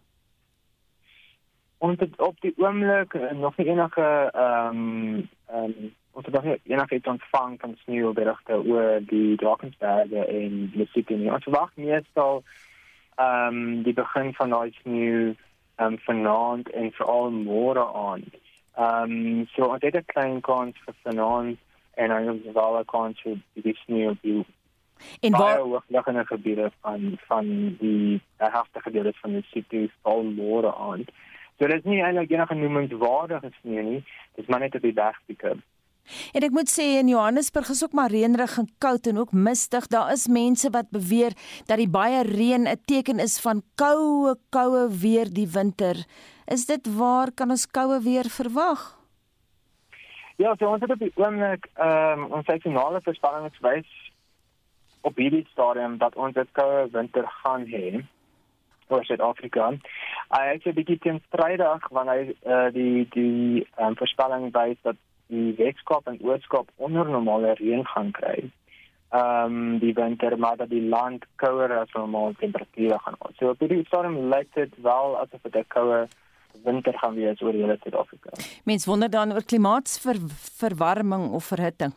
Ons 1.86 2.00
het 2.02 2.20
op 2.22 2.40
die 2.40 2.54
oomblik 2.56 3.14
eh, 3.14 3.30
nog 3.38 3.56
nie 3.56 3.66
enige 3.66 4.08
ehm 4.32 4.82
um, 4.82 5.28
ehm 5.46 5.64
um, 5.64 5.94
ons 6.16 6.24
het 6.24 6.34
nog 6.34 6.44
nie 6.44 6.60
enige 6.64 6.94
iets 6.94 7.08
ontvang 7.12 7.60
van 7.60 7.74
sneeuberigte 7.82 8.56
oor 8.64 9.00
die 9.04 9.36
Drakensberge 9.36 10.24
en 10.24 10.72
Lesotho. 10.74 11.18
Ons 11.34 11.44
verwag 11.48 11.70
meestal 11.74 12.42
ehm 13.14 13.60
um, 13.60 13.82
die 13.82 13.92
begin 13.92 14.34
van 14.34 14.50
daai 14.56 14.72
sneeu 14.80 15.34
ehm 15.76 15.92
um, 15.92 15.98
vanaand 16.08 16.70
en 16.70 16.92
veral 16.98 17.30
môre 17.30 17.86
aan. 18.06 18.24
Ehm 18.74 19.16
um, 19.16 19.46
so 19.54 19.70
ons 19.72 19.82
het 19.82 19.96
'n 19.96 20.12
klein 20.14 20.40
kans 20.40 20.84
vir 20.84 20.94
vanaand 21.02 21.58
en 21.94 22.08
dan 22.08 22.42
is 22.44 22.52
wel 22.52 22.78
'n 22.78 22.84
kans 22.84 23.20
vir 23.20 23.38
die 23.52 23.78
sneeu 23.84 24.16
die 24.20 24.44
En 25.20 25.30
waar 25.30 25.58
hoogliggende 25.58 26.26
gebiede 26.26 26.70
van 26.80 27.18
van 27.26 27.76
die 27.78 28.20
heftige 28.36 28.90
dele 28.90 29.12
van 29.14 29.30
die 29.30 29.44
Lesotho 29.52 29.92
val 30.02 30.22
môre 30.24 30.74
aan. 30.76 31.04
So 31.58 31.66
dit 31.66 31.78
is 31.80 31.88
nie 31.88 32.02
eintlik 32.04 32.30
enige 32.30 32.54
noemenswaardige 32.54 33.50
sneeu 33.60 33.82
nie. 33.82 34.02
Dit 34.36 34.44
is 34.44 34.50
maar 34.52 34.60
net 34.60 34.74
op 34.76 34.84
die 34.84 34.92
bergpieke. 34.96 35.56
En 36.36 36.44
ek 36.46 36.54
moet 36.54 36.70
sê 36.70 36.84
in 37.00 37.08
Johannesburg 37.10 37.70
is 37.72 37.82
ook 37.82 37.94
maar 37.96 38.12
reënerig 38.12 38.58
en 38.60 38.68
koud 38.78 39.08
en 39.10 39.18
ook 39.18 39.32
mistig. 39.32 39.88
Daar 39.90 40.12
is 40.12 40.28
mense 40.30 40.70
wat 40.70 40.92
beweer 40.94 41.34
dat 41.66 41.80
die 41.82 41.90
baie 41.90 42.22
reën 42.22 42.68
'n 42.68 42.82
teken 42.86 43.18
is 43.18 43.40
van 43.40 43.62
koue, 43.74 44.36
koue 44.50 44.88
weer 45.02 45.26
die 45.32 45.48
winter. 45.48 45.96
Is 46.46 46.66
dit 46.66 46.86
waar 46.94 47.32
kan 47.32 47.50
ons 47.50 47.66
koue 47.66 48.00
weer 48.02 48.28
verwag? 48.30 48.94
Ja, 50.36 50.54
so 50.58 50.68
ons 50.68 50.80
het 50.80 50.90
op 50.90 50.98
die 50.98 51.12
oomblik 51.14 51.68
ehm 51.74 52.20
um, 52.20 52.32
ons 52.32 52.46
seisonale 52.46 53.00
voorspellings 53.02 53.58
wys 53.60 53.88
op 55.00 55.16
hierdie 55.16 55.46
stadium 55.50 55.98
dat 55.98 56.14
ons 56.14 56.34
dit 56.34 56.48
koue 56.52 56.88
winter 56.92 57.24
gaan 57.42 57.64
hê 57.66 58.04
oor 58.88 59.04
Suid-Afrika. 59.04 59.70
Hy 60.28 60.44
het 60.52 60.66
'n 60.66 60.74
bietjie 60.74 60.98
teenstrydig 60.98 61.88
wanneer 61.88 62.24
hy 62.24 62.36
uh, 62.46 62.68
die 62.72 63.06
die 63.10 63.66
um, 63.78 63.96
voorspelling 63.96 64.52
wys 64.52 64.78
dat 64.82 64.96
die 65.26 65.54
Weskaap 65.58 66.06
en 66.06 66.18
Oos-Kaap 66.22 66.68
onder 66.76 67.08
normale 67.08 67.54
reën 67.54 67.86
gaan 67.86 68.10
kry. 68.10 68.50
Ehm 69.10 69.44
um, 69.44 69.78
die 69.78 69.94
winter 69.94 70.38
maar 70.38 70.56
dat 70.56 70.68
die 70.68 70.82
land 70.82 71.24
kouer 71.36 71.78
as 71.78 71.92
normaal 71.92 72.32
temperature 72.38 72.98
gaan 72.98 73.14
word. 73.18 73.36
So 73.38 73.48
op 73.48 73.60
hierdie 73.60 73.86
stadium 73.86 74.28
lyk 74.34 74.54
dit 74.54 74.72
wel 74.82 75.18
asof 75.18 75.42
dit 75.42 75.56
'n 75.56 75.64
koue 75.68 76.08
winter 76.64 76.98
gaan 76.98 77.14
wees 77.14 77.40
oor 77.40 77.52
hele 77.52 77.78
Suid-Afrika. 77.82 78.30
Mens 78.64 78.86
wonder 78.86 79.10
dan 79.10 79.32
oor 79.32 79.44
klimaatsverwarming 79.44 81.30
of 81.30 81.44
verhitting. 81.44 81.92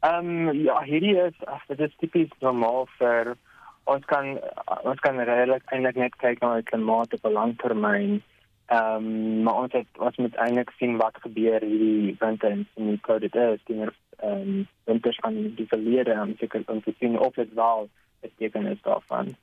Ehm 0.00 0.48
um, 0.48 0.52
ja, 0.52 0.82
hierdie 0.82 1.16
is 1.16 1.44
ag 1.46 1.62
dit 1.66 1.80
is 1.80 1.94
tipies 1.96 2.32
normaal 2.40 2.88
vir 2.98 3.36
ons 3.84 4.04
kan 4.04 4.38
ons 4.82 5.00
kan 5.00 5.18
redelik 5.18 5.66
eintlik 5.72 5.96
net 5.96 6.16
kyk 6.22 6.40
na 6.40 6.54
die 6.60 6.68
klimaat 6.70 7.14
op 7.14 7.26
'n 7.26 7.36
langtermyn. 7.38 8.22
Ehm 8.66 8.96
um, 8.96 9.42
maar 9.42 9.58
ons 9.62 9.72
het 9.72 9.86
ons 9.98 10.16
moet 10.16 10.36
eintlik 10.36 10.70
sien 10.78 10.96
wat 10.96 11.16
gebeur 11.20 11.60
hierdie 11.60 12.16
winter 12.20 12.50
en 12.50 12.66
hoe 12.74 13.00
koud 13.00 13.20
dit 13.20 13.34
is 13.34 13.60
teenoor 13.64 13.92
ehm 14.18 14.40
um, 14.40 14.66
winters 14.84 15.18
van 15.20 15.34
die 15.56 15.68
verlede 15.68 16.20
om 16.22 16.34
seker 16.38 16.62
om 16.66 16.82
te 16.82 16.94
sien 16.98 17.18
of 17.18 17.34
dit 17.34 17.54
wel 17.54 17.88
betekenis 18.20 18.80
daarvan. 18.82 19.34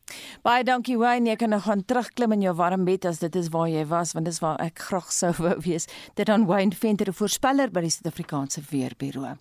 Baie 0.42 0.64
dankie 0.64 0.98
Wayne, 0.98 1.30
jy 1.30 1.36
kan 1.36 1.54
nou 1.54 1.62
gaan 1.62 1.86
terugklim 1.86 2.32
in 2.32 2.42
jou 2.48 2.56
warm 2.58 2.86
bed 2.86 3.06
as 3.06 3.20
dit 3.20 3.36
is 3.36 3.52
waar 3.54 3.70
jy 3.70 3.86
was 3.86 4.16
want 4.18 4.26
dis 4.26 4.42
waar 4.42 4.58
ek 4.64 4.80
graag 4.90 5.12
sou 5.12 5.32
wou 5.38 5.56
wees. 5.68 5.88
Dit 6.16 6.30
aan 6.30 6.48
Wayne 6.50 6.76
Venter, 6.76 7.10
'n 7.10 7.20
voorspeller 7.22 7.70
by 7.72 7.82
die 7.82 7.94
Suid-Afrikaanse 7.94 8.62
Weerbureau. 8.72 9.38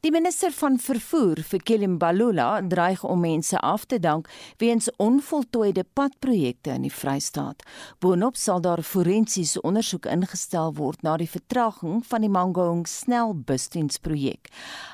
Die 0.00 0.12
minister 0.14 0.52
van 0.54 0.76
vervoer, 0.78 1.40
Fikile 1.42 1.88
Mbalula, 1.90 2.60
dreig 2.62 3.00
om 3.04 3.18
mense 3.20 3.58
af 3.58 3.84
te 3.90 3.98
dank 3.98 4.28
weens 4.62 4.86
onvoltooide 5.02 5.82
padprojekte 5.92 6.70
in 6.70 6.84
die 6.86 6.92
Vrystaat. 6.94 7.64
Boonop 7.98 8.38
sal 8.38 8.62
daar 8.62 8.82
forensiese 8.86 9.58
ondersoek 9.66 10.06
ingestel 10.06 10.70
word 10.78 11.02
na 11.02 11.16
die 11.18 11.26
vertraging 11.26 12.04
van 12.06 12.22
die 12.22 12.30
Mangaung 12.30 12.86
snelbusdiensprojek. 12.86 14.52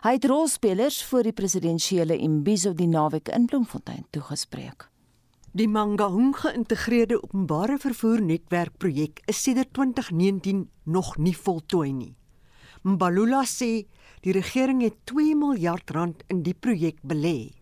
Hy 0.09 0.17
het 0.17 0.25
rolspelers 0.33 1.03
vir 1.11 1.29
die 1.29 1.37
presidensiële 1.37 2.17
Imbizo 2.17 2.73
die 2.73 2.89
naweek 2.89 3.29
in 3.29 3.45
Bloemfontein 3.45 4.09
toegespreek. 4.17 4.89
Die 5.53 5.69
Mangaung 5.69 6.33
geïntegreerde 6.41 7.21
openbare 7.21 7.77
vervoer 7.79 8.25
netwerkprojek 8.25 9.21
is 9.29 9.45
sedert 9.45 9.77
2019 9.77 10.65
nog 10.89 11.19
nie 11.19 11.37
voltooi 11.37 11.93
nie. 11.93 12.15
Mbalula 12.85 13.45
sê 13.49 13.85
Die 14.25 14.33
regering 14.33 14.81
het 14.81 14.95
2 15.05 15.35
miljard 15.37 15.91
rand 15.93 16.23
in 16.33 16.39
die 16.47 16.55
projek 16.57 16.97
belê. 17.05 17.53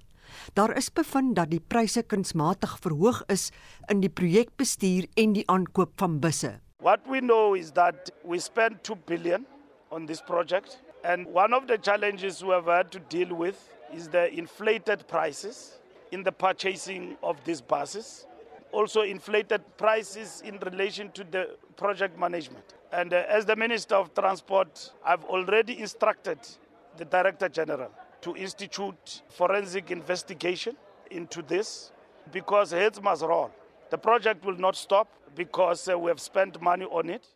Daar 0.54 0.70
is 0.78 0.92
bevind 0.94 1.34
dat 1.34 1.50
die 1.50 1.58
pryse 1.58 2.04
kunsmatig 2.06 2.76
verhoog 2.84 3.24
is 3.34 3.48
in 3.90 3.98
die 4.04 4.10
projekbestuur 4.10 5.08
en 5.18 5.34
die 5.34 5.42
aankoop 5.50 5.96
van 5.98 6.20
busse. 6.22 6.52
What 6.78 7.02
we 7.10 7.18
know 7.18 7.56
is 7.58 7.72
that 7.74 8.12
we 8.22 8.38
spent 8.38 8.84
2 8.86 8.94
billion 9.10 9.46
on 9.90 10.06
this 10.06 10.22
project 10.22 10.78
and 11.02 11.26
one 11.34 11.50
of 11.50 11.66
the 11.66 11.78
challenges 11.82 12.44
we 12.46 12.54
have 12.54 12.70
had 12.70 12.92
to 12.92 13.00
deal 13.10 13.34
with 13.34 13.58
is 13.90 14.06
the 14.08 14.30
inflated 14.30 15.06
prices 15.08 15.80
in 16.12 16.22
the 16.22 16.32
purchasing 16.32 17.16
of 17.22 17.42
these 17.44 17.60
buses. 17.60 18.26
Also 18.72 19.02
inflated 19.02 19.60
prices 19.76 20.42
in 20.44 20.58
relation 20.58 21.10
to 21.12 21.24
the 21.24 21.56
project 21.76 22.18
management. 22.18 22.64
And 22.90 23.12
uh, 23.12 23.24
as 23.28 23.44
the 23.44 23.56
Minister 23.56 23.94
of 23.96 24.14
Transport, 24.14 24.92
I've 25.04 25.24
already 25.24 25.78
instructed 25.78 26.38
the 26.96 27.04
Director 27.04 27.48
General 27.48 27.90
to 28.22 28.34
institute 28.36 29.22
forensic 29.28 29.90
investigation 29.90 30.76
into 31.10 31.42
this 31.42 31.92
because 32.32 32.70
heads 32.70 33.00
must 33.00 33.22
roll. 33.22 33.50
The 33.90 33.98
project 33.98 34.44
will 34.44 34.56
not 34.56 34.76
stop 34.76 35.08
because 35.34 35.88
uh, 35.88 35.98
we 35.98 36.08
have 36.08 36.20
spent 36.20 36.60
money 36.60 36.86
on 36.86 37.10
it. 37.10 37.26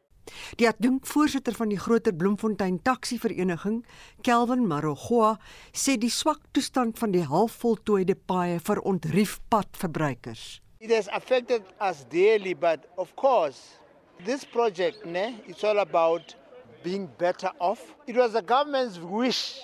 Die 0.58 0.66
adjunkvoorsitter 0.66 1.54
van 1.54 1.70
die 1.70 1.78
Groter 1.78 2.12
Bloemfontein 2.12 2.80
Taxi 2.82 3.18
Vereniging, 3.22 3.84
Kelvin 4.26 4.66
Marogoa, 4.66 5.36
sê 5.70 5.94
die 6.02 6.10
swak 6.10 6.40
toestand 6.50 6.98
van 6.98 7.14
die 7.14 7.22
halfvoltooide 7.30 8.16
paaie 8.26 8.58
verontrief 8.58 9.38
padverbruikers. 9.52 10.65
It 10.86 10.90
has 10.90 11.08
affected 11.12 11.64
us 11.80 12.04
daily 12.04 12.54
but 12.54 12.84
of 12.96 13.16
course 13.16 13.74
This 14.24 14.44
project, 14.44 15.04
ne, 15.04 15.34
it's 15.48 15.64
all 15.64 15.80
about 15.80 16.32
being 16.84 17.06
better 17.18 17.50
off. 17.58 17.82
It 18.06 18.14
was 18.14 18.34
the 18.34 18.40
government's 18.40 19.00
wish 19.00 19.58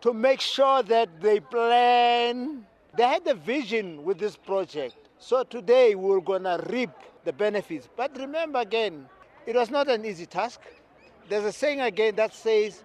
to 0.00 0.12
make 0.12 0.40
sure 0.40 0.82
that 0.82 1.20
they 1.20 1.38
plan. 1.38 2.66
They 2.96 3.04
had 3.04 3.24
a 3.28 3.34
vision 3.34 4.02
with 4.02 4.18
this 4.18 4.34
project. 4.34 4.96
So 5.20 5.44
today 5.44 5.94
we're 5.94 6.20
going 6.20 6.42
to 6.42 6.60
reap 6.68 6.90
the 7.24 7.32
benefits. 7.32 7.88
But 7.96 8.18
remember 8.18 8.58
again, 8.58 9.08
it 9.46 9.54
was 9.54 9.70
not 9.70 9.88
an 9.88 10.04
easy 10.04 10.26
task. 10.26 10.60
There's 11.28 11.44
a 11.44 11.52
saying 11.52 11.80
again 11.80 12.16
that 12.16 12.34
says 12.34 12.82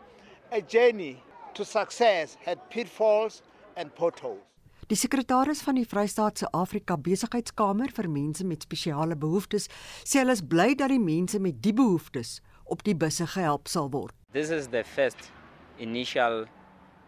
a 0.51 0.61
journey 0.61 1.17
to 1.55 1.65
success 1.65 2.37
had 2.45 2.69
pitfalls 2.69 3.41
and 3.75 3.93
potholes. 3.95 4.50
Die 4.91 4.97
sekretaris 4.99 5.61
van 5.63 5.77
die 5.79 5.85
Vrystaatse 5.87 6.49
Afrika 6.51 6.97
Besigheidskamer 6.99 7.93
vir 7.95 8.09
mense 8.11 8.43
met 8.43 8.65
spesiale 8.65 9.15
behoeftes 9.15 9.69
sê 10.03 10.19
hulle 10.19 10.35
is 10.35 10.41
bly 10.53 10.73
dat 10.81 10.91
die 10.91 10.99
mense 10.99 11.39
met 11.39 11.61
die 11.63 11.71
behoeftes 11.77 12.33
op 12.75 12.83
die 12.83 12.95
busse 13.03 13.23
gehelp 13.31 13.71
sal 13.71 13.87
word. 13.93 14.11
This 14.35 14.51
is 14.51 14.67
the 14.73 14.81
first 14.83 15.29
initial 15.79 16.43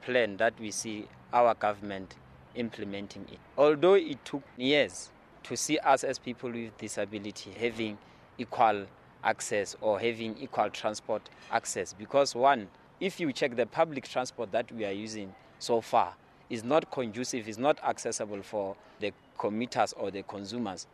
plan 0.07 0.39
that 0.39 0.63
we 0.63 0.71
see 0.71 1.09
our 1.33 1.57
government 1.59 2.15
implementing 2.55 3.27
it. 3.27 3.43
Although 3.57 3.99
it 3.99 4.23
took 4.23 4.47
years 4.55 5.11
to 5.43 5.59
see 5.59 5.77
us 5.83 6.07
as 6.07 6.23
people 6.23 6.55
with 6.55 6.71
disability 6.79 7.51
having 7.59 7.99
equal 8.37 8.85
access 9.35 9.75
or 9.81 9.99
having 9.99 10.39
equal 10.39 10.71
transport 10.71 11.27
access 11.51 11.91
because 11.91 12.33
one 12.33 12.69
if 13.01 13.19
you 13.19 13.33
check 13.33 13.57
the 13.57 13.65
public 13.65 14.07
transport 14.07 14.53
that 14.53 14.71
we 14.71 14.85
are 14.85 14.95
using 15.05 15.35
so 15.59 15.81
far 15.81 16.15
is 16.53 16.63
not 16.63 16.91
conducive, 16.91 17.47
is 17.47 17.57
not 17.57 17.77
accessible 17.83 18.43
for 18.43 18.75
the 18.99 19.11
commuters 19.37 19.93
or 19.93 20.11
the 20.11 20.23
consumers 20.23 20.87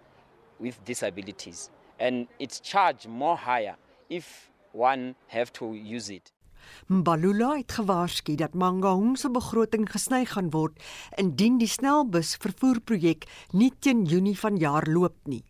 with 0.60 0.76
disabilities. 0.86 1.70
And 1.99 2.28
it's 2.39 2.60
charged 2.62 3.07
more 3.07 3.38
higher 3.38 3.76
if 4.10 4.49
one 4.72 5.16
have 5.28 5.51
to 5.60 5.74
use 5.74 6.10
it. 6.10 6.32
Mbalula 6.89 7.55
het 7.57 7.72
gewaarsku 7.72 8.36
dat 8.36 8.53
Mangaung 8.53 9.18
se 9.18 9.30
begroting 9.32 9.88
gesny 9.89 10.26
gaan 10.26 10.51
word 10.53 10.80
indien 11.18 11.57
die 11.57 11.68
snelbus 11.68 12.36
vervoerprojek 12.43 13.26
nie 13.53 13.72
teen 13.80 14.05
Junie 14.05 14.38
vanjaar 14.38 14.88
loop 14.88 15.16
nie. 15.28 15.43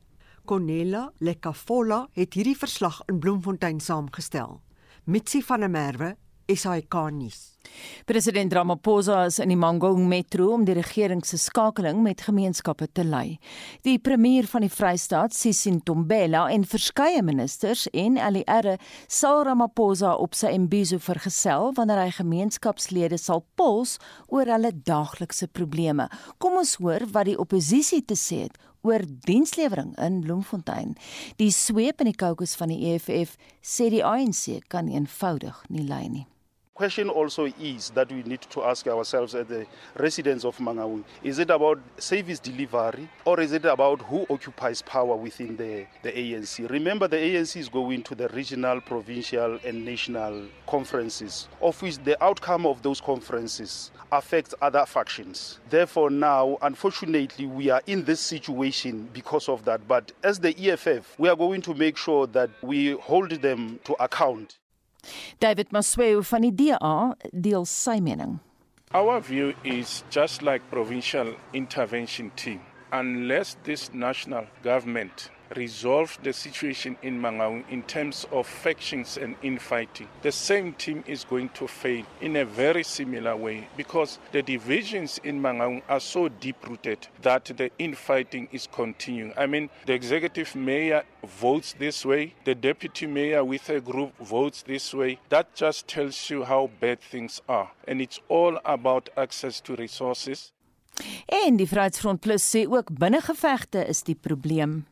Cornella 0.45 1.09
Lekafola 1.19 2.07
het 2.17 2.33
hierdie 2.33 2.57
verslag 2.57 3.01
in 3.09 3.19
Bloemfontein 3.19 3.79
saamgestel. 3.79 4.61
Mitsi 5.05 5.41
van 5.45 5.65
der 5.65 5.69
Merwe 5.69 6.15
SAK 6.49 6.95
nuus. 7.11 7.58
President 8.05 8.53
Ramaphosa 8.53 9.25
is 9.27 9.39
in 9.39 9.51
die 9.51 9.57
Mangaung 9.59 10.07
Metro 10.09 10.53
om 10.53 10.63
die 10.65 10.73
regering 10.73 11.23
se 11.25 11.37
skakeling 11.37 12.01
met 12.03 12.23
gemeenskappe 12.25 12.87
te 12.91 13.03
lei. 13.03 13.37
Die 13.85 13.99
premier 13.99 14.47
van 14.49 14.65
die 14.65 14.71
Vrystaat, 14.73 15.35
Sisin 15.35 15.81
Tombela 15.85 16.47
en 16.49 16.65
verskeie 16.65 17.21
ministers 17.23 17.87
en 17.93 18.17
ALR 18.17 18.77
sal 19.07 19.43
Ramaphosa 19.45 20.15
op 20.15 20.37
sy 20.37 20.53
Imbizo 20.55 20.97
vergesel 21.03 21.73
wanneer 21.77 22.01
hy 22.05 22.15
gemeenskapslede 22.17 23.19
sal 23.21 23.43
pols 23.59 23.97
oor 24.27 24.49
hulle 24.49 24.73
daaglikse 24.73 25.47
probleme. 25.47 26.09
Kom 26.37 26.57
ons 26.59 26.77
hoor 26.81 27.05
wat 27.13 27.29
die 27.29 27.37
oppositie 27.39 28.01
te 28.01 28.17
sê 28.17 28.45
het 28.47 28.57
oor 28.81 29.03
dienslewering 29.27 29.93
in 29.99 30.21
Bloemfontein. 30.23 30.95
Die 31.37 31.51
sweep 31.51 32.01
in 32.01 32.11
die 32.11 32.17
kokes 32.17 32.55
van 32.59 32.71
die 32.73 32.93
EFF 32.93 33.35
sê 33.61 33.89
die 33.91 34.03
ANC 34.05 34.63
kan 34.71 34.91
eenvoudig 34.91 35.63
nie 35.69 35.87
lei 35.87 36.07
nie. 36.07 36.27
Question 36.79 37.09
also 37.09 37.43
is 37.59 37.89
that 37.89 38.09
we 38.09 38.23
need 38.23 38.39
to 38.39 38.63
ask 38.63 38.87
ourselves 38.87 39.35
as 39.35 39.45
the 39.47 39.65
residents 39.97 40.45
of 40.45 40.55
Mangaung 40.59 41.03
is 41.21 41.37
it 41.37 41.49
about 41.49 41.77
service 41.97 42.39
delivery 42.39 43.09
or 43.25 43.41
is 43.41 43.51
it 43.51 43.65
about 43.65 44.01
who 44.03 44.25
occupies 44.29 44.81
power 44.81 45.13
within 45.13 45.57
the, 45.57 45.85
the 46.03 46.11
ANC? 46.13 46.69
Remember, 46.69 47.09
the 47.09 47.17
ANC 47.17 47.57
is 47.57 47.67
going 47.67 48.01
to 48.03 48.15
the 48.15 48.29
regional, 48.29 48.79
provincial, 48.79 49.59
and 49.65 49.83
national 49.83 50.45
conferences, 50.67 51.49
of 51.61 51.81
which 51.81 51.97
the 52.05 52.15
outcome 52.23 52.65
of 52.65 52.81
those 52.81 53.01
conferences 53.01 53.91
affects 54.13 54.55
other 54.61 54.85
factions. 54.85 55.59
Therefore, 55.69 56.09
now, 56.09 56.57
unfortunately, 56.61 57.45
we 57.45 57.69
are 57.69 57.81
in 57.87 58.05
this 58.05 58.21
situation 58.21 59.09
because 59.11 59.49
of 59.49 59.65
that. 59.65 59.85
But 59.85 60.13
as 60.23 60.39
the 60.39 60.55
EFF, 60.57 61.19
we 61.19 61.27
are 61.27 61.35
going 61.35 61.61
to 61.63 61.73
make 61.73 61.97
sure 61.97 62.25
that 62.27 62.49
we 62.61 62.91
hold 62.91 63.31
them 63.31 63.81
to 63.83 64.01
account. 64.01 64.59
David 65.39 65.71
Masweu 65.71 66.23
van 66.23 66.41
die 66.41 66.51
DA 66.51 67.15
deel 67.31 67.65
sy 67.65 67.99
mening. 67.99 68.39
Our 68.93 69.21
view 69.21 69.53
is 69.63 70.03
just 70.09 70.41
like 70.41 70.63
provincial 70.69 71.35
intervention 71.53 72.31
team 72.35 72.61
unless 72.91 73.55
this 73.63 73.93
national 73.93 74.47
government 74.63 75.29
resolve 75.55 76.17
the 76.23 76.33
situation 76.33 76.97
in 77.01 77.19
Mangaung 77.19 77.63
in 77.69 77.83
terms 77.83 78.25
of 78.31 78.47
factions 78.47 79.17
and 79.17 79.35
infighting. 79.41 80.07
The 80.21 80.31
same 80.31 80.73
team 80.73 81.03
is 81.07 81.23
going 81.23 81.49
to 81.49 81.67
fail 81.67 82.05
in 82.21 82.35
a 82.35 82.45
very 82.45 82.83
similar 82.83 83.35
way 83.35 83.67
because 83.77 84.19
the 84.31 84.41
divisions 84.41 85.19
in 85.23 85.41
Mangaung 85.41 85.81
are 85.89 85.99
so 85.99 86.29
deep 86.29 86.67
rooted 86.67 87.07
that 87.21 87.45
the 87.45 87.71
infighting 87.79 88.47
is 88.51 88.67
continuing. 88.71 89.33
I 89.37 89.47
mean, 89.47 89.69
the 89.85 89.93
executive 89.93 90.55
mayor 90.55 91.03
votes 91.23 91.75
this 91.77 92.05
way, 92.05 92.35
the 92.45 92.55
deputy 92.55 93.07
mayor 93.07 93.43
with 93.43 93.69
a 93.69 93.81
group 93.81 94.17
votes 94.19 94.63
this 94.63 94.93
way. 94.93 95.19
That 95.29 95.55
just 95.55 95.87
tells 95.87 96.29
you 96.29 96.43
how 96.43 96.69
bad 96.79 96.99
things 96.99 97.41
are. 97.47 97.71
And 97.87 98.01
it's 98.01 98.19
all 98.29 98.59
about 98.65 99.09
access 99.17 99.61
to 99.61 99.75
resources. 99.75 100.51
En 101.25 101.55
die 101.55 101.67
Vryheidsfront 101.67 102.19
Plus 102.19 102.43
sê 102.43 102.65
ook 102.67 102.91
binnengevegte 102.91 103.85
is 103.87 104.03
die 104.03 104.15
probleem. 104.15 104.85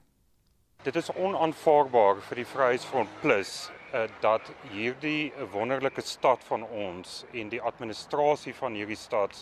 Dit 0.88 0.96
is 0.96 1.10
onaanvaarbaar 1.20 2.22
vir 2.30 2.40
die 2.40 2.46
Vryheidsfront 2.48 3.16
Plus 3.20 3.50
uh, 3.92 4.06
dat 4.24 4.48
hierdie 4.72 5.34
wonderlike 5.52 6.00
stad 6.08 6.46
van 6.48 6.62
ons 6.64 7.26
en 7.36 7.50
die 7.52 7.60
administrasie 7.60 8.54
van 8.56 8.78
hierdie 8.80 8.96
stad 8.96 9.36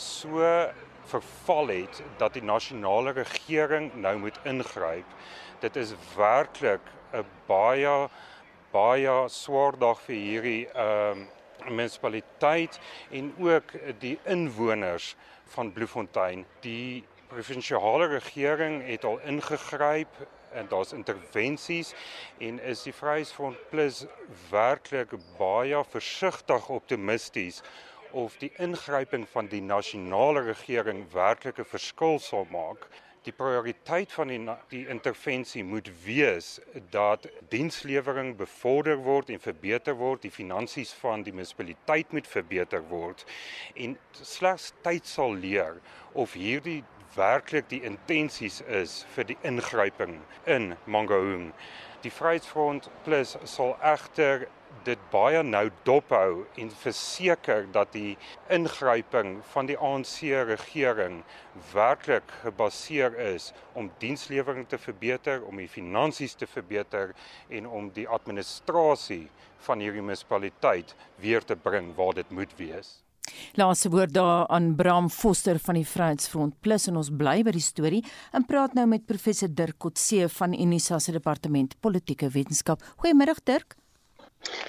so 0.00 0.46
verval 1.10 1.68
het 1.68 2.00
dat 2.22 2.38
die 2.38 2.44
nasionale 2.48 3.12
regering 3.18 3.90
nou 4.06 4.14
moet 4.22 4.38
ingryp. 4.48 5.10
Dit 5.60 5.76
is 5.76 5.92
werklik 6.14 6.80
'n 7.12 7.26
baie 7.50 8.08
baie 8.72 9.16
swaar 9.28 9.76
dag 9.76 10.00
vir 10.06 10.16
hierdie 10.16 10.64
ehm 10.72 11.20
um, 11.20 11.28
munisipaliteit 11.76 12.80
en 13.10 13.34
ook 13.36 13.76
die 14.00 14.16
inwoners 14.24 15.12
van 15.44 15.72
Bloemfontein. 15.72 16.46
Die 16.60 17.04
provinsiale 17.28 18.06
regering 18.16 18.80
het 18.86 19.04
al 19.04 19.20
ingegryp 19.28 20.24
en 20.56 20.68
daar's 20.68 20.92
intervensies 20.96 21.94
en 22.38 22.60
is 22.60 22.82
die 22.86 22.94
Vryheidsfront 22.96 23.58
Plus 23.70 24.04
werklik 24.50 25.14
baie 25.38 25.82
versigtig 25.92 26.68
optimisties 26.68 27.62
of 28.16 28.36
die 28.40 28.52
ingryping 28.62 29.26
van 29.28 29.50
die 29.52 29.60
nasionale 29.60 30.46
regering 30.46 31.04
werklik 31.12 31.58
'n 31.58 31.68
verskil 31.74 32.18
sal 32.18 32.46
maak. 32.50 32.88
Die 33.26 33.32
prioriteit 33.32 34.12
van 34.12 34.28
die 34.28 34.38
die 34.70 34.86
intervensie 34.88 35.64
moet 35.64 35.90
wees 36.04 36.60
dat 36.90 37.26
dienslewering 37.50 38.36
bevorder 38.36 38.96
word 38.96 39.30
en 39.30 39.40
verbeter 39.40 39.94
word, 39.94 40.22
die 40.22 40.30
finansies 40.30 40.92
van 40.92 41.22
die 41.22 41.32
munisipaliteit 41.32 42.12
moet 42.12 42.26
verbeter 42.26 42.84
word 42.88 43.24
en 43.74 43.98
slegs 44.12 44.72
tyd 44.82 45.06
sal 45.06 45.34
leer 45.34 45.80
of 46.12 46.32
hierdie 46.32 46.84
werklik 47.16 47.68
die 47.72 47.82
intensies 47.88 48.60
is 48.68 49.00
vir 49.14 49.30
die 49.32 49.38
ingryping 49.42 50.20
in 50.44 50.74
Mangaung. 50.84 51.52
Die 52.04 52.12
Vryheidsfront 52.12 52.90
Plus 53.04 53.34
sal 53.48 53.72
egter 53.80 54.46
dit 54.86 55.00
baie 55.10 55.40
nou 55.42 55.64
dophou 55.88 56.44
en 56.60 56.70
verseker 56.82 57.64
dat 57.74 57.92
die 57.96 58.16
ingryping 58.52 59.38
van 59.54 59.70
die 59.70 59.78
ANC 59.88 60.20
regering 60.50 61.22
werklik 61.72 62.30
gebaseer 62.42 63.16
is 63.32 63.52
om 63.74 63.90
dienslewering 64.02 64.68
te 64.68 64.78
verbeter, 64.78 65.42
om 65.48 65.58
die 65.62 65.70
finansies 65.70 66.36
te 66.38 66.46
verbeter 66.46 67.14
en 67.48 67.66
om 67.66 67.90
die 67.96 68.06
administrasie 68.08 69.24
van 69.66 69.82
hierdie 69.82 70.04
munisipaliteit 70.04 70.94
weer 71.22 71.44
te 71.44 71.56
bring 71.56 71.94
waar 71.96 72.14
dit 72.14 72.30
moet 72.30 72.54
wees. 72.60 72.98
Laaste 73.54 73.90
woord 73.90 74.12
daar 74.14 74.46
aan 74.46 74.74
Bram 74.76 75.10
Foster 75.10 75.58
van 75.58 75.78
die 75.78 75.86
Vryheidsfront 75.86 76.60
Plus 76.60 76.86
en 76.90 76.96
ons 77.00 77.10
bly 77.10 77.40
by 77.46 77.54
die 77.56 77.64
storie 77.64 78.02
en 78.36 78.44
praat 78.46 78.76
nou 78.76 78.86
met 78.90 79.06
professor 79.08 79.48
Dirk 79.48 79.78
Kotse 79.82 80.28
van 80.38 80.54
Unisa 80.54 80.98
se 80.98 81.12
departement 81.12 81.74
politieke 81.80 82.28
wetenskap. 82.34 82.82
Goeiemiddag 82.96 83.42
Dirk. 83.44 83.76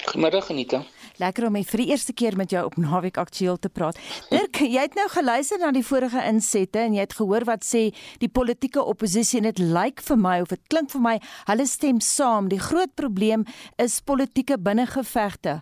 Goeiemiddag 0.08 0.49
Anita. 0.49 0.84
Lekker 1.18 1.47
om 1.47 1.55
vir 1.58 1.82
die 1.82 1.89
eerste 1.91 2.14
keer 2.14 2.38
met 2.38 2.51
jou 2.53 2.64
op 2.66 2.78
Naweek 2.78 3.18
Aktueel 3.18 3.58
te 3.58 3.70
praat. 3.70 3.97
Dirk, 4.30 4.62
jy 4.62 4.86
het 4.86 4.95
nou 4.97 5.08
geluister 5.10 5.60
na 5.62 5.72
die 5.74 5.86
vorige 5.86 6.22
insette 6.30 6.80
en 6.80 6.93
jy 6.93 7.05
het 7.05 7.16
gehoor 7.18 7.47
wat 7.49 7.66
sê 7.66 7.88
die 8.22 8.30
politieke 8.30 8.84
oppositie 8.84 9.41
en 9.41 9.49
dit 9.49 9.64
lyk 9.66 10.03
vir 10.05 10.22
my 10.22 10.39
of 10.45 10.53
dit 10.53 10.62
klink 10.70 10.93
vir 10.93 11.03
my 11.03 11.16
hulle 11.49 11.66
stem 11.68 12.01
saam. 12.01 12.51
Die 12.53 12.62
groot 12.62 12.93
probleem 12.95 13.47
is 13.82 13.99
politieke 14.05 14.60
binnengevegte. 14.62 15.62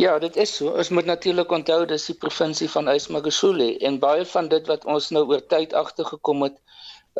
Ja, 0.00 0.18
dit 0.18 0.36
is 0.36 0.56
so. 0.56 0.72
Ons 0.74 0.88
moet 0.88 1.06
natuurlik 1.06 1.52
onthou 1.52 1.84
dis 1.86 2.06
die 2.10 2.16
provinsie 2.18 2.68
van 2.70 2.90
Ysmagashule 2.90 3.68
en 3.88 4.00
baie 4.02 4.24
van 4.26 4.48
dit 4.48 4.66
wat 4.70 4.84
ons 4.84 5.10
nou 5.14 5.24
oor 5.30 5.44
tyd 5.54 5.76
agtergekom 5.84 6.48
het 6.48 6.58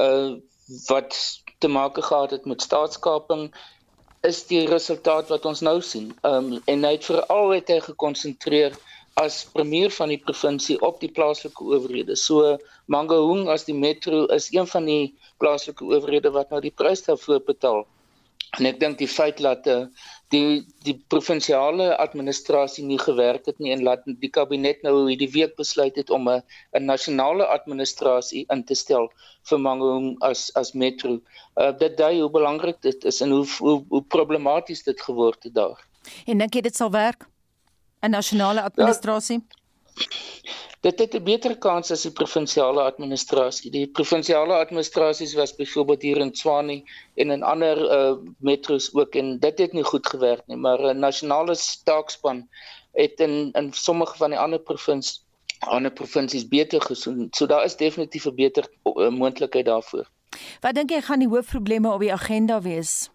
uh 0.01 0.35
wat 0.89 1.17
te 1.61 1.69
maak 1.69 1.99
gehad 2.01 2.31
het 2.33 2.47
met 2.49 2.63
staatskaping 2.63 3.51
is 4.25 4.39
die 4.49 4.63
resultaat 4.67 5.29
wat 5.29 5.45
ons 5.45 5.61
nou 5.61 5.77
sien. 5.83 6.11
Um 6.25 6.61
en 6.73 6.85
hy 6.89 6.93
het 6.97 7.05
veral 7.05 7.53
het 7.53 7.69
hy 7.69 7.81
gekonsentreer 7.85 8.77
as 9.21 9.45
premier 9.55 9.93
van 9.95 10.11
die 10.11 10.19
provinsie 10.19 10.79
op 10.83 11.01
die 11.01 11.11
plaaslike 11.13 11.65
owerhede. 11.65 12.17
So 12.17 12.57
Mangaung 12.91 13.49
as 13.53 13.67
die 13.69 13.77
metro 13.77 14.25
is 14.35 14.49
een 14.53 14.67
van 14.67 14.89
die 14.91 15.15
plaaslike 15.39 15.85
owerhede 15.85 16.33
wat 16.35 16.51
nou 16.51 16.61
die 16.65 16.75
prys 16.75 17.05
daarvoor 17.07 17.45
betaal. 17.47 17.85
En 18.59 18.67
ek 18.71 18.81
dink 18.81 18.99
die 18.99 19.11
feit 19.11 19.41
dat 19.43 19.67
uh, 19.71 19.85
die 20.35 20.65
die 20.87 20.95
provinsiale 21.13 21.89
administrasie 22.03 22.85
nie 22.87 22.99
gewerk 23.01 23.47
het 23.51 23.61
nie 23.63 23.73
en 23.75 23.85
laat 23.87 24.05
die 24.23 24.31
kabinet 24.37 24.83
nou 24.87 24.95
hierdie 25.09 25.31
week 25.35 25.55
besluit 25.61 25.97
het 26.01 26.11
om 26.11 26.29
'n 26.29 26.43
'n 26.79 26.85
nasionale 26.93 27.47
administrasie 27.57 28.45
in 28.57 28.65
te 28.65 28.75
stel 28.75 29.11
vir 29.51 29.59
Mangaung 29.59 30.17
as 30.21 30.51
as 30.55 30.73
metro. 30.73 31.21
Uh, 31.57 31.73
dit 31.79 31.97
dui 31.97 32.21
hoe 32.21 32.31
belangrik 32.31 32.81
dit 32.83 33.05
is 33.05 33.21
en 33.21 33.31
hoe 33.31 33.47
hoe, 33.59 33.85
hoe 33.89 34.03
problematies 34.03 34.83
dit 34.83 35.01
geword 35.01 35.43
het 35.43 35.55
daar. 35.55 35.79
En 36.27 36.39
dink 36.39 36.55
jy 36.55 36.61
dit 36.61 36.77
sal 36.77 36.91
werk? 36.91 37.29
'n 38.03 38.11
Nasionale 38.11 38.63
administrasie? 38.63 39.41
Ja, 39.41 39.64
dit 40.85 40.99
het 40.99 41.15
'n 41.15 41.25
beter 41.25 41.57
kans 41.59 41.91
as 41.91 42.03
die 42.03 42.13
provinsiale 42.13 42.83
administrasie. 42.83 43.71
Die 43.71 43.87
provinsiale 43.87 44.55
administrasies 44.55 45.35
was 45.35 45.57
byvoorbeeld 45.57 46.03
hier 46.03 46.19
in 46.19 46.33
Tshwane 46.33 46.83
en 47.15 47.31
in 47.31 47.43
ander 47.43 47.77
uh, 47.99 48.17
metros 48.39 48.95
ook 48.95 49.15
en 49.15 49.39
dit 49.39 49.59
het 49.59 49.73
nie 49.73 49.85
goed 49.85 50.07
gewerk 50.07 50.47
nie, 50.47 50.57
maar 50.57 50.81
'n 50.95 50.99
nasionale 50.99 51.55
staakspan 51.55 52.49
het 52.93 53.21
in 53.21 53.51
in 53.53 53.73
sommige 53.73 54.17
van 54.17 54.31
die 54.31 54.39
ander 54.39 54.59
provinsies 54.61 55.23
ander 55.59 55.93
provinsies 55.93 56.49
beter 56.49 56.81
gesoen. 56.81 57.29
So 57.31 57.47
daar 57.47 57.65
is 57.65 57.77
definitief 57.77 58.27
'n 58.27 58.35
beter 58.35 58.69
uh, 58.85 59.09
moontlikheid 59.09 59.65
daarvoor. 59.65 60.07
Wat 60.61 60.75
dink 60.75 60.91
jy 60.91 61.01
gaan 61.01 61.19
die 61.19 61.29
hoofprobleme 61.29 61.93
op 61.93 62.01
die 62.01 62.13
agenda 62.13 62.61
wees? 62.61 63.11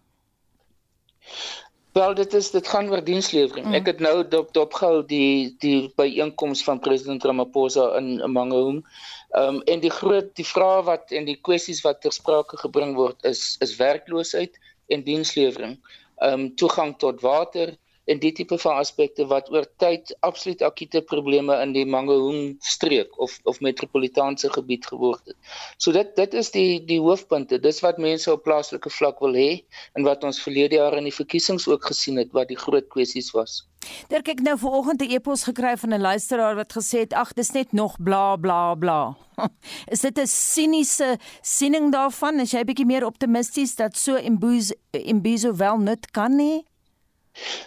Wel 1.91 2.13
dit 2.13 2.33
is 2.33 2.51
dit 2.51 2.67
gaan 2.67 2.89
oor 2.89 3.01
dienslewering. 3.03 3.65
Mm. 3.65 3.73
Ek 3.73 3.87
het 3.89 3.99
nou 3.99 4.27
dop 4.27 4.51
dopgehou 4.53 5.01
die 5.09 5.55
die 5.63 5.89
byeenkoms 5.97 6.61
van 6.63 6.79
president 6.79 7.23
Ramaphosa 7.25 7.87
in 7.97 8.31
Mangaung. 8.31 8.83
Ehm 9.29 9.55
um, 9.55 9.61
en 9.61 9.81
die 9.81 9.93
groot 9.93 10.29
die 10.37 10.45
vrae 10.45 10.83
wat 10.85 11.11
en 11.11 11.25
die 11.25 11.39
kwessies 11.41 11.81
wat 11.85 12.01
ter 12.01 12.13
sprake 12.13 12.57
gebring 12.61 12.93
word 12.97 13.25
is 13.25 13.55
is 13.65 13.75
werkloosheid 13.81 14.59
en 14.87 15.03
dienslewering. 15.03 15.79
Ehm 16.21 16.33
um, 16.33 16.47
toegang 16.55 16.93
tot 16.97 17.21
water, 17.25 17.73
en 18.09 18.19
die 18.19 18.31
tipe 18.33 18.57
van 18.57 18.79
aspekte 18.81 19.25
wat 19.29 19.51
oor 19.53 19.67
tyd 19.81 20.11
absoluut 20.25 20.61
akute 20.65 21.01
probleme 21.11 21.55
in 21.63 21.73
die 21.75 21.85
Mangaung 21.85 22.55
streek 22.65 23.13
of 23.21 23.37
of 23.49 23.61
metropolitaanse 23.65 24.49
gebied 24.55 24.87
geword 24.89 25.21
het. 25.29 25.37
So 25.77 25.93
dit 25.95 26.15
dit 26.17 26.33
is 26.41 26.51
die 26.55 26.79
die 26.89 26.99
hoofpunte. 26.99 27.59
Dis 27.61 27.81
wat 27.85 28.01
mense 28.01 28.31
op 28.33 28.43
plaaslike 28.47 28.89
vlak 28.97 29.21
wil 29.25 29.37
hê 29.37 29.49
en 29.93 30.07
wat 30.07 30.25
ons 30.25 30.41
verlede 30.41 30.79
jaar 30.81 30.97
in 30.97 31.09
die 31.09 31.15
verkiesings 31.15 31.67
ook 31.69 31.85
gesien 31.91 32.17
het 32.21 32.33
wat 32.33 32.49
die 32.49 32.59
groot 32.59 32.89
kwessies 32.89 33.31
was. 33.37 33.63
Daar 34.11 34.25
kyk 34.25 34.41
nou 34.43 34.57
vanoggend 34.57 35.01
'n 35.01 35.11
e-pos 35.15 35.43
gekry 35.43 35.77
van 35.77 35.93
'n 35.93 36.01
luisteraar 36.01 36.55
wat 36.55 36.73
gesê 36.73 37.05
het 37.05 37.13
ag 37.13 37.33
dis 37.33 37.51
net 37.51 37.71
nog 37.71 37.95
bla 38.01 38.35
bla 38.35 38.75
bla. 38.75 39.15
is 39.93 40.01
dit 40.01 40.17
'n 40.17 40.27
siniese 40.27 41.17
siening 41.41 41.91
daarvan? 41.91 42.39
Is 42.39 42.51
jy 42.51 42.63
bietjie 42.63 42.85
meer 42.85 43.05
optimisties 43.05 43.75
dat 43.75 43.97
so 43.97 44.15
Imbizo 44.15 44.73
Imbizo 44.91 45.55
wel 45.55 45.77
nut 45.77 46.11
kan 46.11 46.35
nie? 46.35 46.65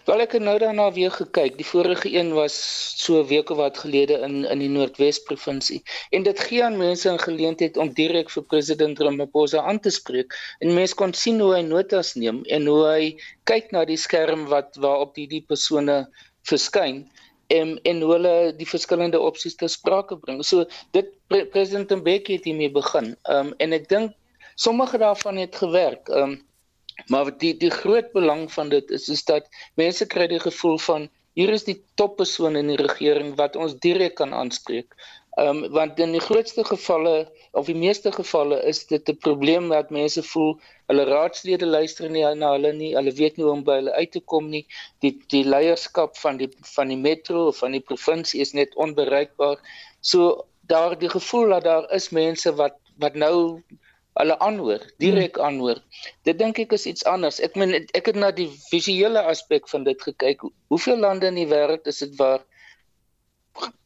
Wel 0.04 0.20
ek 0.24 0.32
het 0.36 0.42
nou 0.42 0.54
daarna 0.58 0.86
weer 0.92 1.12
gekyk. 1.14 1.56
Die 1.56 1.66
vorige 1.66 2.10
een 2.12 2.32
was 2.34 2.54
so 3.02 3.20
'n 3.20 3.26
week 3.26 3.50
of 3.50 3.56
wat 3.56 3.78
gelede 3.78 4.18
in 4.26 4.44
in 4.44 4.58
die 4.58 4.68
Noordwes 4.68 5.18
provinsie. 5.28 5.82
En 6.10 6.22
dit 6.22 6.40
gee 6.40 6.64
aan 6.64 6.76
mense 6.76 7.10
'n 7.10 7.18
geleentheid 7.18 7.76
om 7.76 7.92
direk 8.00 8.30
vir 8.30 8.42
president 8.42 8.98
Ramaphosa 8.98 9.62
aan 9.62 9.80
te 9.80 9.90
spreek. 9.90 10.34
En 10.58 10.74
mense 10.74 10.94
kon 10.94 11.14
sien 11.14 11.40
hoe 11.40 11.54
hy 11.54 11.62
notas 11.62 12.14
neem 12.14 12.44
en 12.44 12.66
hoe 12.66 12.84
hy 12.86 13.04
kyk 13.44 13.70
na 13.70 13.84
die 13.84 13.96
skerm 13.96 14.46
wat 14.46 14.76
waarop 14.76 15.14
die 15.14 15.26
die 15.26 15.44
persone 15.48 16.08
verskyn 16.42 17.06
en 17.46 17.78
en 17.82 18.00
hulle 18.00 18.54
die 18.56 18.68
verskillende 18.68 19.20
opsies 19.20 19.54
te 19.54 19.68
sprake 19.68 20.16
bring. 20.18 20.44
So 20.44 20.64
dit 20.90 21.06
pre, 21.26 21.46
president 21.46 21.90
Mbeki 21.90 22.32
het 22.38 22.44
hiermee 22.44 22.70
begin. 22.70 23.16
Ehm 23.22 23.46
um, 23.46 23.54
en 23.58 23.72
ek 23.72 23.88
dink 23.88 24.12
sommige 24.54 24.98
daarvan 24.98 25.36
het 25.36 25.56
gewerk. 25.56 26.08
Ehm 26.08 26.22
um, 26.22 26.40
Maar 27.06 27.32
die 27.38 27.56
die 27.56 27.70
groot 27.70 28.12
belang 28.12 28.52
van 28.52 28.68
dit 28.68 28.90
is 28.90 29.08
is 29.08 29.24
dat 29.24 29.48
mense 29.80 30.06
kry 30.06 30.26
die 30.26 30.40
gevoel 30.40 30.78
van 30.78 31.08
hier 31.38 31.52
is 31.56 31.64
die 31.64 31.78
toppersoon 32.00 32.56
in 32.60 32.68
die 32.72 32.80
regering 32.80 33.34
wat 33.40 33.56
ons 33.56 33.78
direk 33.86 34.18
kan 34.20 34.34
aanspreek. 34.36 34.96
Ehm 35.40 35.62
um, 35.64 35.72
want 35.72 36.00
in 36.04 36.12
die 36.12 36.20
grootste 36.20 36.64
gevalle 36.68 37.14
of 37.56 37.68
die 37.70 37.76
meeste 37.82 38.12
gevalle 38.12 38.58
is 38.72 38.82
dit 38.86 39.08
'n 39.08 39.16
probleem 39.26 39.68
dat 39.72 39.90
mense 39.90 40.22
voel 40.32 40.50
hulle 40.92 41.04
raadslede 41.08 41.66
luister 41.66 42.10
nie 42.10 42.24
na 42.40 42.50
hulle 42.52 42.72
nie, 42.72 42.92
hulle 42.96 43.12
weet 43.20 43.36
nie 43.36 43.46
hoe 43.46 43.52
om 43.52 43.64
by 43.64 43.78
hulle 43.80 43.94
uit 43.96 44.12
te 44.12 44.20
kom 44.20 44.50
nie. 44.50 44.66
Die 45.00 45.14
die 45.34 45.44
leierskap 45.44 46.20
van 46.24 46.36
die 46.36 46.50
van 46.74 46.92
die 46.92 47.00
metro 47.08 47.46
of 47.46 47.62
van 47.64 47.72
die 47.72 47.84
provinsie 47.92 48.40
is 48.44 48.52
net 48.52 48.76
onbereikbaar. 48.76 49.56
So 50.00 50.44
daar 50.68 50.98
die 50.98 51.12
gevoel 51.16 51.48
dat 51.56 51.64
daar 51.64 51.88
is 52.00 52.10
mense 52.10 52.52
wat 52.60 52.76
wat 52.98 53.14
nou 53.14 53.62
hulle 54.20 54.38
aanhoor, 54.38 54.82
direk 55.02 55.36
hmm. 55.36 55.44
aanhoor. 55.44 55.82
Dit 56.28 56.38
dink 56.38 56.58
ek 56.58 56.74
is 56.76 56.86
iets 56.90 57.04
anders. 57.08 57.40
Ek 57.40 57.56
meen 57.60 57.74
ek 57.96 58.10
het 58.10 58.18
na 58.18 58.32
die 58.34 58.48
visuele 58.70 59.22
aspek 59.32 59.68
van 59.72 59.86
dit 59.88 60.02
gekyk. 60.08 60.44
Hoeveel 60.72 61.00
lande 61.00 61.30
in 61.32 61.40
die 61.40 61.48
wêreld 61.48 61.88
is 61.88 62.02
dit 62.04 62.18
waar 62.20 62.44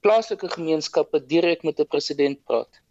plaaslike 0.06 0.50
gemeenskappe 0.56 1.22
direk 1.26 1.62
met 1.66 1.80
'n 1.80 1.90
president 1.90 2.42
praat? 2.44 2.82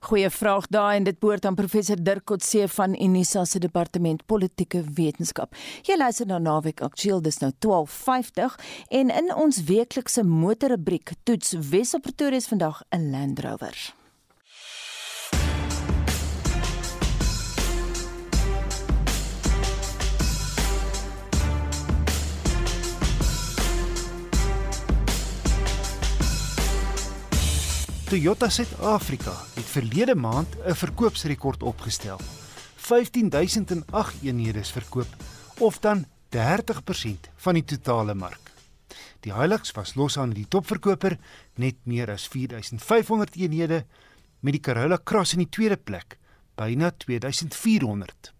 Goeie 0.00 0.30
vraag 0.30 0.66
daar 0.66 0.94
en 0.94 1.04
dit 1.04 1.18
behoort 1.18 1.44
aan 1.44 1.54
professor 1.54 1.96
Dirk 2.02 2.24
Kotse 2.24 2.68
van 2.68 2.94
Unisa 3.02 3.44
se 3.44 3.58
departement 3.58 4.26
politieke 4.26 4.84
wetenskap. 4.94 5.54
Jy 5.82 5.96
luister 5.96 6.26
na 6.26 6.38
Naweek 6.38 6.80
Aktueel 6.80 7.22
dis 7.22 7.38
nou 7.38 7.52
12:50 7.58 8.56
en 8.88 9.10
in 9.10 9.34
ons 9.34 9.62
weeklikse 9.62 10.24
motorrubriek 10.24 11.12
toets 11.22 11.54
Wes 11.70 11.94
Pretoria 12.00 12.40
vandag 12.40 12.82
'n 12.90 13.10
Land 13.10 13.40
Rover. 13.40 13.97
Toyota 28.08 28.48
Suid-Afrika 28.48 29.34
het 29.54 29.64
verlede 29.68 30.14
maand 30.14 30.48
'n 30.64 30.74
verkoopsrekord 30.74 31.62
opgestel. 31.62 32.20
15008 32.76 34.22
eenhede 34.22 34.58
is 34.58 34.70
verkoop 34.70 35.16
of 35.58 35.78
dan 35.78 36.06
30% 36.28 37.28
van 37.36 37.54
die 37.54 37.64
totale 37.64 38.14
mark. 38.14 38.52
Die 39.20 39.34
Hilux 39.34 39.72
was 39.72 39.94
los 39.94 40.18
aan 40.18 40.30
die 40.30 40.48
topverkoper 40.48 41.18
net 41.54 41.74
meer 41.82 42.10
as 42.10 42.28
4500 42.28 43.34
eenhede 43.36 43.86
met 44.40 44.52
die 44.52 44.62
Corolla 44.62 45.00
Cross 45.04 45.32
in 45.32 45.38
die 45.38 45.48
tweede 45.48 45.76
plek 45.76 46.18
byna 46.54 46.90
2400. 46.90 48.34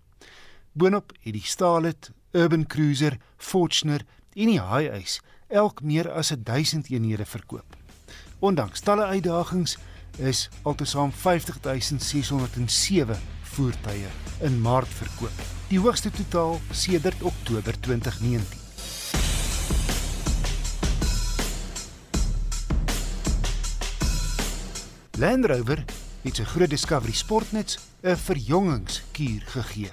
Boonop 0.72 1.12
het 1.20 1.32
die 1.32 1.44
Starlet, 1.44 2.10
Urban 2.32 2.66
Cruiser, 2.66 3.18
Fortuner 3.36 4.06
en 4.32 4.46
die 4.46 4.62
Hiace 4.62 5.20
elk 5.46 5.82
meer 5.82 6.10
as 6.10 6.32
1000 6.36 6.88
eenhede 6.88 7.26
verkoop. 7.26 7.77
Ondanks 8.38 8.80
talle 8.80 9.04
uitdagings 9.04 9.78
is 10.16 10.48
altesaam 10.62 11.12
50607 11.12 13.16
voertuie 13.42 14.06
in 14.46 14.60
Maart 14.60 14.88
verkoop, 14.88 15.42
die 15.68 15.80
hoogste 15.82 16.10
totaal 16.10 16.60
sedert 16.70 17.22
Oktober 17.22 17.80
2019. 17.80 18.66
Land 25.18 25.50
Rover 25.50 25.82
het 26.22 26.38
sy 26.38 26.46
groot 26.46 26.70
Discovery 26.70 27.12
Sportnuts 27.12 27.78
'n 28.02 28.16
verjongingskuur 28.16 29.42
gegee. 29.46 29.90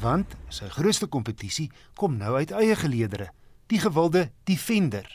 want 0.00 0.34
sy 0.48 0.68
grootste 0.72 1.06
kompetisie 1.06 1.70
kom 1.94 2.16
nou 2.18 2.34
uit 2.36 2.50
eie 2.50 2.76
geleedere, 2.76 3.30
die 3.68 3.80
gewilde 3.80 4.30
Defender. 4.44 5.06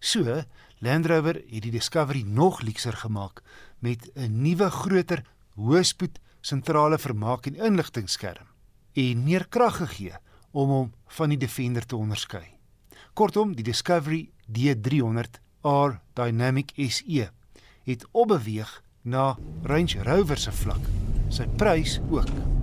So, 0.00 0.42
Land 0.78 1.06
Rover 1.06 1.40
het 1.50 1.62
die 1.62 1.74
Discovery 1.74 2.22
nog 2.22 2.60
luukser 2.62 2.96
gemaak 2.96 3.42
met 3.78 4.10
'n 4.14 4.42
nuwe 4.42 4.70
groter 4.70 5.24
hoëspoed 5.54 6.18
sentrale 6.40 6.98
vermaak 6.98 7.46
en 7.46 7.54
inligtingskerm 7.54 8.46
en 8.92 9.24
meer 9.24 9.46
krag 9.48 9.76
gegee 9.76 10.14
om 10.50 10.68
hom 10.68 10.92
van 11.06 11.28
die 11.28 11.38
Defender 11.38 11.86
te 11.86 11.96
onderskei. 11.96 12.58
Kortom, 13.14 13.54
die 13.54 13.64
Discovery 13.64 14.30
D300 14.46 15.40
R 15.62 16.00
Dynamic 16.14 16.72
SE 16.88 17.30
het 17.84 18.06
opbeweeg 18.12 18.82
na 19.02 19.36
Range 19.62 20.02
Rover 20.02 20.38
se 20.38 20.52
vlak. 20.52 20.84
Sy 21.28 21.46
prys 21.56 22.00
ook. 22.10 22.57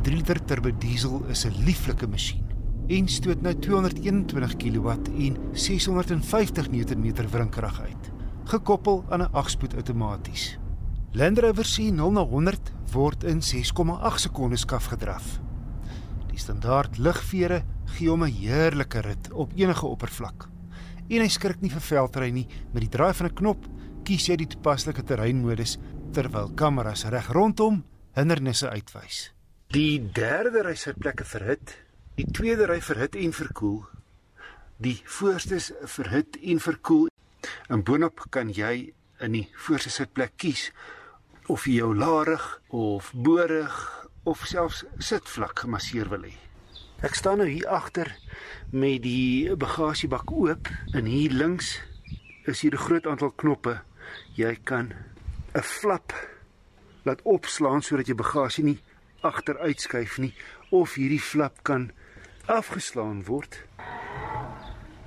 Die 0.00 0.08
3 0.08 0.16
liter 0.16 0.38
turbo 0.48 0.70
diesel 0.80 1.24
is 1.28 1.44
'n 1.44 1.52
lieflike 1.66 2.06
masjien 2.08 2.44
en 2.88 3.08
stoot 3.08 3.42
nou 3.42 3.52
221 3.54 4.56
kW 4.56 4.88
en 5.26 5.36
650 5.52 6.70
Nm 6.70 7.28
wrinkrag 7.28 7.80
uit, 7.80 8.10
gekoppel 8.44 9.04
aan 9.10 9.20
'n 9.20 9.32
8-spoed 9.32 9.74
outomaties. 9.74 10.58
Land 11.12 11.38
Rover 11.38 11.64
se 11.64 11.90
0 11.90 12.12
na 12.12 12.24
100 12.24 12.72
word 12.92 13.24
in 13.24 13.42
6,8 13.42 14.20
sekondes 14.20 14.66
afgedraf. 14.66 15.40
Die 16.30 16.38
standaard 16.38 16.98
ligvere 16.98 17.62
gee 17.84 18.08
hom 18.08 18.24
'n 18.24 18.32
heerlike 18.32 19.00
rit 19.00 19.32
op 19.32 19.52
enige 19.54 19.86
oppervlak. 19.86 20.48
En 21.08 21.20
hy 21.20 21.28
skrik 21.28 21.60
nie 21.60 21.70
vir 21.70 21.80
veldry 21.80 22.30
nie, 22.30 22.46
met 22.72 22.80
die 22.80 22.88
draai 22.88 23.12
van 23.12 23.26
'n 23.26 23.34
knop 23.34 23.66
kies 24.02 24.26
jy 24.26 24.36
die 24.36 24.46
toepaslike 24.46 25.02
terreinmodus 25.02 25.78
terwyl 26.12 26.48
kameras 26.54 27.04
reg 27.04 27.28
rondom 27.32 27.84
hindernisse 28.14 28.70
uitwys. 28.70 29.39
Die 29.70 30.00
derde 30.02 30.64
ry 30.66 30.72
sitplekke 30.74 31.22
verhit, 31.22 31.76
die 32.18 32.24
tweede 32.34 32.66
ry 32.66 32.80
verhit 32.82 33.14
en 33.14 33.30
verkoel. 33.30 33.84
Die 34.82 34.96
voorste 35.06 35.60
is 35.60 35.68
verhit 35.92 36.40
en 36.42 36.58
verkoel. 36.58 37.06
En 37.70 37.84
boonop 37.86 38.24
kan 38.34 38.50
jy 38.50 38.90
in 39.22 39.36
die 39.36 39.44
voorste 39.54 39.92
sitplek 39.94 40.34
kies 40.42 40.64
of 41.46 41.68
jy 41.70 41.76
jou 41.76 41.92
larig 41.94 42.48
of 42.74 43.12
borig 43.14 43.78
of 44.26 44.42
selfs 44.50 44.82
sitvlak 44.98 45.62
gemasseer 45.62 46.10
wil 46.10 46.26
hê. 46.26 46.34
Ek 47.06 47.14
staan 47.14 47.38
nou 47.38 47.46
hier 47.46 47.70
agter 47.70 48.10
met 48.74 49.04
die 49.06 49.54
bagasiebak 49.54 50.34
oop 50.34 50.74
en 50.98 51.06
hier 51.06 51.30
links 51.30 51.76
is 52.42 52.66
hier 52.66 52.74
'n 52.74 52.86
groot 52.90 53.06
aantal 53.06 53.30
knoppe. 53.30 53.78
Jy 54.34 54.58
kan 54.64 54.90
'n 55.54 55.62
flap 55.62 56.10
laat 57.06 57.22
opslaan 57.22 57.82
sodat 57.82 58.06
jou 58.06 58.18
bagasie 58.18 58.64
nie 58.64 58.80
agteruitskuif 59.20 60.18
nie 60.18 60.34
of 60.70 60.94
hierdie 60.94 61.20
flap 61.20 61.62
kan 61.62 61.90
afgeslaan 62.46 63.24
word 63.24 63.58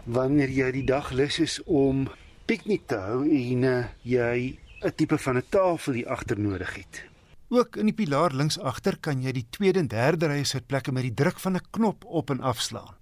wanneer 0.06 0.52
jy 0.52 0.72
die 0.72 0.86
dag 0.88 1.12
lus 1.12 1.40
is 1.40 1.62
om 1.64 2.08
piknik 2.46 2.88
te 2.92 3.00
hou 3.00 3.24
en 3.24 3.64
uh, 3.64 3.88
jy 4.04 4.60
'n 4.84 4.92
tipe 4.96 5.18
van 5.18 5.38
'n 5.38 5.48
tafel 5.50 5.94
hier 5.94 6.10
agter 6.10 6.40
nodig 6.40 6.76
het. 6.76 7.04
Ook 7.50 7.78
in 7.78 7.86
die 7.86 7.94
pilaar 7.96 8.34
links 8.34 8.60
agter 8.60 8.98
kan 9.00 9.22
jy 9.22 9.32
die 9.32 9.48
tweede 9.50 9.80
en 9.80 9.88
derde 9.88 10.28
rye 10.28 10.44
sitplekke 10.44 10.92
met 10.92 11.04
die 11.04 11.14
druk 11.14 11.40
van 11.40 11.56
'n 11.56 11.68
knop 11.72 12.06
op 12.06 12.30
en 12.30 12.42
afslaan. 12.42 12.96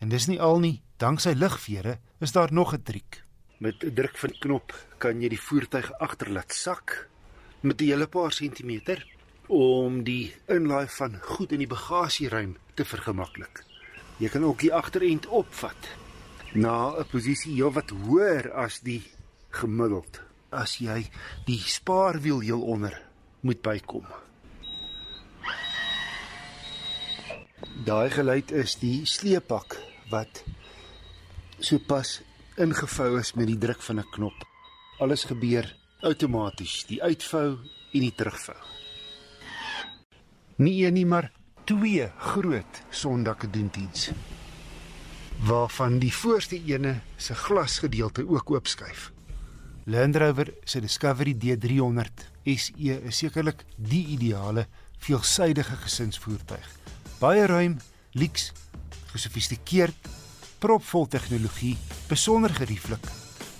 En 0.00 0.08
dis 0.08 0.26
nie 0.26 0.40
al 0.40 0.58
nie, 0.58 0.82
danksy 0.96 1.32
ligvere 1.34 1.98
is 2.20 2.32
daar 2.32 2.52
nog 2.52 2.72
'n 2.72 2.82
triek. 2.82 3.22
Met 3.58 3.84
'n 3.84 3.94
druk 3.94 4.16
van 4.16 4.32
knop 4.38 4.72
kan 4.98 5.20
jy 5.20 5.28
die 5.28 5.40
voertuig 5.40 5.92
agter 5.98 6.30
laat 6.30 6.52
sak 6.52 7.08
met 7.60 7.80
'n 7.80 7.84
hele 7.84 8.06
paar 8.06 8.32
sentimeter 8.32 9.15
om 9.46 10.02
die 10.04 10.34
inlaai 10.46 10.86
van 10.88 11.18
goed 11.22 11.52
in 11.52 11.62
die 11.62 11.70
bagasieruim 11.70 12.56
te 12.74 12.84
vergemaklik. 12.84 13.62
Jy 14.18 14.28
kan 14.32 14.44
ook 14.44 14.60
die 14.64 14.72
agterend 14.74 15.26
opvat 15.26 15.88
na 16.54 16.96
'n 16.98 17.08
posisie 17.10 17.54
heelwat 17.54 17.90
hoër 17.90 18.52
as 18.52 18.80
die 18.80 19.02
gemiddeld 19.50 20.20
as 20.50 20.78
jy 20.78 21.10
die 21.46 21.60
spaarwiel 21.60 22.40
heel 22.40 22.62
onder 22.62 23.02
moet 23.40 23.62
bykom. 23.62 24.06
Daai 27.84 28.10
geluid 28.10 28.52
is 28.52 28.76
die 28.80 29.04
sleepak 29.06 29.76
wat 30.10 30.42
sopas 31.58 32.20
ingevou 32.56 33.18
is 33.20 33.34
met 33.34 33.46
die 33.46 33.58
druk 33.58 33.82
van 33.82 34.00
'n 34.00 34.10
knop. 34.10 34.46
Alles 34.98 35.24
gebeur 35.24 35.76
outomaties, 36.00 36.86
die 36.86 37.02
uitvou 37.02 37.58
en 37.92 38.00
die 38.00 38.14
terugvou. 38.14 38.75
Nie 40.56 40.86
een 40.86 40.94
nie, 40.96 41.06
maar 41.06 41.32
twee 41.64 42.06
groot 42.16 42.78
sondakke 42.90 43.50
doen 43.50 43.68
diens. 43.72 44.10
Waarvan 45.44 45.98
die 46.00 46.12
voorste 46.14 46.56
ene 46.64 46.94
se 47.16 47.34
glasgedeelte 47.34 48.24
ook 48.28 48.50
oopskuif. 48.50 49.10
Land 49.84 50.16
Rover 50.16 50.54
se 50.64 50.80
Discovery 50.80 51.36
D300 51.36 52.24
SE 52.44 52.96
is 53.02 53.18
sekerlik 53.18 53.64
die 53.76 54.06
ideale 54.06 54.66
veelsidige 54.98 55.76
gesinsvoertuig. 55.76 56.72
Baie 57.20 57.46
ruim, 57.46 57.76
lyks, 58.12 58.52
gesofistikeerd, 59.12 60.08
propvol 60.58 61.06
tegnologie, 61.06 61.76
besonder 62.08 62.50
gerieflik, 62.50 63.04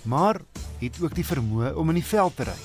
maar 0.03 0.41
het 0.81 0.97
ook 1.03 1.15
die 1.15 1.29
vermoë 1.29 1.77
om 1.77 1.93
in 1.93 2.01
die 2.01 2.09
veld 2.09 2.37
te 2.37 2.49
ry. 2.49 2.61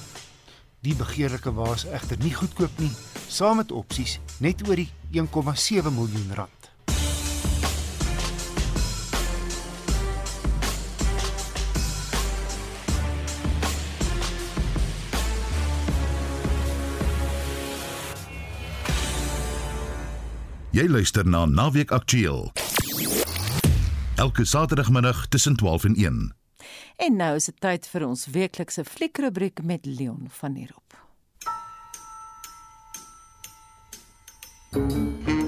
Die 0.82 0.96
begeerlike 0.96 1.52
wa 1.54 1.74
is 1.76 1.90
egter 1.92 2.18
nie 2.24 2.34
goedkoop 2.34 2.80
nie 2.80 2.94
saam 3.32 3.56
met 3.56 3.72
opsies 3.72 4.20
net 4.40 4.68
oor 4.68 4.76
die 4.76 4.90
1,7 5.12 5.94
miljoen 5.96 6.34
rand. 6.36 6.60
Jy 20.72 20.88
luister 20.88 21.28
na 21.28 21.46
Naweek 21.46 21.92
Aktueel. 21.92 22.52
Elke 24.16 24.46
Saterdagmiddag 24.46 25.28
tussen 25.28 25.56
12 25.56 25.84
en 25.84 25.96
1. 25.96 26.22
En 26.96 27.16
nou 27.16 27.36
is 27.36 27.46
dit 27.46 27.60
tyd 27.60 27.88
vir 27.92 28.08
ons 28.08 28.28
weeklikse 28.32 28.86
fliekrubriek 28.86 29.64
met 29.64 29.86
Leon 29.86 30.28
van 30.40 30.56
der 34.74 35.41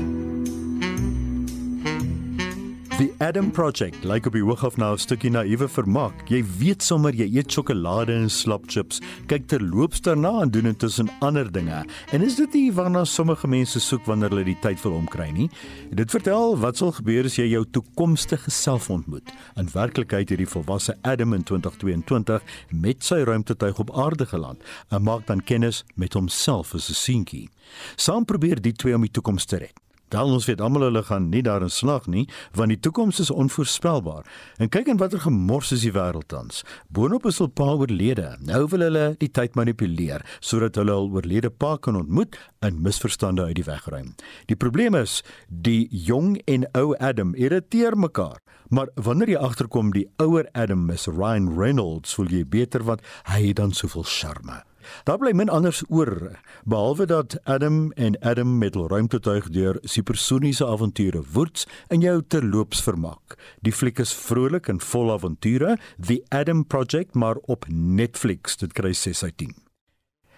Roop. 3.04 3.22
Adam 3.24 3.52
Project 3.52 4.04
lyk 4.04 4.28
op 4.28 4.36
die 4.36 4.44
hoog 4.44 4.64
af 4.68 4.76
na 4.78 4.92
'n 4.92 4.98
stukkie 4.98 5.30
naïewe 5.32 5.68
vermaak. 5.68 6.30
Jy 6.30 6.44
weet 6.60 6.84
sommer 6.84 7.14
jy 7.14 7.28
eet 7.36 7.52
sjokolade 7.52 8.14
en 8.14 8.30
slapchips, 8.30 9.02
kyk 9.28 9.48
terloops 9.48 10.02
daarna 10.02 10.42
en 10.42 10.50
doen 10.50 10.66
intussen 10.66 11.10
ander 11.20 11.52
dinge. 11.52 11.86
En 12.12 12.22
is 12.22 12.36
dit 12.36 12.54
nie 12.54 12.74
waarna 12.74 13.04
sommige 13.04 13.48
mense 13.48 13.80
soek 13.80 14.06
wanneer 14.06 14.30
hulle 14.30 14.44
die 14.44 14.60
tyd 14.62 14.82
wil 14.82 14.92
omkry 14.92 15.32
nie? 15.32 15.50
Dit 15.90 16.12
vertel 16.12 16.58
wat 16.58 16.78
sal 16.78 16.92
gebeur 16.92 17.26
as 17.26 17.36
jy 17.36 17.48
jou 17.48 17.66
toekomstige 17.72 18.52
self 18.52 18.90
ontmoet. 18.90 19.32
In 19.56 19.70
werklikheid 19.74 20.30
het 20.30 20.38
die 20.38 20.48
volwasse 20.48 20.98
Adam 21.02 21.34
in 21.34 21.44
2022 21.44 22.42
met 22.70 23.04
sy 23.04 23.24
ruimtetuig 23.24 23.80
op 23.80 23.98
aarde 23.98 24.26
geland 24.26 24.62
en 24.90 25.04
maak 25.04 25.28
dan 25.28 25.44
kennis 25.44 25.84
met 25.96 26.14
homself 26.14 26.74
as 26.76 26.90
'n 26.90 26.94
seentjie. 26.94 27.50
Saam 27.96 28.26
probeer 28.26 28.62
die 28.62 28.74
twee 28.74 28.96
om 28.96 29.02
die 29.02 29.12
toekoms 29.12 29.46
te 29.46 29.58
red. 29.58 29.74
Wel 30.14 30.30
ons 30.30 30.46
weet 30.46 30.62
almal 30.62 30.86
hulle 30.86 31.02
gaan 31.08 31.32
nie 31.32 31.42
daarin 31.42 31.72
slag 31.74 32.06
nie, 32.06 32.28
want 32.54 32.70
die 32.70 32.78
toekoms 32.80 33.18
is 33.24 33.32
onvoorspelbaar. 33.34 34.28
En 34.62 34.70
kyk 34.70 34.92
en 34.94 35.00
watter 35.02 35.24
gemors 35.24 35.72
is 35.74 35.82
die 35.88 35.94
wêreld 35.96 36.28
tans. 36.30 36.62
Boonop 36.94 37.26
is 37.26 37.40
hulle 37.42 37.50
pa 37.50 37.72
oorlede. 37.74 38.28
Nou 38.46 38.68
wil 38.70 38.86
hulle 38.86 39.06
die 39.18 39.32
tyd 39.34 39.58
manipuleer 39.58 40.22
sodat 40.38 40.78
hulle 40.78 40.94
hul 40.94 41.10
oorlede 41.18 41.50
pa 41.50 41.80
kan 41.82 41.98
ontmoet 41.98 42.38
en 42.62 42.82
misverstande 42.86 43.48
uit 43.50 43.58
die 43.58 43.66
weg 43.66 43.88
ruim. 43.90 44.12
Die 44.52 44.58
probleem 44.60 44.94
is 45.00 45.22
die 45.48 45.88
jong 45.90 46.36
en 46.46 46.68
ou 46.78 46.94
Adam 47.00 47.34
irriteer 47.34 47.98
mekaar. 47.98 48.38
Maar 48.70 48.94
wanneer 48.96 49.34
jy 49.34 49.42
agterkom 49.42 49.96
die 49.98 50.06
ouer 50.22 50.46
Adam 50.54 50.86
is 50.94 51.08
Ryan 51.10 51.50
Reynolds, 51.58 52.14
voel 52.14 52.30
jy 52.30 52.46
beter 52.46 52.86
want 52.86 53.02
hy 53.34 53.48
het 53.48 53.58
dan 53.58 53.74
soveel 53.74 54.06
charme. 54.06 54.62
Daar 55.04 55.18
bly 55.18 55.32
min 55.32 55.50
anders 55.50 55.84
oor 55.90 56.40
behalwe 56.64 57.06
dat 57.06 57.38
Adam 57.44 57.92
en 57.92 58.20
Adam 58.22 58.58
met 58.58 58.78
hul 58.78 58.88
ruimtetuig 58.88 59.50
deur 59.50 59.80
supersoniese 59.84 60.68
avonture 60.68 61.24
woets 61.34 61.68
en 61.88 62.02
jou 62.02 62.22
terloops 62.28 62.84
vermaak. 62.84 63.38
Die 63.62 63.74
fliek 63.74 64.00
is 64.00 64.14
vrolik 64.14 64.68
en 64.68 64.82
vol 64.84 65.14
avonture, 65.14 65.78
The 66.00 66.22
Adam 66.30 66.66
Project 66.68 67.14
maar 67.14 67.38
op 67.46 67.66
Netflix. 67.70 68.58
Dit 68.58 68.74
kry 68.74 68.94
6 68.94 69.24
uit 69.24 69.38
10. 69.38 69.63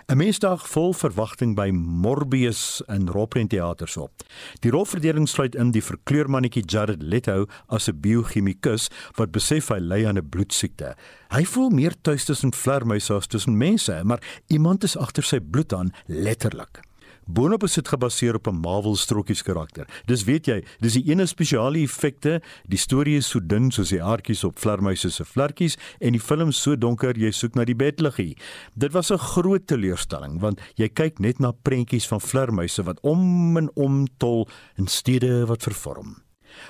'n 0.05 0.17
Mensdag 0.17 0.67
vol 0.69 0.91
verwagting 0.93 1.55
by 1.57 1.71
Morbius 1.73 2.83
in 2.93 3.07
Roprent 3.09 3.49
Theaters 3.49 3.97
op. 3.97 4.21
Die 4.61 4.69
rolverdeling 4.69 5.25
sluit 5.25 5.55
in 5.57 5.71
die 5.73 5.81
verkleurmannetjie 5.81 6.61
Jared 6.69 7.01
Leto 7.01 7.47
as 7.73 7.89
'n 7.89 7.99
biochemikus 7.99 8.91
wat 9.17 9.31
besef 9.31 9.73
hy 9.73 9.79
ly 9.79 10.05
aan 10.05 10.21
'n 10.21 10.29
bloedsiekte. 10.29 10.93
Hy 11.33 11.43
voel 11.43 11.69
meer 11.69 11.95
tuis 12.01 12.25
tussen 12.25 12.53
vlermuise 12.53 13.13
as 13.13 13.27
tussen 13.27 13.57
mense, 13.57 14.01
maar 14.03 14.21
iemand 14.47 14.83
is 14.83 14.97
agter 14.97 15.23
sy 15.23 15.39
bloed 15.39 15.73
aan 15.73 15.91
letterlik. 16.05 16.84
Boonop 17.25 17.63
is 17.65 17.73
dit 17.73 17.87
gebaseer 17.89 18.35
op 18.35 18.47
'n 18.47 18.59
Marvel 18.61 18.95
strokies 18.95 19.41
karakter. 19.41 19.87
Dis 20.05 20.23
weet 20.23 20.45
jy, 20.45 20.63
dis 20.79 20.93
die 20.93 21.09
ene 21.09 21.25
spesiale 21.25 21.81
effekte, 21.81 22.41
die 22.67 22.77
storie 22.77 23.17
is 23.17 23.27
so 23.27 23.39
dun 23.39 23.71
soos 23.71 23.89
die 23.89 24.03
aardkies 24.03 24.43
op 24.43 24.59
vlermuise 24.59 25.09
se 25.09 25.25
vlerkies 25.25 25.77
en 25.99 26.11
die 26.11 26.19
film 26.19 26.51
so 26.51 26.75
donker 26.75 27.17
jy 27.17 27.31
soek 27.31 27.55
na 27.55 27.65
die 27.65 27.75
bedliggie. 27.75 28.37
Dit 28.75 28.91
was 28.91 29.11
'n 29.11 29.17
groot 29.17 29.67
teleurstelling 29.67 30.39
want 30.39 30.61
jy 30.75 30.87
kyk 30.89 31.19
net 31.19 31.39
na 31.39 31.51
prentjies 31.51 32.07
van 32.07 32.21
vlermuise 32.21 32.83
wat 32.83 32.99
om 33.01 33.57
en 33.57 33.69
om 33.75 34.07
tol 34.17 34.47
in 34.77 34.87
stede 34.87 35.45
wat 35.47 35.63
vervorm. 35.63 36.24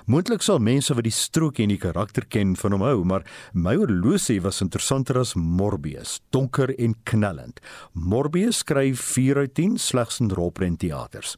Moontlik 0.06 0.44
sal 0.46 0.60
mense 0.60 0.94
wat 0.94 1.08
die 1.08 1.14
strokie 1.14 1.66
en 1.66 1.74
die 1.74 1.82
karakter 1.82 2.26
ken 2.30 2.56
van 2.60 2.76
hom 2.76 2.86
hou, 2.86 3.04
maar 3.04 3.26
my 3.54 3.76
oorlosie 3.80 4.42
was 4.42 4.62
interessanter 4.62 5.20
as 5.20 5.36
Morbius, 5.36 6.20
donker 6.36 6.74
en 6.80 6.96
knallend. 7.04 7.62
Morbius 7.94 8.64
skryf 8.64 9.02
4 9.16 9.46
uit 9.46 9.56
10 9.56 9.78
slegs 9.78 10.20
in 10.20 10.32
rolprent 10.32 10.80
teaters. 10.80 11.36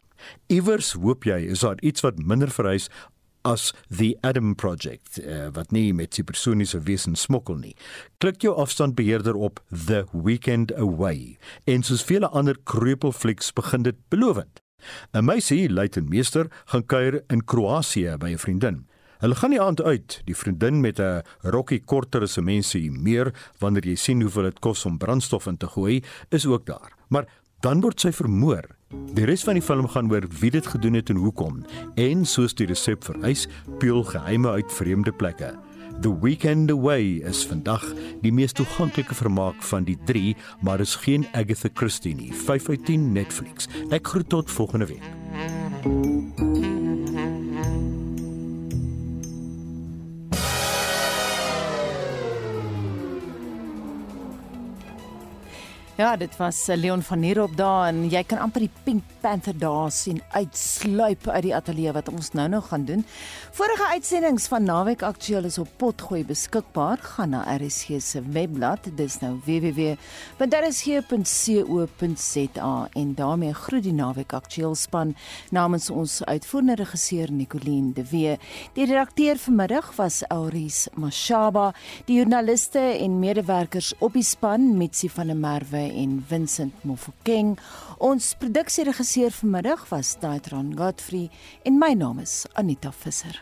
Iewers 0.49 0.93
hoop 0.97 1.27
jy 1.27 1.43
is 1.53 1.63
daar 1.65 1.79
iets 1.85 2.03
wat 2.05 2.19
minder 2.19 2.51
verhuis 2.51 2.89
as 3.47 3.71
the 3.89 4.17
Adam 4.23 4.55
project 4.55 5.19
uh, 5.19 5.47
wat 5.55 5.71
nie 5.71 5.93
met 5.95 6.17
supersoniese 6.17 6.81
wesens 6.83 7.23
smokkel 7.27 7.59
nie. 7.61 7.73
Klik 8.19 8.43
jou 8.43 8.53
afstandbeheerder 8.59 9.39
op 9.39 9.61
the 9.69 10.03
weekend 10.11 10.73
away. 10.75 11.37
En 11.65 11.83
soos 11.87 12.03
vele 12.03 12.27
ander 12.27 12.59
kreupelflieks 12.63 13.53
begin 13.55 13.87
dit 13.87 13.99
belovend. 14.11 14.66
'n 15.13 15.25
Meisie, 15.25 15.69
luitenmeester, 15.69 16.47
gaan 16.65 16.85
kuier 16.85 17.23
in 17.27 17.45
Kroasie 17.45 18.17
by 18.17 18.31
'n 18.31 18.37
vriendin. 18.37 18.85
Hulle 19.17 19.35
gaan 19.35 19.49
die 19.49 19.61
aand 19.61 19.81
uit, 19.81 20.21
die 20.25 20.35
vriendin 20.35 20.81
met 20.81 20.99
'n 20.99 21.23
rokkie 21.41 21.81
korter 21.85 22.21
as 22.21 22.37
'n 22.37 22.43
mensie 22.43 22.91
meer 22.91 23.33
wanneer 23.59 23.85
jy 23.85 23.95
sien 23.95 24.21
hoeveel 24.21 24.43
dit 24.43 24.59
kos 24.59 24.85
om 24.85 24.97
brandstof 24.97 25.47
in 25.47 25.57
te 25.57 25.67
gooi, 25.67 26.03
is 26.29 26.45
ook 26.45 26.65
daar. 26.65 26.93
Maar 27.09 27.25
dan 27.59 27.81
word 27.81 27.99
sy 27.99 28.11
vermoor. 28.11 28.63
Die 29.13 29.25
res 29.25 29.43
van 29.43 29.53
die 29.53 29.61
film 29.61 29.87
gaan 29.87 30.11
oor 30.11 30.27
wie 30.39 30.51
dit 30.51 30.67
gedoen 30.67 30.93
het 30.93 31.09
en 31.09 31.15
hoekom. 31.15 31.65
En 31.95 32.25
soos 32.25 32.53
die 32.53 32.67
resep 32.67 33.03
vereis, 33.03 33.47
peel 33.79 34.03
geheime 34.03 34.49
uit 34.49 34.73
vreemde 34.73 35.11
plekke. 35.11 35.66
The 36.01 36.19
Weekend 36.21 36.71
Away 36.71 37.21
is 37.25 37.39
vandag 37.49 37.81
die 38.21 38.31
mees 38.31 38.53
toeganklike 38.53 39.15
vermaak 39.17 39.63
van 39.65 39.87
die 39.87 39.97
3, 40.05 40.35
maar 40.61 40.79
is 40.79 40.93
geen 41.01 41.25
Agatha 41.33 41.69
Christie 41.73 42.13
nie. 42.15 42.29
5 42.33 42.69
uit 42.69 42.85
10 42.85 43.11
Netflix. 43.17 43.65
Ek 43.89 44.07
groet 44.07 44.29
tot 44.29 44.51
volgende 44.51 44.85
week. 44.93 46.66
Ja, 55.97 56.13
dit 56.13 56.35
was 56.37 56.67
eh, 56.67 56.77
Leon 56.77 57.01
van 57.01 57.21
Heerop 57.25 57.55
daar 57.57 57.87
en 57.89 58.03
jy 58.05 58.21
kan 58.29 58.37
amper 58.37 58.61
die 58.61 58.69
Pink 58.85 59.01
Panther 59.17 59.57
daar 59.57 59.89
sien 59.91 60.21
uitsluip 60.29 61.25
uit 61.25 61.41
die 61.47 61.55
ateljee 61.57 61.89
wat 61.95 62.09
ons 62.11 62.31
nou 62.37 62.45
nog 62.53 62.67
gaan 62.69 62.85
doen. 62.85 63.01
Vorige 63.57 63.87
uitsendings 63.95 64.45
van 64.47 64.63
Naweek 64.63 65.01
Aktueel 65.01 65.43
is 65.49 65.57
op 65.57 65.67
Potgooi 65.81 66.21
beskikbaar. 66.25 66.97
Gaan 67.01 67.29
na 67.33 67.41
RSG 67.55 67.97
se 67.97 68.21
webblad, 68.21 68.79
dis 68.93 69.19
nou 69.23 69.41
www.rsg.co.za 69.45 69.97
en 72.93 73.13
daarmee 73.17 73.53
groet 73.53 73.83
die 73.89 73.93
Naweek 73.97 74.33
Aktueel 74.37 74.75
span 74.77 75.15
namens 75.49 75.89
ons 75.89 76.21
uitvoerende 76.25 76.75
regisseur 76.83 77.31
Nicoline 77.31 77.93
de 77.97 78.05
Wee. 78.11 78.37
Die 78.77 78.85
redakteur 78.85 79.41
vanmiddag 79.41 79.95
was 79.97 80.21
Auris 80.29 80.87
Mashaba, 80.93 81.73
die 82.05 82.21
joernaliste 82.21 82.85
en 83.01 83.19
medewerkers 83.19 83.93
op 83.97 84.13
die 84.13 84.21
span 84.23 84.77
Mitsi 84.77 85.09
van 85.09 85.33
der 85.33 85.41
Merwe 85.41 85.86
en 85.89 86.23
Vincent 86.29 86.83
Mofokeng. 86.83 87.55
Ons 87.97 88.33
produksieregisseur 88.39 89.31
vanmiddag 89.31 89.89
was 89.89 90.15
Daitran 90.19 90.73
Godfrey 90.77 91.29
en 91.63 91.79
my 91.79 91.93
naam 91.97 92.19
is 92.19 92.45
Anita 92.53 92.91
Visser. 93.03 93.41